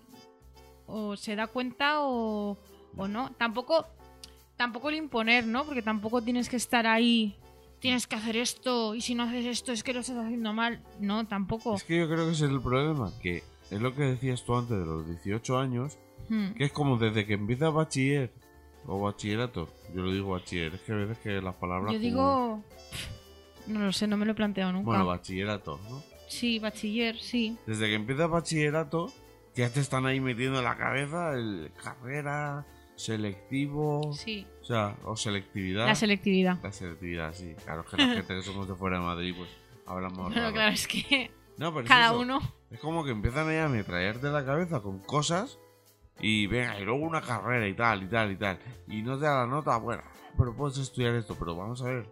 o 0.87 1.15
se 1.15 1.37
da 1.37 1.47
cuenta 1.47 2.01
o, 2.01 2.57
o 2.97 3.07
no. 3.07 3.31
Tampoco, 3.37 3.87
tampoco 4.57 4.89
el 4.89 4.95
imponer, 4.95 5.47
¿no? 5.47 5.63
Porque 5.63 5.81
tampoco 5.81 6.21
tienes 6.21 6.49
que 6.49 6.57
estar 6.57 6.85
ahí, 6.85 7.37
tienes 7.79 8.07
que 8.07 8.17
hacer 8.17 8.35
esto, 8.35 8.93
y 8.93 8.99
si 8.99 9.15
no 9.15 9.23
haces 9.23 9.45
esto 9.45 9.71
es 9.71 9.83
que 9.83 9.93
lo 9.93 10.01
estás 10.01 10.17
haciendo 10.17 10.51
mal. 10.51 10.83
No, 10.99 11.25
tampoco. 11.27 11.75
Es 11.75 11.85
que 11.85 11.97
yo 11.97 12.09
creo 12.09 12.25
que 12.25 12.33
ese 12.33 12.43
es 12.43 12.51
el 12.51 12.59
problema. 12.59 13.09
Que 13.21 13.41
es 13.71 13.79
lo 13.79 13.95
que 13.95 14.01
decías 14.01 14.43
tú 14.43 14.55
antes 14.55 14.77
de 14.77 14.85
los 14.85 15.07
18 15.07 15.57
años. 15.57 15.97
Hmm. 16.29 16.53
Que 16.53 16.65
es 16.65 16.71
como 16.71 16.97
desde 16.97 17.25
que 17.25 17.33
empieza 17.33 17.69
bachiller 17.69 18.31
o 18.85 19.01
bachillerato. 19.01 19.67
Yo 19.95 20.01
lo 20.03 20.11
digo 20.11 20.29
bachiller. 20.31 20.75
Es 20.75 20.81
que 20.81 20.91
a 20.93 20.95
veces 20.95 21.17
que 21.19 21.41
las 21.41 21.55
palabras. 21.55 21.91
Yo 21.93 21.99
como- 21.99 22.03
digo. 22.05 22.63
No 23.67 23.79
lo 23.85 23.91
sé, 23.91 24.07
no 24.07 24.17
me 24.17 24.25
lo 24.25 24.31
he 24.31 24.35
planteado 24.35 24.71
nunca. 24.73 24.85
Bueno, 24.85 25.05
bachillerato, 25.05 25.79
¿no? 25.89 26.01
sí, 26.27 26.59
bachiller, 26.59 27.17
sí. 27.17 27.57
Desde 27.67 27.87
que 27.87 27.95
empieza 27.95 28.27
bachillerato, 28.27 29.11
ya 29.55 29.71
te 29.71 29.79
están 29.79 30.05
ahí 30.05 30.19
metiendo 30.19 30.59
en 30.59 30.63
la 30.65 30.77
cabeza 30.77 31.33
el 31.33 31.71
carrera, 31.83 32.65
selectivo. 32.95 34.13
Sí. 34.13 34.45
O 34.61 34.65
sea, 34.65 34.95
o 35.03 35.15
selectividad. 35.15 35.85
La 35.87 35.95
selectividad. 35.95 36.57
La 36.63 36.71
selectividad, 36.71 37.33
sí. 37.33 37.53
Claro, 37.63 37.81
es 37.81 37.87
que 37.89 37.97
la 37.97 38.07
gente 38.15 38.35
que 38.35 38.41
somos 38.43 38.67
de 38.67 38.75
fuera 38.75 38.97
de 38.99 39.03
Madrid, 39.05 39.33
pues 39.37 39.49
hablamos 39.85 40.29
Pero 40.29 40.41
raro. 40.41 40.53
claro, 40.53 40.71
es 40.73 40.87
que 40.87 41.31
No, 41.57 41.73
pero 41.73 41.87
cada 41.87 42.13
uno. 42.17 42.39
Es 42.71 42.79
como 42.79 43.03
que 43.03 43.11
empiezan 43.11 43.47
ahí 43.49 43.57
a 43.57 43.67
metrallarte 43.67 44.27
la 44.29 44.45
cabeza 44.45 44.81
con 44.81 44.99
cosas 44.99 45.59
y 46.19 46.47
venga, 46.47 46.79
y 46.79 46.83
luego 46.83 47.03
una 47.05 47.21
carrera 47.21 47.67
y 47.67 47.73
tal, 47.73 48.03
y 48.03 48.07
tal, 48.07 48.31
y 48.31 48.35
tal. 48.35 48.59
Y 48.87 49.01
no 49.01 49.17
te 49.17 49.25
da 49.25 49.41
la 49.41 49.47
nota, 49.47 49.77
bueno, 49.77 50.03
pero 50.37 50.55
puedes 50.55 50.77
estudiar 50.77 51.15
esto, 51.15 51.35
pero 51.37 51.55
vamos 51.55 51.81
a 51.81 51.85
ver. 51.85 52.09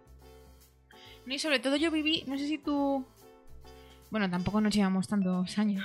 No, 1.26 1.34
y 1.34 1.38
sobre 1.38 1.58
todo 1.58 1.76
yo 1.76 1.90
viví, 1.90 2.24
no 2.26 2.38
sé 2.38 2.46
si 2.46 2.58
tú... 2.58 3.04
Bueno, 4.10 4.30
tampoco 4.30 4.60
nos 4.60 4.74
llevamos 4.74 5.06
tantos 5.06 5.58
años. 5.58 5.84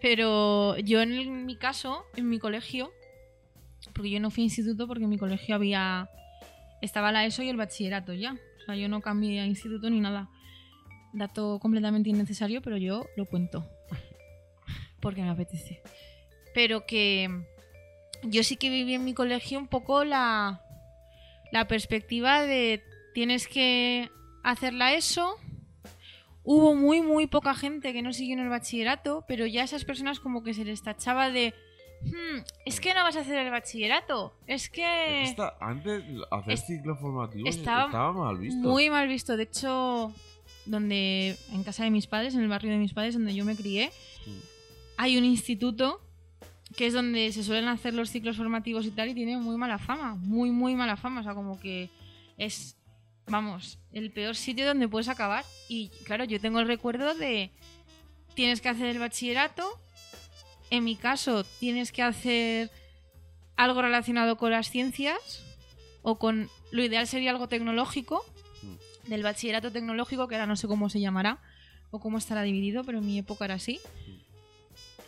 Pero 0.00 0.78
yo 0.78 1.02
en, 1.02 1.44
mi 1.44 1.56
caso, 1.56 2.06
en 2.16 2.30
mi 2.30 2.38
colegio, 2.38 2.90
porque 3.94 4.10
yo 4.10 4.20
no 4.20 4.30
fui 4.30 4.42
a 4.42 4.44
instituto 4.44 4.86
porque 4.86 5.04
en 5.04 5.10
mi 5.10 5.18
colegio 5.18 5.54
había... 5.54 6.08
Estaba 6.80 7.12
la 7.12 7.26
ESO 7.26 7.42
y 7.42 7.50
el 7.50 7.58
bachillerato 7.58 8.14
ya. 8.14 8.32
O 8.32 8.64
sea, 8.64 8.74
yo 8.74 8.88
no 8.88 9.02
cambié 9.02 9.40
a 9.40 9.46
instituto 9.46 9.90
ni 9.90 10.00
nada. 10.00 10.30
Dato 11.12 11.58
completamente 11.60 12.08
innecesario, 12.08 12.62
pero 12.62 12.78
yo 12.78 13.04
lo 13.16 13.26
cuento. 13.26 13.66
Porque 15.00 15.20
me 15.20 15.28
apetece. 15.28 15.82
Pero 16.54 16.86
que 16.86 17.28
yo 18.22 18.42
sí 18.42 18.56
que 18.56 18.70
viví 18.70 18.94
en 18.94 19.04
mi 19.04 19.14
colegio 19.14 19.58
un 19.58 19.66
poco 19.66 20.04
la, 20.04 20.60
la 21.52 21.66
perspectiva 21.68 22.42
de 22.42 22.82
tienes 23.14 23.48
que 23.48 24.10
hacerla 24.42 24.92
eso. 24.94 25.36
Hubo 26.42 26.74
muy, 26.74 27.02
muy 27.02 27.26
poca 27.26 27.54
gente 27.54 27.92
que 27.92 28.02
no 28.02 28.12
siguió 28.12 28.34
en 28.34 28.40
el 28.40 28.48
bachillerato, 28.48 29.24
pero 29.28 29.46
ya 29.46 29.62
esas 29.62 29.84
personas 29.84 30.20
como 30.20 30.42
que 30.42 30.54
se 30.54 30.64
les 30.64 30.82
tachaba 30.82 31.30
de... 31.30 31.54
"Hmm, 32.02 32.38
es 32.64 32.80
que 32.80 32.94
no 32.94 33.02
vas 33.04 33.16
a 33.16 33.20
hacer 33.20 33.36
el 33.38 33.50
bachillerato. 33.50 34.34
Es 34.46 34.70
que... 34.70 35.22
Esta- 35.24 35.56
antes, 35.60 36.02
hacer 36.30 36.54
es- 36.54 36.66
ciclos 36.66 36.98
formativos 36.98 37.48
estaba 37.54 37.86
estaba, 37.86 38.12
mal 38.12 38.38
visto. 38.38 38.56
Muy 38.60 38.88
mal 38.88 39.06
visto. 39.06 39.36
De 39.36 39.42
hecho, 39.44 40.12
donde 40.64 41.36
en 41.52 41.62
casa 41.62 41.84
de 41.84 41.90
mis 41.90 42.06
padres, 42.06 42.34
en 42.34 42.40
el 42.40 42.48
barrio 42.48 42.70
de 42.72 42.78
mis 42.78 42.94
padres, 42.94 43.14
donde 43.14 43.34
yo 43.34 43.44
me 43.44 43.54
crié, 43.54 43.90
hay 44.96 45.18
un 45.18 45.24
instituto 45.26 46.00
que 46.76 46.86
es 46.86 46.94
donde 46.94 47.32
se 47.32 47.42
suelen 47.42 47.68
hacer 47.68 47.94
los 47.94 48.10
ciclos 48.10 48.36
formativos 48.36 48.86
y 48.86 48.90
tal, 48.90 49.08
y 49.08 49.14
tiene 49.14 49.36
muy 49.36 49.56
mala 49.56 49.78
fama. 49.78 50.14
Muy, 50.14 50.50
muy 50.50 50.74
mala 50.74 50.96
fama. 50.96 51.20
O 51.20 51.24
sea, 51.24 51.34
como 51.34 51.58
que 51.58 51.90
es, 52.38 52.76
vamos, 53.26 53.78
el 53.92 54.12
peor 54.12 54.36
sitio 54.36 54.66
donde 54.66 54.88
puedes 54.88 55.08
acabar. 55.08 55.44
Y 55.68 55.90
claro, 56.04 56.24
yo 56.24 56.40
tengo 56.40 56.60
el 56.60 56.66
recuerdo 56.66 57.14
de 57.14 57.50
tienes 58.34 58.60
que 58.60 58.68
hacer 58.68 58.86
el 58.86 58.98
bachillerato. 58.98 59.80
En 60.70 60.84
mi 60.84 60.94
caso, 60.94 61.44
tienes 61.58 61.90
que 61.90 62.02
hacer 62.02 62.70
algo 63.56 63.82
relacionado 63.82 64.36
con 64.36 64.52
las 64.52 64.70
ciencias 64.70 65.42
o 66.02 66.18
con 66.18 66.48
lo 66.70 66.82
ideal 66.82 67.06
sería 67.06 67.30
algo 67.30 67.48
tecnológico 67.48 68.24
del 69.06 69.22
bachillerato 69.22 69.70
tecnológico 69.70 70.28
que 70.28 70.36
ahora 70.36 70.46
no 70.46 70.56
sé 70.56 70.66
cómo 70.66 70.88
se 70.88 71.00
llamará 71.00 71.42
o 71.90 72.00
cómo 72.00 72.16
estará 72.16 72.42
dividido 72.42 72.84
pero 72.84 72.98
en 72.98 73.06
mi 73.06 73.18
época 73.18 73.44
era 73.44 73.54
así 73.54 73.80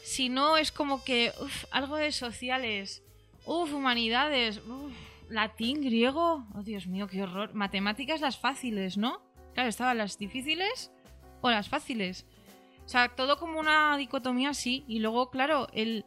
si 0.03 0.29
no 0.29 0.57
es 0.57 0.73
como 0.73 1.05
que 1.05 1.33
uf, 1.41 1.65
algo 1.71 1.97
de 1.97 2.13
sociales. 2.13 3.03
Uff 3.47 3.73
humanidades. 3.73 4.59
Uf, 4.59 4.93
latín 5.29 5.81
griego. 5.83 6.45
Oh 6.55 6.63
dios 6.63 6.87
mío 6.87 7.07
qué 7.09 7.23
horror. 7.23 7.55
Matemáticas 7.55 8.21
las 8.21 8.39
fáciles 8.39 8.97
no 8.97 9.23
claro 9.55 9.69
estaban 9.69 9.99
las 9.99 10.19
difíciles 10.19 10.91
o 11.41 11.51
las 11.51 11.69
fáciles. 11.69 12.25
O 12.85 12.89
sea 12.89 13.09
todo 13.09 13.39
como 13.39 13.61
una 13.61 13.97
dicotomía 13.97 14.51
así. 14.51 14.85
Y 14.89 14.99
luego 14.99 15.31
claro 15.31 15.69
el 15.73 16.05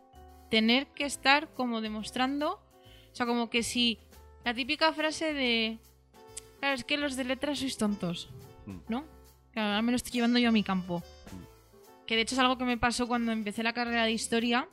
tener 0.49 0.87
que 0.87 1.05
estar 1.05 1.53
como 1.53 1.81
demostrando. 1.81 2.61
O 3.11 3.15
sea 3.15 3.25
como 3.25 3.49
que 3.49 3.63
si 3.63 3.97
la 4.43 4.53
típica 4.53 4.93
frase 4.93 5.33
de 5.33 5.79
Claro, 6.59 6.75
es 6.75 6.83
que 6.83 6.97
los 6.97 7.15
de 7.15 7.25
letras 7.25 7.59
sois 7.59 7.77
tontos, 7.77 8.29
Mm. 8.65 8.77
¿no? 8.89 9.05
Claro, 9.51 9.69
ahora 9.69 9.81
me 9.83 9.91
lo 9.91 9.97
estoy 9.97 10.13
llevando 10.13 10.39
yo 10.39 10.49
a 10.49 10.51
mi 10.51 10.63
campo. 10.63 11.03
Que 12.05 12.15
de 12.15 12.21
hecho 12.21 12.35
es 12.35 12.39
algo 12.39 12.57
que 12.57 12.65
me 12.65 12.77
pasó 12.77 13.07
cuando 13.07 13.31
empecé 13.31 13.63
la 13.63 13.73
carrera 13.73 14.05
de 14.05 14.11
historia. 14.11 14.67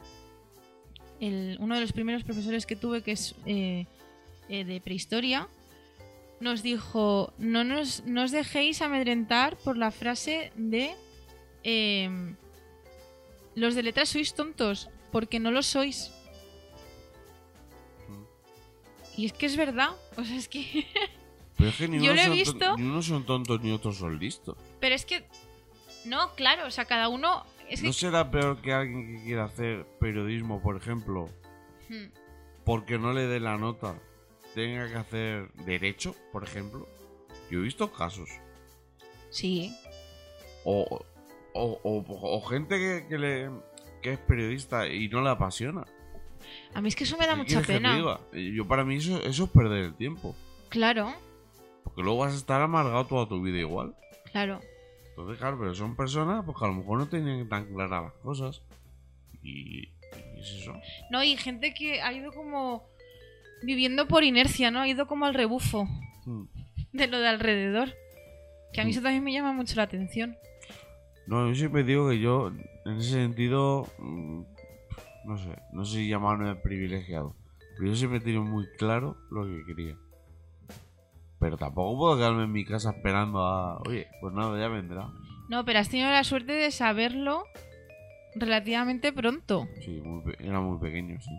El- 1.21 1.57
uno 1.61 1.75
de 1.75 1.81
los 1.81 1.93
primeros 1.93 2.25
profesores 2.25 2.67
que 2.67 2.77
tuve, 2.77 3.03
que 3.03 3.13
es 3.13 3.35
eh, 3.47 3.87
eh, 4.49 4.65
de 4.65 4.81
prehistoria, 4.81 5.49
nos 6.41 6.63
dijo, 6.63 7.33
no, 7.39 7.63
nos, 7.65 8.05
no 8.05 8.25
os 8.25 8.33
dejéis 8.33 8.83
amedrentar 8.83 9.57
por 9.59 9.77
la 9.77 9.91
frase 9.93 10.53
de... 10.57 10.95
em, 11.63 12.35
los 13.55 13.75
de 13.75 13.83
letras 13.85 14.09
sois 14.09 14.35
tontos, 14.35 14.89
porque 15.13 15.39
no 15.39 15.51
lo 15.53 15.63
sois. 15.63 16.11
Y 19.17 19.27
es 19.27 19.33
que 19.33 19.47
es 19.47 19.57
verdad. 19.57 19.91
O 20.17 20.25
sea, 20.25 20.37
es 20.37 20.49
que... 20.49 20.87
Pero 21.57 21.71
es 21.71 21.77
que 21.77 21.87
ni, 21.89 21.99
Yo 22.05 22.13
unos 22.13 22.27
lo 22.27 22.33
he 22.33 22.37
visto. 22.37 22.77
ni 22.77 22.83
unos 22.85 23.07
son 23.07 23.25
tontos 23.25 23.61
ni 23.63 23.71
otros 23.71 23.97
son 23.99 24.19
listos. 24.19 24.57
Pero 24.81 24.95
es 24.95 25.05
que... 25.07 25.25
No, 26.05 26.35
claro, 26.35 26.67
o 26.67 26.71
sea, 26.71 26.85
cada 26.85 27.09
uno... 27.09 27.45
Es 27.69 27.81
que... 27.81 27.87
¿No 27.87 27.93
será 27.93 28.31
peor 28.31 28.61
que 28.61 28.73
alguien 28.73 29.17
que 29.19 29.25
quiera 29.25 29.45
hacer 29.45 29.87
periodismo, 30.01 30.61
por 30.63 30.77
ejemplo, 30.77 31.29
Hmm. 31.89 32.07
porque 32.65 32.99
no 32.99 33.13
le 33.13 33.27
dé 33.27 33.41
la 33.41 33.57
nota, 33.59 33.95
tenga 34.55 34.89
que 34.89 34.97
hacer 34.97 35.53
derecho, 35.65 36.15
por 36.33 36.45
ejemplo? 36.45 36.87
Yo 37.51 37.59
he 37.61 37.63
visto 37.63 37.93
casos. 37.93 38.29
Sí. 39.31 39.75
O, 40.65 41.01
o, 41.55 41.81
o- 41.83 42.05
o 42.37 42.41
gente 42.43 42.79
que, 42.79 43.07
que 43.09 43.19
le, 43.19 43.51
que 44.03 44.13
es 44.15 44.19
periodista 44.19 44.87
y 44.87 45.09
no 45.09 45.23
le 45.23 45.31
apasiona. 45.31 45.85
A 46.75 46.81
mí 46.81 46.89
es 46.89 46.97
que 46.97 47.05
eso 47.05 47.17
me 47.17 47.27
da 47.27 47.33
¿Qué 47.33 47.39
mucha 47.39 47.61
que 47.63 47.67
pena. 47.75 48.19
Yo 48.33 48.67
para 48.67 48.85
mí 48.85 48.97
eso, 48.97 49.21
eso 49.23 49.45
es 49.45 49.51
perder 49.51 49.85
el 49.85 49.95
tiempo. 49.95 50.35
Claro, 50.69 51.13
Porque 51.85 52.03
luego 52.03 52.19
vas 52.21 52.33
a 52.33 52.37
estar 52.37 52.61
amargado 52.63 53.07
toda 53.07 53.29
tu 53.29 53.41
vida 53.43 53.59
igual. 53.59 53.95
claro. 54.31 54.61
Entonces, 55.17 55.39
claro, 55.39 55.59
pero 55.59 55.75
son 55.75 55.95
personas 55.97 56.45
pues, 56.45 56.57
que 56.59 56.65
a 56.65 56.69
lo 56.69 56.75
mejor 56.75 56.99
no 56.99 57.07
tienen 57.09 57.49
tan 57.49 57.67
claras 57.67 58.05
las 58.05 58.13
cosas. 58.15 58.63
Y, 59.43 59.81
y 59.81 59.89
es 60.41 60.51
eso. 60.61 60.75
No, 61.11 61.23
y 61.23 61.37
gente 61.37 61.75
que 61.75 62.01
ha 62.01 62.13
ido 62.13 62.33
como 62.33 62.89
viviendo 63.63 64.09
por 64.09 64.25
inercia, 64.25 64.71
¿no? 64.71 64.81
Ha 64.81 64.89
ido 64.89 65.07
como 65.07 65.27
al 65.27 65.35
rebufo 65.35 65.87
Hmm. 66.25 66.45
de 66.93 67.07
lo 67.09 67.19
de 67.19 67.29
alrededor. 67.29 67.95
Que 68.73 68.81
a 68.81 68.85
mí 68.85 68.91
Mm. 68.91 68.93
eso 68.95 69.03
también 69.03 69.25
me 69.25 69.33
llama 69.33 69.53
mucho 69.53 69.75
la 69.77 69.83
atención. 69.83 70.37
No, 71.27 71.47
yo 71.49 71.55
siempre 71.55 71.85
digo 71.85 72.09
que 72.09 72.19
yo, 72.21 72.49
en 72.87 72.97
ese 72.97 73.11
sentido, 73.11 73.87
mm, 73.99 74.43
no 75.27 75.37
sé, 75.39 75.57
no 75.73 75.85
sé 75.85 75.97
si 75.99 76.09
llamarme 76.09 76.55
privilegiado. 76.57 77.35
Pero 77.77 77.91
yo 77.91 77.97
siempre 77.97 78.19
he 78.19 78.23
tenido 78.23 78.43
muy 78.43 78.67
claro 78.79 79.17
lo 79.31 79.45
que 79.45 79.65
quería. 79.67 79.97
Pero 81.43 81.57
tampoco 81.59 81.99
puedo 81.99 82.17
quedarme 82.17 82.45
en 82.45 82.53
mi 82.53 82.65
casa 82.65 82.91
esperando 82.93 83.41
a. 83.41 83.79
Oye, 83.81 84.07
pues 84.21 84.33
nada, 84.33 84.59
ya 84.59 84.69
vendrá. 84.69 85.09
No, 85.49 85.65
pero 85.65 85.81
has 85.81 85.89
tenido 85.91 86.09
la 86.09 86.23
suerte 86.25 86.53
de 86.53 86.71
saberlo 86.71 87.43
relativamente 88.37 89.13
pronto. 89.13 89.67
Sí, 89.85 90.01
muy 90.05 90.23
pe- 90.23 90.47
era 90.47 90.61
muy 90.61 90.79
pequeño, 90.79 91.21
sí. 91.21 91.31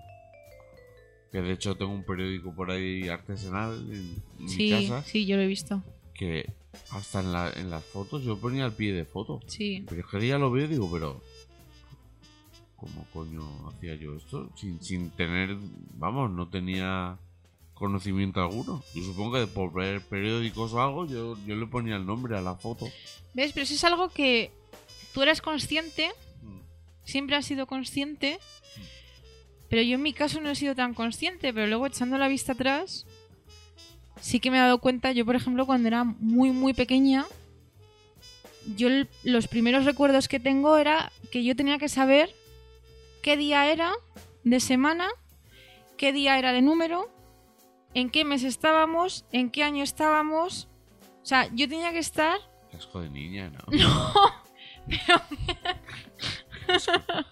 Que 1.32 1.42
de 1.42 1.54
hecho 1.54 1.76
tengo 1.76 1.94
un 1.94 2.04
periódico 2.04 2.54
por 2.54 2.70
ahí 2.70 3.08
artesanal 3.08 3.74
en, 3.92 4.48
Sí, 4.50 4.64
mi 4.74 4.88
casa. 4.90 5.02
sí, 5.04 5.26
yo 5.26 5.38
lo 5.38 5.42
he 5.44 5.48
visto. 5.48 5.82
Que 6.14 6.52
hasta 6.92 7.22
en, 7.22 7.32
la- 7.32 7.52
en 7.56 7.70
las 7.72 7.84
fotos 7.86 8.24
yo 8.24 8.38
ponía 8.38 8.66
el 8.66 8.74
pie 8.74 8.92
de 8.94 9.06
foto. 9.06 9.40
Sí. 9.48 9.86
Pero 9.88 10.02
es 10.02 10.08
que 10.08 10.28
ya 10.28 10.38
lo 10.38 10.52
veo 10.52 10.66
y 10.66 10.68
digo, 10.68 10.90
pero. 10.92 11.22
¿Cómo 12.76 13.06
coño 13.14 13.42
hacía 13.70 13.96
yo 13.96 14.16
esto? 14.18 14.50
Sin, 14.58 14.82
sin 14.84 15.10
tener. 15.12 15.56
Vamos, 15.96 16.30
no 16.30 16.50
tenía 16.50 17.18
conocimiento 17.84 18.42
alguno. 18.42 18.82
Yo 18.96 19.04
supongo 19.04 19.34
que 19.34 19.46
por 19.46 19.74
ver 19.74 20.00
periódicos 20.00 20.72
o 20.72 20.82
algo, 20.82 21.06
yo, 21.06 21.38
yo 21.46 21.56
le 21.58 21.68
ponía 21.68 21.98
el 21.98 22.06
nombre 22.06 22.38
a 22.38 22.42
la 22.42 22.56
foto. 22.56 22.88
¿Ves? 23.34 23.52
Pero 23.52 23.66
eso 23.66 23.74
es 23.74 23.84
algo 23.84 24.08
que 24.08 24.52
tú 25.14 25.22
eres 25.22 25.42
consciente, 25.42 26.10
siempre 27.04 27.36
has 27.36 27.46
sido 27.46 27.68
consciente, 27.68 28.40
pero 29.70 29.82
yo 29.82 29.96
en 29.96 30.02
mi 30.02 30.14
caso 30.14 30.40
no 30.40 30.50
he 30.50 30.56
sido 30.56 30.76
tan 30.76 30.94
consciente, 30.94 31.54
pero 31.54 31.68
luego 31.68 31.86
echando 31.86 32.18
la 32.18 32.30
vista 32.30 32.54
atrás, 32.54 33.06
sí 34.22 34.40
que 34.40 34.50
me 34.50 34.56
he 34.56 34.62
dado 34.62 34.78
cuenta, 34.78 35.12
yo 35.12 35.26
por 35.26 35.36
ejemplo 35.36 35.66
cuando 35.66 35.90
era 35.90 36.06
muy 36.06 36.52
muy 36.52 36.74
pequeña, 36.74 37.26
yo 38.78 38.88
los 39.24 39.50
primeros 39.50 39.84
recuerdos 39.84 40.30
que 40.30 40.40
tengo 40.40 40.78
era 40.78 41.12
que 41.32 41.44
yo 41.44 41.54
tenía 41.54 41.80
que 41.80 41.90
saber 41.90 42.34
qué 43.22 43.36
día 43.36 43.70
era 43.70 43.92
de 44.46 44.62
semana, 44.62 45.10
qué 45.98 46.14
día 46.14 46.40
era 46.40 46.54
de 46.54 46.62
número, 46.62 47.10
en 47.94 48.10
qué 48.10 48.26
mes 48.26 48.44
estábamos, 48.44 49.26
en 49.32 49.50
qué 49.50 49.64
año 49.64 49.84
estábamos. 49.84 50.68
O 51.22 51.26
sea, 51.26 51.48
yo 51.54 51.68
tenía 51.70 51.92
que 51.92 52.00
estar 52.00 52.38
Qué 52.72 52.78
asco 52.78 53.02
de 53.02 53.10
niña, 53.10 53.50
¿no? 53.50 53.60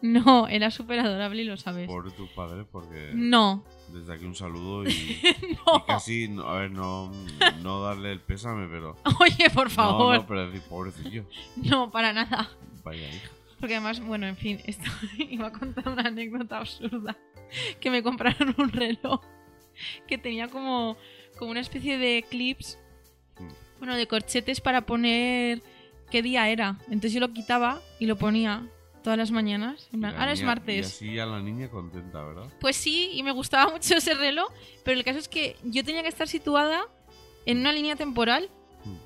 No, 0.00 0.46
era 0.46 0.70
súper 0.70 1.00
adorable 1.00 1.42
y 1.42 1.44
lo 1.44 1.56
sabes. 1.56 1.88
Por 1.88 2.12
tus 2.12 2.30
padres, 2.30 2.66
porque 2.70 3.10
No, 3.14 3.64
desde 3.92 4.14
aquí 4.14 4.24
un 4.24 4.36
saludo 4.36 4.84
y, 4.84 4.90
y 4.92 5.56
no. 5.66 5.84
casi, 5.86 6.28
no- 6.28 6.44
a 6.46 6.60
ver, 6.60 6.70
no, 6.70 7.10
no 7.62 7.82
darle 7.82 8.12
el 8.12 8.20
pésame, 8.20 8.68
pero. 8.68 8.96
Oye, 9.20 9.50
por 9.50 9.64
No, 9.64 9.70
favor. 9.70 10.16
no, 10.18 10.26
pero 10.26 10.46
decir, 10.46 10.62
pobrecillo. 10.68 11.26
No, 11.56 11.90
para 11.90 12.12
nada. 12.12 12.48
Vaya 12.84 13.08
hija. 13.08 13.28
Porque 13.58 13.74
además, 13.74 13.98
bueno, 14.00 14.26
en 14.28 14.36
fin, 14.36 14.60
esto 14.66 14.88
iba 15.18 15.48
a 15.48 15.52
contar 15.52 15.88
una 15.88 16.02
anécdota 16.02 16.58
absurda. 16.58 17.16
Que 17.80 17.90
me 17.90 18.02
compraron 18.04 18.54
un 18.58 18.70
reloj 18.70 19.20
que 20.06 20.18
tenía 20.18 20.48
como, 20.48 20.96
como 21.38 21.50
una 21.50 21.60
especie 21.60 21.98
de 21.98 22.24
clips, 22.28 22.78
Mm. 23.38 23.48
bueno, 23.78 23.96
de 23.96 24.06
corchetes 24.06 24.60
para 24.62 24.86
poner 24.86 25.62
qué 26.10 26.22
día 26.22 26.48
era. 26.48 26.78
Entonces 26.86 27.12
yo 27.12 27.20
lo 27.20 27.32
quitaba 27.34 27.82
y 28.00 28.06
lo 28.06 28.16
ponía 28.16 28.66
todas 29.04 29.18
las 29.18 29.30
mañanas. 29.30 29.88
En 29.92 30.00
plan, 30.00 30.14
La 30.14 30.20
ahora 30.20 30.32
es 30.32 30.38
niña- 30.40 30.52
Y 30.52 30.56
martes. 30.56 30.86
así 30.86 31.14
ya 31.14 31.26
la 31.26 31.40
niña 31.40 31.68
contenta, 31.68 32.22
¿verdad? 32.24 32.50
Pues 32.60 32.76
sí, 32.76 33.10
y 33.12 33.22
me 33.22 33.32
gustaba 33.32 33.70
mucho 33.72 33.94
ese 33.96 34.14
reloj, 34.14 34.50
pero 34.84 34.96
el 34.98 35.04
caso 35.04 35.18
es 35.18 35.28
que 35.28 35.56
yo 35.64 35.84
tenía 35.84 36.02
que 36.02 36.08
estar 36.08 36.26
situada 36.28 36.88
en 37.44 37.58
una 37.58 37.72
línea 37.72 37.94
temporal 37.96 38.48
Mm. 38.84 38.96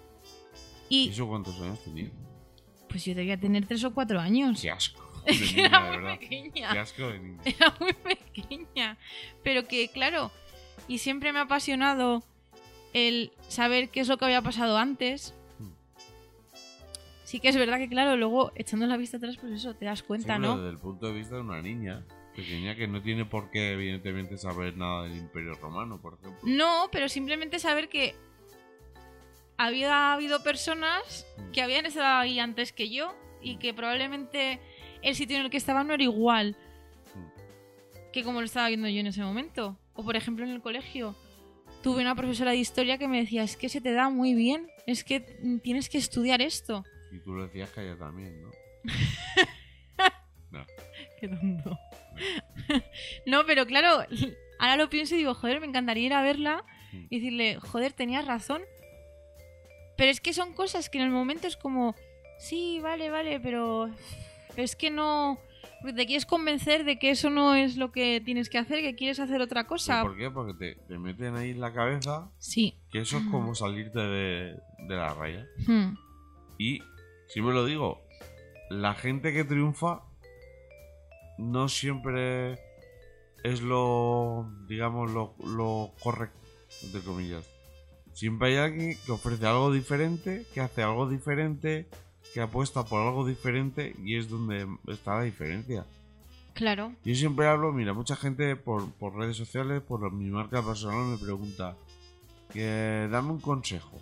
y 0.89 1.07
¿Y 1.07 1.11
eso 1.11 1.27
cuántos 1.27 1.61
años 1.61 1.83
tenía? 1.83 2.11
pues 2.89 3.05
yo 3.05 3.15
debía 3.15 3.39
tener 3.39 3.67
tres 3.67 3.83
o 3.85 3.93
cuatro 3.93 4.21
años. 4.21 4.61
Qué 4.63 4.71
asco. 4.71 5.01
De 5.27 5.33
niña, 5.33 5.67
era 5.67 5.81
de 5.83 5.89
muy 5.89 5.97
verdad. 5.99 6.19
Qué 6.19 6.27
pequeña. 6.29 6.71
asco 6.81 7.09
de 7.09 7.19
niña. 7.19 7.43
Era 7.45 7.77
muy 7.79 7.93
pequeña. 7.93 8.99
Pero 9.45 9.67
que, 9.69 9.89
claro, 9.89 10.31
y 10.91 10.99
siempre 10.99 11.33
me 11.33 11.39
ha 11.39 11.43
apasionado 11.43 12.25
el 12.93 13.31
saber 13.49 13.91
qué 13.91 14.01
es 14.01 14.09
lo 14.09 14.17
que 14.19 14.25
había 14.25 14.43
pasado 14.43 14.77
antes. 14.77 15.33
Sí 17.25 17.39
que 17.39 17.49
es 17.49 17.57
verdad 17.57 17.79
que, 17.79 17.89
claro, 17.89 18.17
luego 18.17 18.51
echando 18.57 18.89
la 18.89 18.97
vista 18.97 19.19
atrás, 19.19 19.37
pues 19.41 19.53
eso, 19.53 19.73
te 19.75 19.85
das 19.85 20.03
cuenta, 20.03 20.35
Sí, 20.35 20.41
pero 20.41 20.57
¿no? 20.57 20.61
Desde 20.61 20.71
el 20.71 20.79
punto 20.79 21.07
de 21.07 21.13
vista 21.13 21.37
de 21.37 21.43
una 21.43 21.63
niña 21.63 22.05
pequeña 22.35 22.75
que 22.75 22.89
no 22.89 23.01
tiene 23.03 23.25
por 23.25 23.51
qué, 23.53 23.73
evidentemente, 23.75 24.37
saber 24.37 24.77
nada 24.77 25.05
del 25.05 25.17
Imperio 25.17 25.55
Romano, 25.55 26.01
por 26.03 26.15
ejemplo. 26.15 26.41
No, 26.43 26.89
pero 26.91 27.09
simplemente 27.09 27.61
saber 27.61 27.89
que 27.89 28.17
había 29.57 30.13
habido 30.13 30.43
personas 30.43 31.25
Mm. 31.39 31.51
que 31.53 31.63
habían 31.63 31.87
estado 31.87 32.19
ahí 32.19 32.41
antes 32.41 32.73
que 32.73 32.91
yo 32.91 33.15
y 33.41 33.59
que 33.59 33.73
probablemente 33.75 34.59
el 35.03 35.15
sitio 35.15 35.37
en 35.37 35.45
el 35.45 35.51
que 35.51 35.57
estaban 35.57 35.87
no 35.87 35.95
era 35.95 36.03
igual 36.03 36.57
Mm. 37.15 38.11
que 38.13 38.25
como 38.25 38.41
lo 38.41 38.47
estaba 38.47 38.67
viendo 38.69 38.89
yo 38.89 38.99
en 38.99 39.07
ese 39.07 39.23
momento. 39.23 39.77
O 40.01 40.03
por 40.03 40.17
ejemplo 40.17 40.47
en 40.47 40.51
el 40.53 40.63
colegio 40.63 41.15
tuve 41.83 42.01
una 42.01 42.15
profesora 42.15 42.53
de 42.53 42.57
historia 42.57 42.97
que 42.97 43.07
me 43.07 43.19
decía, 43.21 43.43
es 43.43 43.59
que 43.59 43.69
se 43.69 43.83
te 43.83 43.93
da 43.93 44.09
muy 44.09 44.33
bien, 44.33 44.67
es 44.87 45.05
que 45.05 45.21
tienes 45.63 45.91
que 45.91 45.99
estudiar 45.99 46.41
esto. 46.41 46.85
Y 47.13 47.21
tú 47.21 47.35
lo 47.35 47.43
decías 47.43 47.69
que 47.69 47.83
ella 47.83 47.99
también, 47.99 48.41
¿no? 48.41 48.51
Qué 51.21 51.29
tonto. 51.29 51.79
no, 53.27 53.45
pero 53.45 53.67
claro, 53.67 54.07
ahora 54.59 54.77
lo 54.77 54.89
pienso 54.89 55.17
y 55.17 55.19
digo, 55.19 55.35
joder, 55.35 55.61
me 55.61 55.67
encantaría 55.67 56.07
ir 56.07 56.15
a 56.15 56.23
verla 56.23 56.65
y 57.11 57.19
decirle, 57.19 57.57
joder, 57.57 57.93
tenías 57.93 58.25
razón. 58.25 58.63
Pero 59.99 60.11
es 60.11 60.23
que 60.23 60.33
son 60.33 60.55
cosas 60.55 60.89
que 60.89 60.97
en 60.97 61.05
el 61.05 61.11
momento 61.11 61.47
es 61.47 61.59
como, 61.59 61.95
sí, 62.39 62.81
vale, 62.81 63.11
vale, 63.11 63.39
pero 63.39 63.91
es 64.57 64.77
que 64.77 64.91
no... 64.91 65.39
porque 65.81 65.95
Te 65.95 66.07
quieres 66.07 66.27
convencer 66.27 66.85
de 66.85 66.99
que 66.99 67.11
eso 67.11 67.31
no 67.31 67.55
es 67.55 67.77
lo 67.77 67.91
que 67.93 68.21
tienes 68.25 68.49
que 68.51 68.59
hacer, 68.59 68.83
que 68.83 68.95
quieres 68.95 69.19
hacer 69.21 69.41
otra 69.41 69.67
cosa. 69.67 70.03
¿Por 70.03 70.17
qué? 70.17 70.31
Porque 70.31 70.55
te, 70.55 70.81
te 70.87 70.99
meten 70.99 71.37
ahí 71.37 71.51
en 71.51 71.61
la 71.61 71.73
cabeza 71.73 72.31
Sí. 72.39 72.75
que 72.91 73.01
eso 73.01 73.19
es 73.19 73.25
como 73.31 73.55
salirte 73.55 73.99
de, 73.99 74.57
de 74.89 74.95
la 74.95 75.15
raya. 75.15 75.47
Hmm. 75.67 75.95
Y, 76.59 76.81
siempre 77.29 77.55
lo 77.55 77.65
digo, 77.65 78.03
la 78.69 78.95
gente 78.95 79.33
que 79.33 79.45
triunfa 79.45 80.03
no 81.39 81.69
siempre 81.69 82.59
es 83.43 83.63
lo, 83.63 84.53
digamos, 84.69 85.11
lo, 85.11 85.35
lo 85.45 85.93
correcto, 86.03 86.39
entre 86.83 87.01
comillas. 87.01 87.49
Siempre 88.13 88.49
hay 88.49 88.57
alguien 88.57 88.99
que 89.07 89.13
ofrece 89.13 89.47
algo 89.47 89.73
diferente, 89.73 90.45
que 90.53 90.61
hace 90.61 90.83
algo 90.83 91.09
diferente, 91.09 91.89
que 92.35 92.41
apuesta 92.41 92.85
por 92.85 93.01
algo 93.03 93.27
diferente 93.27 93.95
y 94.05 94.17
es 94.17 94.29
donde 94.29 94.67
está 94.89 95.17
la 95.17 95.23
diferencia. 95.25 95.85
Claro. 96.55 96.93
Yo 97.05 97.15
siempre 97.15 97.47
hablo, 97.47 97.73
mira, 97.73 97.93
mucha 97.93 98.17
gente 98.17 98.57
por, 98.57 98.91
por 98.93 99.15
redes 99.17 99.37
sociales, 99.37 99.81
por 99.83 100.13
mi 100.13 100.29
marca 100.31 100.63
personal 100.63 101.07
me 101.07 101.17
pregunta, 101.19 101.77
que 102.53 103.09
dame 103.11 103.31
un 103.31 103.41
consejo. 103.41 103.99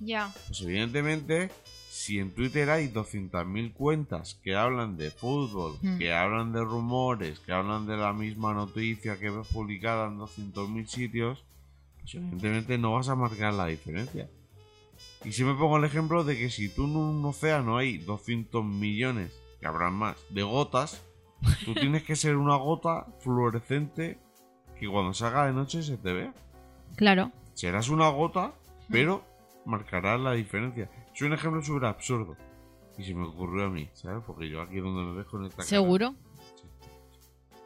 Ya. 0.00 0.32
Pues 0.48 0.60
evidentemente, 0.62 1.50
si 1.90 2.18
en 2.18 2.32
Twitter 2.32 2.68
hay 2.70 2.88
200.000 2.88 3.72
cuentas 3.72 4.38
que 4.42 4.56
hablan 4.56 4.96
de 4.96 5.10
fútbol, 5.10 5.76
Hmm. 5.80 5.98
que 5.98 6.12
hablan 6.12 6.52
de 6.52 6.60
rumores, 6.64 7.38
que 7.40 7.52
hablan 7.52 7.86
de 7.86 7.96
la 7.96 8.12
misma 8.12 8.52
noticia 8.52 9.18
que 9.18 9.30
ves 9.30 9.46
publicada 9.48 10.08
en 10.08 10.18
200.000 10.18 10.86
sitios, 10.88 11.44
pues 12.00 12.14
evidentemente 12.16 12.78
no 12.78 12.94
vas 12.94 13.08
a 13.08 13.14
marcar 13.14 13.54
la 13.54 13.66
diferencia. 13.66 14.28
Y 15.24 15.32
si 15.32 15.44
me 15.44 15.54
pongo 15.54 15.76
el 15.76 15.84
ejemplo 15.84 16.24
de 16.24 16.36
que 16.36 16.50
si 16.50 16.68
tú 16.68 16.84
en 16.84 16.96
un 16.96 17.24
océano 17.24 17.76
hay 17.76 17.98
200 17.98 18.64
millones, 18.64 19.32
que 19.60 19.66
habrán 19.66 19.94
más, 19.94 20.16
de 20.30 20.42
gotas, 20.42 21.02
tú 21.64 21.74
tienes 21.74 22.02
que 22.02 22.16
ser 22.16 22.36
una 22.36 22.56
gota 22.56 23.06
fluorescente 23.20 24.18
que 24.78 24.88
cuando 24.88 25.14
salga 25.14 25.46
de 25.46 25.52
noche 25.52 25.82
se 25.82 25.96
te 25.96 26.12
vea. 26.12 26.34
Claro. 26.96 27.30
Serás 27.54 27.88
una 27.88 28.08
gota, 28.08 28.52
pero 28.90 29.24
marcarás 29.64 30.20
la 30.20 30.32
diferencia. 30.32 30.90
Es 31.14 31.22
un 31.22 31.32
ejemplo 31.32 31.62
súper 31.62 31.84
absurdo. 31.84 32.36
Y 32.98 33.04
se 33.04 33.14
me 33.14 33.24
ocurrió 33.26 33.66
a 33.66 33.70
mí, 33.70 33.88
¿sabes? 33.94 34.22
Porque 34.26 34.48
yo 34.48 34.60
aquí 34.60 34.78
donde 34.80 35.02
me 35.02 35.16
ves 35.18 35.26
con 35.26 35.44
esta 35.44 35.58
cara- 35.58 35.68
¿Seguro? 35.68 36.14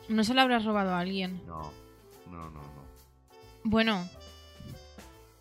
¿No 0.09 0.23
se 0.23 0.35
lo 0.35 0.41
habrás 0.43 0.65
robado 0.65 0.91
a 0.91 1.01
alguien? 1.01 1.43
No, 1.47 1.63
no, 2.31 2.51
no, 2.51 2.61
no. 2.61 2.87
Bueno, 3.65 4.09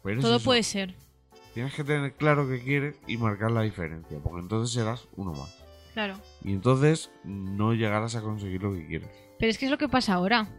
Pero 0.03 0.21
todo 0.21 0.39
puede 0.39 0.63
ser. 0.63 0.95
Tienes 1.55 1.73
que 1.73 1.83
tener 1.83 2.13
claro 2.13 2.47
qué 2.47 2.59
quieres 2.59 2.95
y 3.07 3.17
marcar 3.17 3.49
la 3.49 3.61
diferencia, 3.61 4.19
porque 4.21 4.41
entonces 4.41 4.73
serás 4.73 5.07
uno 5.15 5.31
más. 5.33 5.57
Claro. 5.93 6.19
Y 6.43 6.51
entonces 6.51 7.09
no 7.23 7.73
llegarás 7.73 8.13
a 8.15 8.21
conseguir 8.21 8.61
lo 8.61 8.73
que 8.73 8.85
quieres. 8.85 9.09
Pero 9.39 9.49
es 9.49 9.57
que 9.57 9.65
es 9.65 9.71
lo 9.71 9.77
que 9.77 9.87
pasa 9.89 10.13
ahora. 10.13 10.49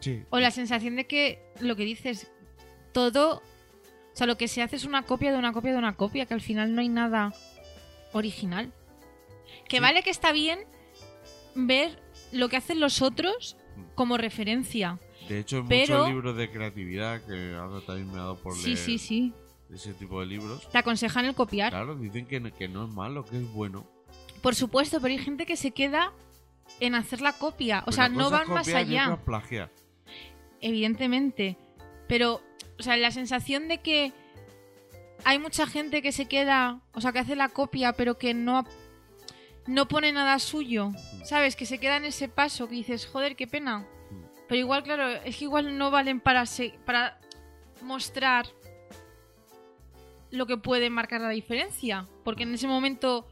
Sí. 0.00 0.22
O 0.30 0.38
la 0.38 0.50
sensación 0.52 0.96
de 0.96 1.06
que 1.06 1.44
lo 1.60 1.74
que 1.76 1.84
dices, 1.84 2.30
todo. 2.92 3.38
O 3.38 4.16
sea, 4.16 4.26
lo 4.28 4.36
que 4.38 4.46
se 4.46 4.62
hace 4.62 4.76
es 4.76 4.84
una 4.84 5.02
copia 5.02 5.32
de 5.32 5.38
una 5.38 5.52
copia 5.52 5.72
de 5.72 5.78
una 5.78 5.96
copia, 5.96 6.26
que 6.26 6.34
al 6.34 6.40
final 6.40 6.74
no 6.74 6.80
hay 6.80 6.88
nada 6.88 7.32
original. 8.12 8.72
Que 9.68 9.78
Sí. 9.78 9.82
vale 9.82 10.02
que 10.04 10.10
está 10.10 10.30
bien 10.32 10.60
ver 11.56 12.00
lo 12.30 12.48
que 12.48 12.56
hacen 12.56 12.78
los 12.78 13.02
otros 13.02 13.56
como 13.96 14.16
referencia. 14.16 15.00
De 15.28 15.40
hecho, 15.40 15.58
en 15.58 15.66
Pero- 15.68 15.94
muchos 15.98 16.08
libros 16.14 16.36
de 16.36 16.50
creatividad, 16.50 17.22
que 17.24 17.54
ahora 17.54 17.80
también 17.84 18.08
me 18.12 18.18
ha 18.18 18.22
dado 18.22 18.36
por 18.36 18.54
Sí, 18.54 18.66
leer 18.74 18.78
sí, 18.78 18.98
sí. 18.98 19.34
Ese 19.72 19.94
tipo 19.94 20.20
de 20.20 20.26
libros, 20.26 20.68
Te 20.70 20.78
aconsejan 20.78 21.24
el 21.24 21.34
copiar. 21.34 21.70
claro, 21.70 21.94
dicen 21.96 22.26
que 22.26 22.40
no, 22.40 22.52
que 22.54 22.68
no 22.68 22.84
es 22.86 22.92
malo, 22.92 23.24
que 23.24 23.36
es 23.38 23.52
bueno. 23.52 23.86
Por 24.42 24.54
supuesto, 24.54 25.00
pero 25.00 25.12
hay 25.12 25.18
gente 25.18 25.46
que 25.46 25.56
se 25.56 25.70
queda 25.70 26.12
en 26.80 26.94
hacer 26.94 27.20
la 27.20 27.32
copia. 27.32 27.80
O 27.80 27.84
Pero 27.86 27.92
sea, 27.96 28.08
no 28.08 28.30
van 28.30 28.48
más 28.48 28.68
allá. 28.68 29.18
plagiar. 29.24 29.70
evidentemente. 30.60 31.56
Pero, 32.08 32.40
o 32.78 32.82
sea, 32.82 32.96
la 32.96 33.10
sensación 33.10 33.68
de 33.68 33.78
que 33.78 34.12
hay 35.24 35.38
mucha 35.38 35.66
gente 35.66 36.02
que 36.02 36.12
se 36.12 36.26
queda, 36.26 36.80
o 36.94 37.00
sea, 37.00 37.12
que 37.12 37.20
hace 37.20 37.36
la 37.36 37.48
copia, 37.48 37.92
pero 37.92 38.18
que 38.18 38.34
no, 38.34 38.64
no 39.66 39.86
pone 39.88 40.12
nada 40.12 40.38
suyo, 40.38 40.90
¿sabes? 41.24 41.56
Que 41.56 41.66
se 41.66 41.78
queda 41.78 41.96
en 41.96 42.04
ese 42.04 42.28
paso 42.28 42.68
que 42.68 42.74
dices, 42.74 43.06
joder, 43.06 43.36
qué 43.36 43.46
pena. 43.46 43.86
Pero 44.48 44.58
igual, 44.58 44.82
claro, 44.82 45.08
es 45.08 45.36
que 45.36 45.44
igual 45.44 45.78
no 45.78 45.90
valen 45.90 46.20
para, 46.20 46.44
se- 46.46 46.74
para 46.84 47.18
mostrar 47.82 48.46
lo 50.32 50.46
que 50.46 50.56
puede 50.56 50.90
marcar 50.90 51.20
la 51.20 51.28
diferencia. 51.28 52.08
Porque 52.24 52.42
en 52.42 52.54
ese 52.54 52.66
momento 52.66 53.28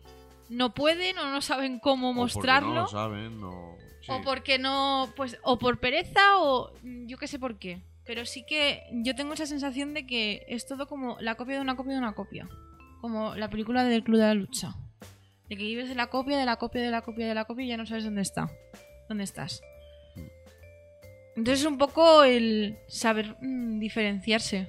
no 0.49 0.73
pueden 0.75 1.19
o 1.19 1.31
no 1.31 1.41
saben 1.41 1.81
cómo 1.81 2.11
O 2.11 2.13
mostrarlo. 2.15 2.75
No 2.75 2.83
lo 2.83 2.89
saben, 2.89 3.43
o... 3.43 3.77
sí. 4.03 4.13
O 4.13 4.23
porque 4.23 4.59
no, 4.59 5.13
pues, 5.17 5.39
o 5.43 5.59
por 5.59 5.81
pereza 5.81 6.39
o 6.39 6.73
mm, 6.83 7.07
yo 7.07 7.19
qué 7.19 7.27
sé 7.27 7.39
por 7.39 7.59
qué. 7.59 7.83
Pero 8.05 8.27
sí 8.27 8.45
que 8.47 8.85
yo 8.93 9.15
tengo 9.15 9.33
esa 9.33 9.47
sensación 9.47 9.95
de 9.95 10.07
que 10.07 10.45
es 10.49 10.67
todo 10.67 10.87
como 10.87 11.17
la 11.21 11.35
copia 11.35 11.57
de 11.57 11.61
una 11.63 11.77
copia 11.77 11.95
de 11.95 11.99
una 11.99 12.15
copia. 12.15 12.49
Como 13.01 13.35
la 13.35 13.49
película 13.49 13.83
del 13.85 14.05
Club 14.05 14.19
de 14.19 14.25
la 14.25 14.35
Lucha. 14.35 14.75
De 15.49 15.57
que 15.57 15.65
vives 15.65 15.89
de 15.89 15.95
la 15.95 16.09
copia, 16.09 16.39
de 16.39 16.45
la 16.45 16.57
copia, 16.57 16.83
de 16.83 16.91
la 16.91 17.03
copia, 17.03 17.27
de 17.27 17.35
la 17.35 17.45
copia 17.45 17.65
y 17.65 17.69
ya 17.69 17.77
no 17.77 17.87
sabes 17.87 18.05
dónde 18.05 18.23
está. 18.23 18.51
¿Dónde 19.09 19.25
estás? 19.25 19.63
Entonces 21.37 21.61
es 21.61 21.67
un 21.67 21.79
poco 21.79 22.23
el 22.25 22.79
saber 22.89 23.37
mm, 23.41 23.79
diferenciarse. 23.79 24.69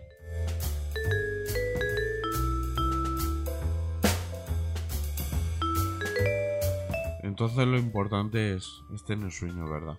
Entonces 7.41 7.67
lo 7.67 7.79
importante 7.79 8.53
es, 8.53 8.69
es 8.93 9.03
tener 9.03 9.31
sueño, 9.31 9.67
¿verdad? 9.67 9.97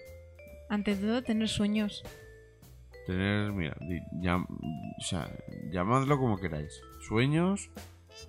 Ante 0.68 0.94
todo, 0.94 1.24
tener 1.24 1.48
sueños. 1.48 2.04
Tener, 3.04 3.50
mira, 3.50 3.76
llam- 4.22 4.46
o 4.48 5.02
sea, 5.02 5.28
llamadlo 5.72 6.18
como 6.20 6.38
queráis. 6.38 6.72
Sueños, 7.08 7.68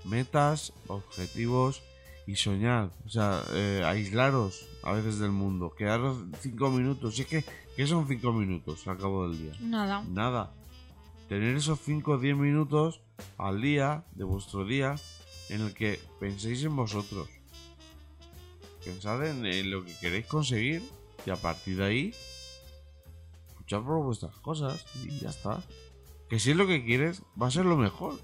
metas, 0.04 0.74
objetivos 0.88 1.84
y 2.26 2.38
soñar. 2.38 2.90
O 3.06 3.10
sea, 3.10 3.44
eh, 3.54 3.84
aislaros 3.86 4.68
a 4.84 4.94
veces 4.94 5.20
del 5.20 5.30
mundo. 5.32 5.76
Quedaros 5.78 6.18
cinco 6.40 6.72
minutos. 6.72 7.16
Si 7.16 7.22
es 7.22 7.28
que, 7.28 7.46
¿qué 7.76 7.86
son 7.86 8.08
cinco 8.08 8.34
minutos 8.34 8.88
al 8.88 8.98
cabo 8.98 9.30
del 9.30 9.38
día? 9.38 9.54
Nada. 9.62 10.04
Nada. 10.10 10.54
Tener 11.30 11.56
esos 11.56 11.80
5 11.82 12.14
o 12.14 12.18
10 12.18 12.36
minutos 12.36 13.00
al 13.38 13.62
día 13.62 14.06
de 14.16 14.24
vuestro 14.24 14.66
día 14.66 14.96
en 15.50 15.62
el 15.62 15.74
que 15.76 16.00
penséis 16.20 16.64
en 16.64 16.76
vosotros. 16.76 17.30
Pensad 18.86 19.26
en, 19.26 19.46
en 19.46 19.72
lo 19.72 19.84
que 19.86 19.96
queréis 20.00 20.26
conseguir 20.28 20.82
y 21.26 21.30
a 21.30 21.36
partir 21.36 21.78
de 21.78 21.86
ahí 21.86 22.14
luchad 23.60 23.82
por 23.84 24.04
vuestras 24.04 24.36
cosas 24.40 24.86
y 25.04 25.20
ya 25.20 25.30
está. 25.30 25.64
Que 26.30 26.40
si 26.40 26.52
es 26.52 26.58
lo 26.58 26.68
que 26.68 26.84
quieres, 26.84 27.22
va 27.42 27.48
a 27.48 27.52
ser 27.52 27.66
lo 27.66 27.78
mejor. 27.78 28.14
O 28.14 28.18
sea, 28.18 28.24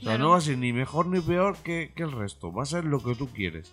Claro. 0.00 0.18
no 0.24 0.30
va 0.30 0.38
a 0.38 0.40
ser 0.42 0.58
ni 0.58 0.72
mejor 0.72 1.06
ni 1.06 1.20
peor 1.20 1.56
que, 1.58 1.92
que 1.96 2.02
el 2.02 2.12
resto. 2.12 2.52
Va 2.52 2.64
a 2.64 2.66
ser 2.66 2.84
lo 2.84 3.02
que 3.02 3.14
tú 3.14 3.28
quieres. 3.28 3.72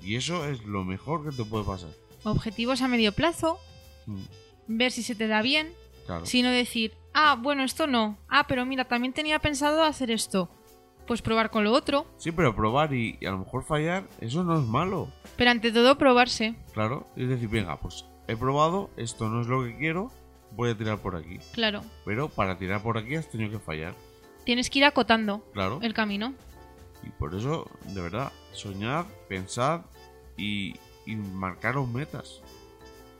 Y 0.00 0.16
eso 0.16 0.44
es 0.46 0.64
lo 0.64 0.84
mejor 0.84 1.28
que 1.28 1.36
te 1.36 1.44
puede 1.44 1.64
pasar. 1.64 1.90
Objetivos 2.24 2.80
a 2.82 2.88
medio 2.88 3.12
plazo. 3.12 3.58
Mm, 4.06 4.22
Ver 4.68 4.90
si 4.92 5.02
se 5.02 5.14
te 5.14 5.26
da 5.28 5.42
bien. 5.42 5.72
Claro. 6.06 6.24
Sino 6.24 6.50
decir, 6.50 6.94
ah, 7.12 7.36
bueno, 7.40 7.62
esto 7.62 7.86
no. 7.86 8.16
Ah, 8.28 8.46
pero 8.48 8.64
mira, 8.64 8.86
también 8.86 9.12
tenía 9.12 9.38
pensado 9.40 9.82
hacer 9.84 10.10
esto. 10.10 10.48
Pues 11.06 11.22
probar 11.22 11.50
con 11.50 11.64
lo 11.64 11.72
otro. 11.72 12.06
Sí, 12.18 12.32
pero 12.32 12.54
probar 12.54 12.92
y, 12.92 13.16
y 13.20 13.26
a 13.26 13.30
lo 13.30 13.38
mejor 13.38 13.62
fallar, 13.64 14.04
eso 14.20 14.42
no 14.42 14.58
es 14.60 14.66
malo. 14.66 15.08
Pero 15.36 15.50
ante 15.50 15.70
todo, 15.72 15.96
probarse. 15.98 16.54
Claro, 16.72 17.06
es 17.16 17.28
decir, 17.28 17.48
venga, 17.48 17.76
pues 17.78 18.04
he 18.28 18.36
probado, 18.36 18.90
esto 18.96 19.28
no 19.28 19.40
es 19.40 19.46
lo 19.46 19.62
que 19.64 19.76
quiero, 19.76 20.10
voy 20.52 20.70
a 20.70 20.76
tirar 20.76 20.98
por 20.98 21.14
aquí. 21.14 21.38
Claro. 21.52 21.82
Pero 22.04 22.28
para 22.28 22.58
tirar 22.58 22.82
por 22.82 22.98
aquí 22.98 23.14
has 23.14 23.28
tenido 23.30 23.50
que 23.50 23.58
fallar, 23.58 23.94
Tienes 24.44 24.70
que 24.70 24.78
ir 24.78 24.84
acotando 24.84 25.44
claro. 25.52 25.80
el 25.82 25.92
camino. 25.92 26.32
Y 27.02 27.10
por 27.10 27.34
eso, 27.34 27.68
de 27.92 28.00
verdad, 28.00 28.32
soñar, 28.52 29.04
pensar 29.28 29.82
y, 30.36 30.76
y 31.04 31.16
marcaros 31.16 31.88
metas. 31.88 32.42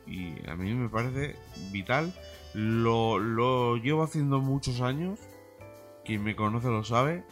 Y 0.06 0.34
a 0.48 0.54
mí 0.54 0.72
me 0.72 0.88
parece 0.88 1.34
vital. 1.72 2.12
Lo, 2.54 3.18
lo 3.18 3.76
llevo 3.76 4.04
haciendo 4.04 4.40
muchos 4.40 4.80
años. 4.80 5.18
Quien 6.04 6.22
me 6.22 6.36
conoce 6.36 6.68
lo 6.68 6.84
sabe. 6.84 7.24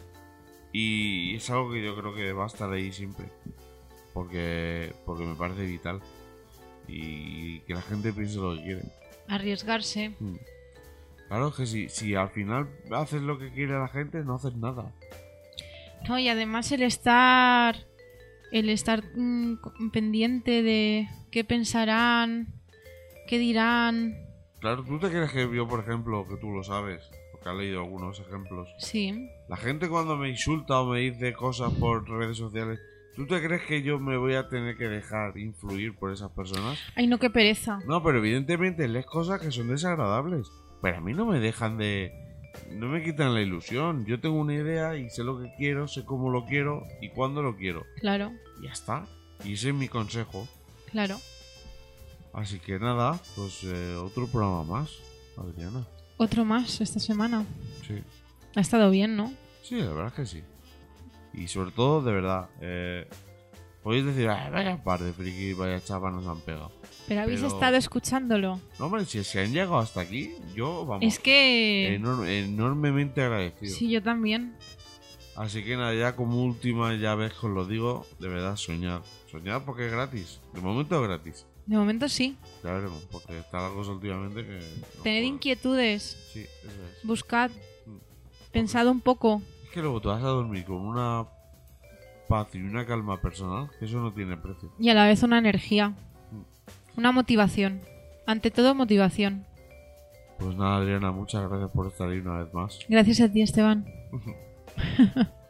Y 0.75 1.37
es 1.37 1.49
algo 1.51 1.71
que 1.71 1.85
yo 1.85 1.95
creo 1.95 2.13
que 2.17 2.33
va 2.33 2.45
a 2.45 2.49
estar 2.49 2.71
ahí 2.73 2.91
siempre. 2.91 3.27
Porque, 4.13 4.93
porque 5.07 5.25
me 5.25 5.37
parece 5.37 5.65
vital. 5.65 6.01
Y 6.89 7.61
que 7.61 7.75
la 7.75 7.83
gente 7.83 8.13
piense 8.13 8.39
lo 8.39 8.57
que 8.57 8.63
quiere. 8.65 8.83
Arriesgarse. 9.29 10.17
Mm. 10.19 10.35
Claro, 11.29 11.55
que 11.55 11.67
si, 11.67 11.89
si 11.89 12.17
al 12.17 12.31
final 12.31 12.69
haces 12.91 13.23
lo 13.23 13.39
que 13.39 13.53
quiere 13.53 13.79
la 13.79 13.87
gente, 13.87 14.25
no 14.25 14.35
haces 14.35 14.57
nada. 14.57 14.93
No, 16.09 16.19
y 16.19 16.29
además 16.29 16.73
el 16.73 16.83
estar. 16.83 17.77
El 18.51 18.69
estar 18.69 19.05
mm, 19.15 19.91
pendiente 19.93 20.65
de 20.65 21.09
qué 21.31 21.45
pensarán, 21.45 22.49
qué 23.29 23.39
dirán. 23.39 24.17
Claro, 24.59 24.83
¿tú 24.83 24.99
te 24.99 25.09
crees 25.09 25.31
que 25.31 25.49
yo, 25.55 25.69
por 25.69 25.81
ejemplo, 25.81 26.27
que 26.27 26.37
tú 26.37 26.51
lo 26.51 26.65
sabes, 26.65 27.09
porque 27.45 27.51
has 27.51 27.57
leído 27.57 27.81
algunos 27.81 28.19
ejemplos, 28.21 28.69
Sí. 28.79 29.29
la 29.49 29.57
gente 29.57 29.89
cuando 29.89 30.17
me 30.17 30.31
insulta 30.31 30.81
o 30.81 30.87
me 30.87 31.01
dice 31.01 31.33
cosas 31.35 31.73
por 31.75 32.09
redes 32.09 32.37
sociales, 32.39 32.81
¿tú 33.15 33.27
te 33.27 33.43
crees 33.43 33.63
que 33.63 33.83
yo 33.83 33.99
me 33.99 34.17
voy 34.17 34.35
a 34.35 34.49
tener 34.49 34.77
que 34.77 34.89
dejar 34.89 35.37
influir 35.39 35.95
por 35.97 36.13
esas 36.13 36.31
personas? 36.33 36.79
Ay, 36.97 37.07
no, 37.07 37.19
qué 37.19 37.29
pereza. 37.31 37.81
No, 37.87 38.03
pero 38.03 38.19
evidentemente 38.19 38.89
lees 38.89 39.07
cosas 39.07 39.41
que 39.41 39.51
son 39.51 39.69
desagradables. 39.69 40.49
Pero 40.81 40.97
a 40.99 41.01
mí 41.01 41.13
no 41.13 41.27
me 41.27 41.39
dejan 41.41 41.77
de... 41.79 42.13
No 42.71 42.89
me 42.89 43.03
quitan 43.03 43.35
la 43.35 43.41
ilusión. 43.41 44.05
Yo 44.07 44.21
tengo 44.21 44.37
una 44.37 44.55
idea 44.55 44.97
y 44.97 45.11
sé 45.11 45.25
lo 45.25 45.41
que 45.41 45.53
quiero, 45.57 45.89
sé 45.89 46.05
cómo 46.05 46.31
lo 46.31 46.45
quiero 46.47 46.85
y 47.01 47.09
cuándo 47.11 47.43
lo 47.43 47.57
quiero. 47.57 47.85
Claro, 48.01 48.33
Y 48.61 48.65
ya 48.67 48.73
está. 48.73 49.07
Y 49.45 49.55
ese 49.55 49.69
es 49.71 49.75
mi 49.75 49.89
consejo. 49.89 50.49
claro. 50.91 51.19
Así 52.33 52.59
que 52.59 52.81
nada, 52.81 53.21
pues 53.37 53.63
eh, 53.63 53.95
otro 53.95 54.27
programa 54.27 54.65
más, 54.65 54.91
Adriana. 55.37 55.87
Otro 56.25 56.45
más 56.47 56.81
esta 56.81 57.01
semana. 57.01 57.45
Sí. 57.87 57.95
Ha 58.57 58.61
estado 58.61 58.91
bien, 58.91 59.15
¿no? 59.17 59.33
Sí, 59.63 59.77
la 59.77 59.89
verdad 59.89 60.07
es 60.09 60.13
que 60.15 60.27
sí. 60.27 60.43
Y 61.35 61.49
sobre 61.49 61.71
todo, 61.73 62.01
de 62.03 62.13
verdad, 62.13 62.49
eh, 62.61 63.07
podéis 63.83 64.07
decir, 64.07 64.29
"Ay, 64.31 64.51
vaya 64.51 64.83
par 64.83 65.01
de 65.03 65.13
friki, 65.13 65.53
vaya 65.53 65.83
chapa 65.85 66.11
nos 66.11 66.27
han 66.27 66.41
pegado. 66.41 66.73
Pero 67.07 67.21
habéis 67.23 67.41
Pero- 67.41 67.53
estado 67.53 67.77
escuchándolo. 67.77 68.59
No, 68.79 68.87
hombre, 68.87 69.05
si 69.05 69.23
se 69.23 69.41
han 69.43 69.53
llegado 69.53 69.79
hasta 69.79 70.01
aquí, 70.01 70.35
yo, 70.55 70.87
vamos, 70.87 71.05
Es 71.05 71.19
que... 71.19 71.99
enor- 72.01 72.27
enormemente 72.27 73.23
agradecido. 73.23 73.75
Sí, 73.77 73.91
yo 73.91 74.03
también. 74.03 74.55
Así 75.37 75.63
que 75.65 75.77
nada, 75.77 75.93
ya 75.95 76.17
como 76.17 76.43
última 76.45 76.95
ya 76.95 77.15
vez 77.17 77.33
que 77.35 77.47
os 77.47 77.53
lo 77.53 77.67
digo, 77.67 78.07
de 78.21 78.29
verdad, 78.29 78.57
soñar. 78.57 79.03
Soñar 79.31 79.65
porque 79.67 79.87
es 79.87 79.93
gratis. 79.93 80.41
De 80.55 80.61
momento 80.63 81.03
es 81.03 81.09
gratis. 81.09 81.47
De 81.67 81.77
momento 81.77 82.09
sí. 82.09 82.37
Ya 82.63 82.73
veremos, 82.73 83.03
porque 83.11 83.39
está 83.39 83.69
la 83.69 83.75
cosa 83.75 83.93
últimamente 83.93 84.45
que... 84.45 84.53
no 84.59 85.03
Tened 85.03 85.23
puedo. 85.23 85.35
inquietudes, 85.35 86.03
Sí, 86.33 86.41
eso 86.41 86.69
es. 86.69 87.03
buscad, 87.07 87.51
Mm. 87.87 87.97
pensad 88.53 88.87
un 88.89 89.01
poco. 89.01 89.41
Es 89.65 89.71
que 89.71 89.81
luego 89.81 90.01
te 90.01 90.09
vas 90.09 90.23
a 90.23 90.27
dormir 90.29 90.65
con 90.65 90.77
una 90.77 91.27
paz 92.29 92.49
y 92.55 92.59
una 92.59 92.85
calma 92.87 93.21
personal 93.21 93.71
que 93.79 93.85
eso 93.87 93.99
no 94.01 94.13
tiene 94.13 94.37
precio. 94.37 94.73
Y 94.79 94.89
a 94.91 94.95
la 94.95 95.07
vez 95.07 95.23
una 95.23 95.39
energía. 95.39 95.95
Una 96.97 97.13
motivación. 97.13 97.81
Ante 98.27 98.51
todo, 98.51 98.75
motivación. 98.75 99.45
Pues 100.39 100.57
nada, 100.57 100.77
Adriana, 100.77 101.13
muchas 101.13 101.49
gracias 101.49 101.71
por 101.71 101.87
estar 101.87 102.09
ahí 102.09 102.19
una 102.19 102.43
vez 102.43 102.53
más. 102.55 102.79
Gracias 102.89 103.21
a 103.21 103.31
ti, 103.33 103.43
Esteban. 103.43 103.85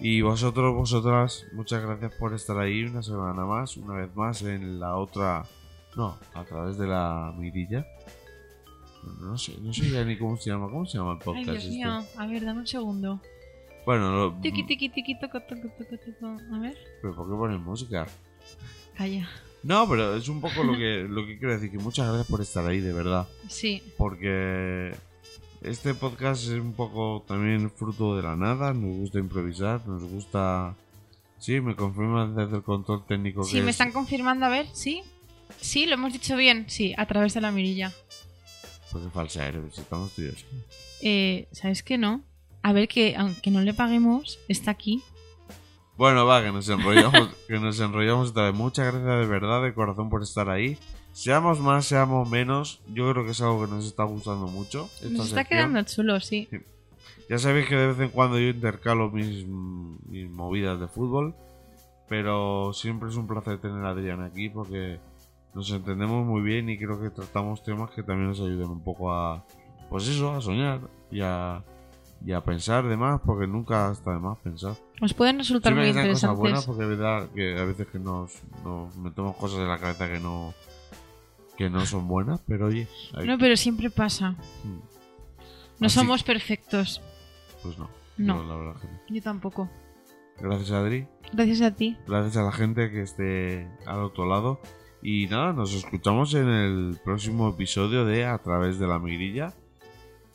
Y 0.00 0.22
vosotros, 0.22 0.74
vosotras, 0.74 1.44
muchas 1.52 1.82
gracias 1.84 2.12
por 2.14 2.32
estar 2.32 2.58
ahí 2.58 2.84
una 2.84 3.02
semana 3.02 3.44
más, 3.44 3.76
una 3.76 3.94
vez 3.94 4.14
más 4.16 4.42
en 4.42 4.80
la 4.80 4.96
otra... 4.96 5.44
No, 5.96 6.16
a 6.34 6.44
través 6.44 6.78
de 6.78 6.86
la 6.86 7.34
mirilla. 7.36 7.84
No 9.20 9.36
sé, 9.36 9.56
no 9.60 9.72
sé 9.72 9.90
ya 9.90 10.04
ni 10.04 10.16
cómo 10.16 10.36
se 10.36 10.50
llama. 10.50 10.68
¿Cómo 10.70 10.86
se 10.86 10.98
llama 10.98 11.12
el 11.12 11.16
Ay, 11.18 11.24
podcast 11.24 11.48
Dios 11.50 11.64
este? 11.64 11.74
mío. 11.76 12.04
A 12.16 12.26
ver, 12.26 12.44
dame 12.44 12.60
un 12.60 12.66
segundo. 12.66 13.20
Bueno, 13.84 14.12
lo- 14.12 14.40
Tiki, 14.40 14.62
tiki, 14.64 14.88
tiki, 14.90 15.18
toco, 15.18 15.40
toco, 15.40 15.68
toco, 15.76 15.96
toco. 15.98 16.26
A 16.54 16.58
ver. 16.60 16.76
¿pero 17.02 17.16
¿por 17.16 17.28
qué 17.28 17.34
pones 17.34 17.60
música? 17.60 18.06
Calla. 18.96 19.28
No, 19.64 19.88
pero 19.88 20.14
es 20.16 20.28
un 20.28 20.40
poco 20.40 20.62
lo 20.62 20.74
que, 20.76 21.06
lo 21.08 21.26
que 21.26 21.38
quiero 21.38 21.54
decir, 21.54 21.70
que 21.70 21.78
muchas 21.78 22.06
gracias 22.06 22.28
por 22.28 22.40
estar 22.40 22.64
ahí, 22.66 22.80
de 22.80 22.92
verdad. 22.92 23.26
Sí. 23.48 23.82
Porque 23.98 24.92
este 25.62 25.94
podcast 25.94 26.42
es 26.44 26.50
un 26.60 26.72
poco 26.72 27.24
también 27.26 27.70
fruto 27.70 28.16
de 28.16 28.22
la 28.22 28.36
nada, 28.36 28.72
nos 28.72 28.96
gusta 28.96 29.18
improvisar, 29.18 29.86
nos 29.86 30.02
gusta... 30.04 30.74
Sí, 31.38 31.60
me 31.60 31.74
confirman 31.74 32.34
desde 32.36 32.56
el 32.56 32.62
control 32.62 33.04
técnico 33.06 33.44
Sí, 33.44 33.56
que 33.56 33.62
me 33.62 33.70
es- 33.70 33.74
están 33.76 33.92
confirmando. 33.92 34.44
A 34.46 34.50
ver, 34.50 34.66
¿sí? 34.74 35.02
Sí, 35.60 35.86
lo 35.86 35.94
hemos 35.94 36.12
dicho 36.12 36.36
bien. 36.36 36.66
Sí, 36.68 36.94
a 36.98 37.06
través 37.06 37.32
de 37.34 37.40
la 37.40 37.50
mirilla. 37.50 37.92
Porque 38.92 39.08
falsa 39.08 39.46
eres, 39.46 39.78
estamos 39.78 40.12
tíos. 40.12 40.44
Eh, 41.00 41.48
¿Sabes 41.52 41.82
qué 41.82 41.96
no? 41.96 42.22
A 42.62 42.74
ver, 42.74 42.88
que 42.88 43.16
aunque 43.16 43.50
no 43.50 43.62
le 43.62 43.72
paguemos, 43.72 44.38
está 44.48 44.70
aquí. 44.70 45.02
Bueno, 45.96 46.26
va, 46.26 46.42
que 46.42 46.52
nos 46.52 46.68
enrollamos, 46.68 47.30
que 47.48 47.58
nos 47.58 47.80
enrollamos 47.80 48.28
esta 48.28 48.42
vez. 48.44 48.54
Muchas 48.54 48.92
gracias 48.92 49.20
de 49.20 49.26
verdad, 49.26 49.62
de 49.62 49.72
corazón, 49.72 50.10
por 50.10 50.22
estar 50.22 50.50
ahí. 50.50 50.76
Seamos 51.12 51.60
más, 51.60 51.86
seamos 51.86 52.30
menos, 52.30 52.80
yo 52.92 53.10
creo 53.12 53.24
que 53.24 53.32
es 53.32 53.40
algo 53.40 53.64
que 53.64 53.70
nos 53.72 53.84
está 53.84 54.04
gustando 54.04 54.46
mucho. 54.46 54.88
esta 54.96 55.08
Nos 55.08 55.26
está 55.26 55.40
sección. 55.40 55.46
quedando 55.46 55.82
chulo, 55.82 56.20
sí. 56.20 56.48
Ya 57.28 57.38
sabéis 57.38 57.68
que 57.68 57.76
de 57.76 57.86
vez 57.88 58.00
en 58.00 58.08
cuando 58.10 58.38
yo 58.38 58.48
intercalo 58.48 59.10
mis, 59.10 59.46
mis 59.46 60.30
movidas 60.30 60.80
de 60.80 60.88
fútbol, 60.88 61.34
pero 62.08 62.72
siempre 62.72 63.08
es 63.08 63.16
un 63.16 63.26
placer 63.26 63.58
tener 63.58 63.84
a 63.84 63.90
Adrián 63.90 64.22
aquí 64.22 64.48
porque 64.48 64.98
nos 65.54 65.70
entendemos 65.70 66.26
muy 66.26 66.42
bien 66.42 66.68
y 66.68 66.78
creo 66.78 67.00
que 67.00 67.10
tratamos 67.10 67.62
temas 67.62 67.90
que 67.90 68.02
también 68.02 68.28
nos 68.28 68.40
ayudan 68.40 68.70
un 68.70 68.82
poco 68.82 69.12
a, 69.12 69.44
pues 69.88 70.08
eso, 70.08 70.32
a 70.32 70.40
soñar 70.40 70.80
y 71.10 71.20
a, 71.20 71.62
y 72.24 72.32
a 72.32 72.40
pensar 72.40 72.86
de 72.88 72.96
más, 72.96 73.20
porque 73.20 73.46
nunca 73.46 73.90
está 73.92 74.12
de 74.12 74.18
más 74.20 74.38
pensar. 74.38 74.74
Os 75.00 75.14
pueden 75.14 75.38
resultar 75.38 75.74
muy 75.74 75.92
sean 75.92 76.08
cosas 76.08 76.36
buenas, 76.36 76.60
interesantes. 76.60 76.66
porque 76.66 76.82
es 76.82 76.88
verdad 76.98 77.28
que 77.34 77.58
a 77.60 77.64
veces 77.64 77.86
que 77.88 77.98
nos, 77.98 78.32
nos 78.64 78.96
metemos 78.96 79.36
cosas 79.36 79.60
en 79.60 79.68
la 79.68 79.78
cabeza 79.78 80.08
que 80.08 80.20
no 80.20 80.52
que 81.60 81.68
no 81.68 81.84
son 81.84 82.08
buenas, 82.08 82.40
pero 82.46 82.68
oye, 82.68 82.88
hay- 83.14 83.26
No, 83.26 83.36
pero 83.36 83.54
siempre 83.54 83.90
pasa. 83.90 84.30
Mm. 84.64 84.78
No 85.78 85.86
Así- 85.88 85.98
somos 85.98 86.22
perfectos. 86.22 87.02
pues 87.62 87.76
no. 87.78 87.90
No. 88.16 88.36
Yo, 88.42 88.48
la 88.48 88.56
verdad 88.56 88.80
que 88.80 88.86
no. 88.88 88.98
Yo 89.10 89.22
tampoco. 89.22 89.68
Gracias 90.40 90.70
Adri. 90.70 91.06
Gracias 91.34 91.60
a 91.60 91.74
ti. 91.76 91.98
Gracias 92.06 92.38
a 92.38 92.42
la 92.44 92.52
gente 92.52 92.90
que 92.90 93.02
esté 93.02 93.68
al 93.84 94.00
otro 94.00 94.26
lado. 94.26 94.58
Y 95.02 95.26
nada, 95.26 95.52
nos 95.52 95.74
escuchamos 95.74 96.32
en 96.32 96.48
el 96.48 96.98
próximo 97.04 97.50
episodio 97.50 98.06
de 98.06 98.24
A 98.24 98.38
través 98.38 98.78
de 98.78 98.86
la 98.86 98.98
mirilla. 98.98 99.52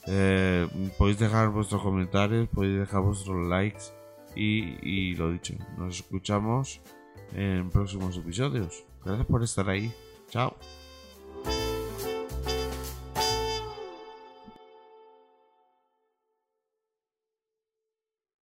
Eh, 0.05 0.67
podéis 0.99 1.17
dejar 1.17 1.49
vuestros 1.49 1.82
comentarios, 1.82 2.47
podéis 2.49 2.78
dejar 2.80 3.01
vuestros 3.01 3.47
likes. 3.47 3.82
Y, 4.36 4.78
y 4.88 5.15
lo 5.15 5.32
dicho, 5.32 5.55
nos 5.80 5.95
escuchamos 5.95 6.82
en 7.34 7.71
próximos 7.71 8.15
episodios. 8.15 8.86
Gracias 9.03 9.26
por 9.26 9.43
estar 9.43 9.67
ahí. 9.69 9.91
Chao. 10.30 10.55
Thank 11.45 11.59
you. 11.59 11.74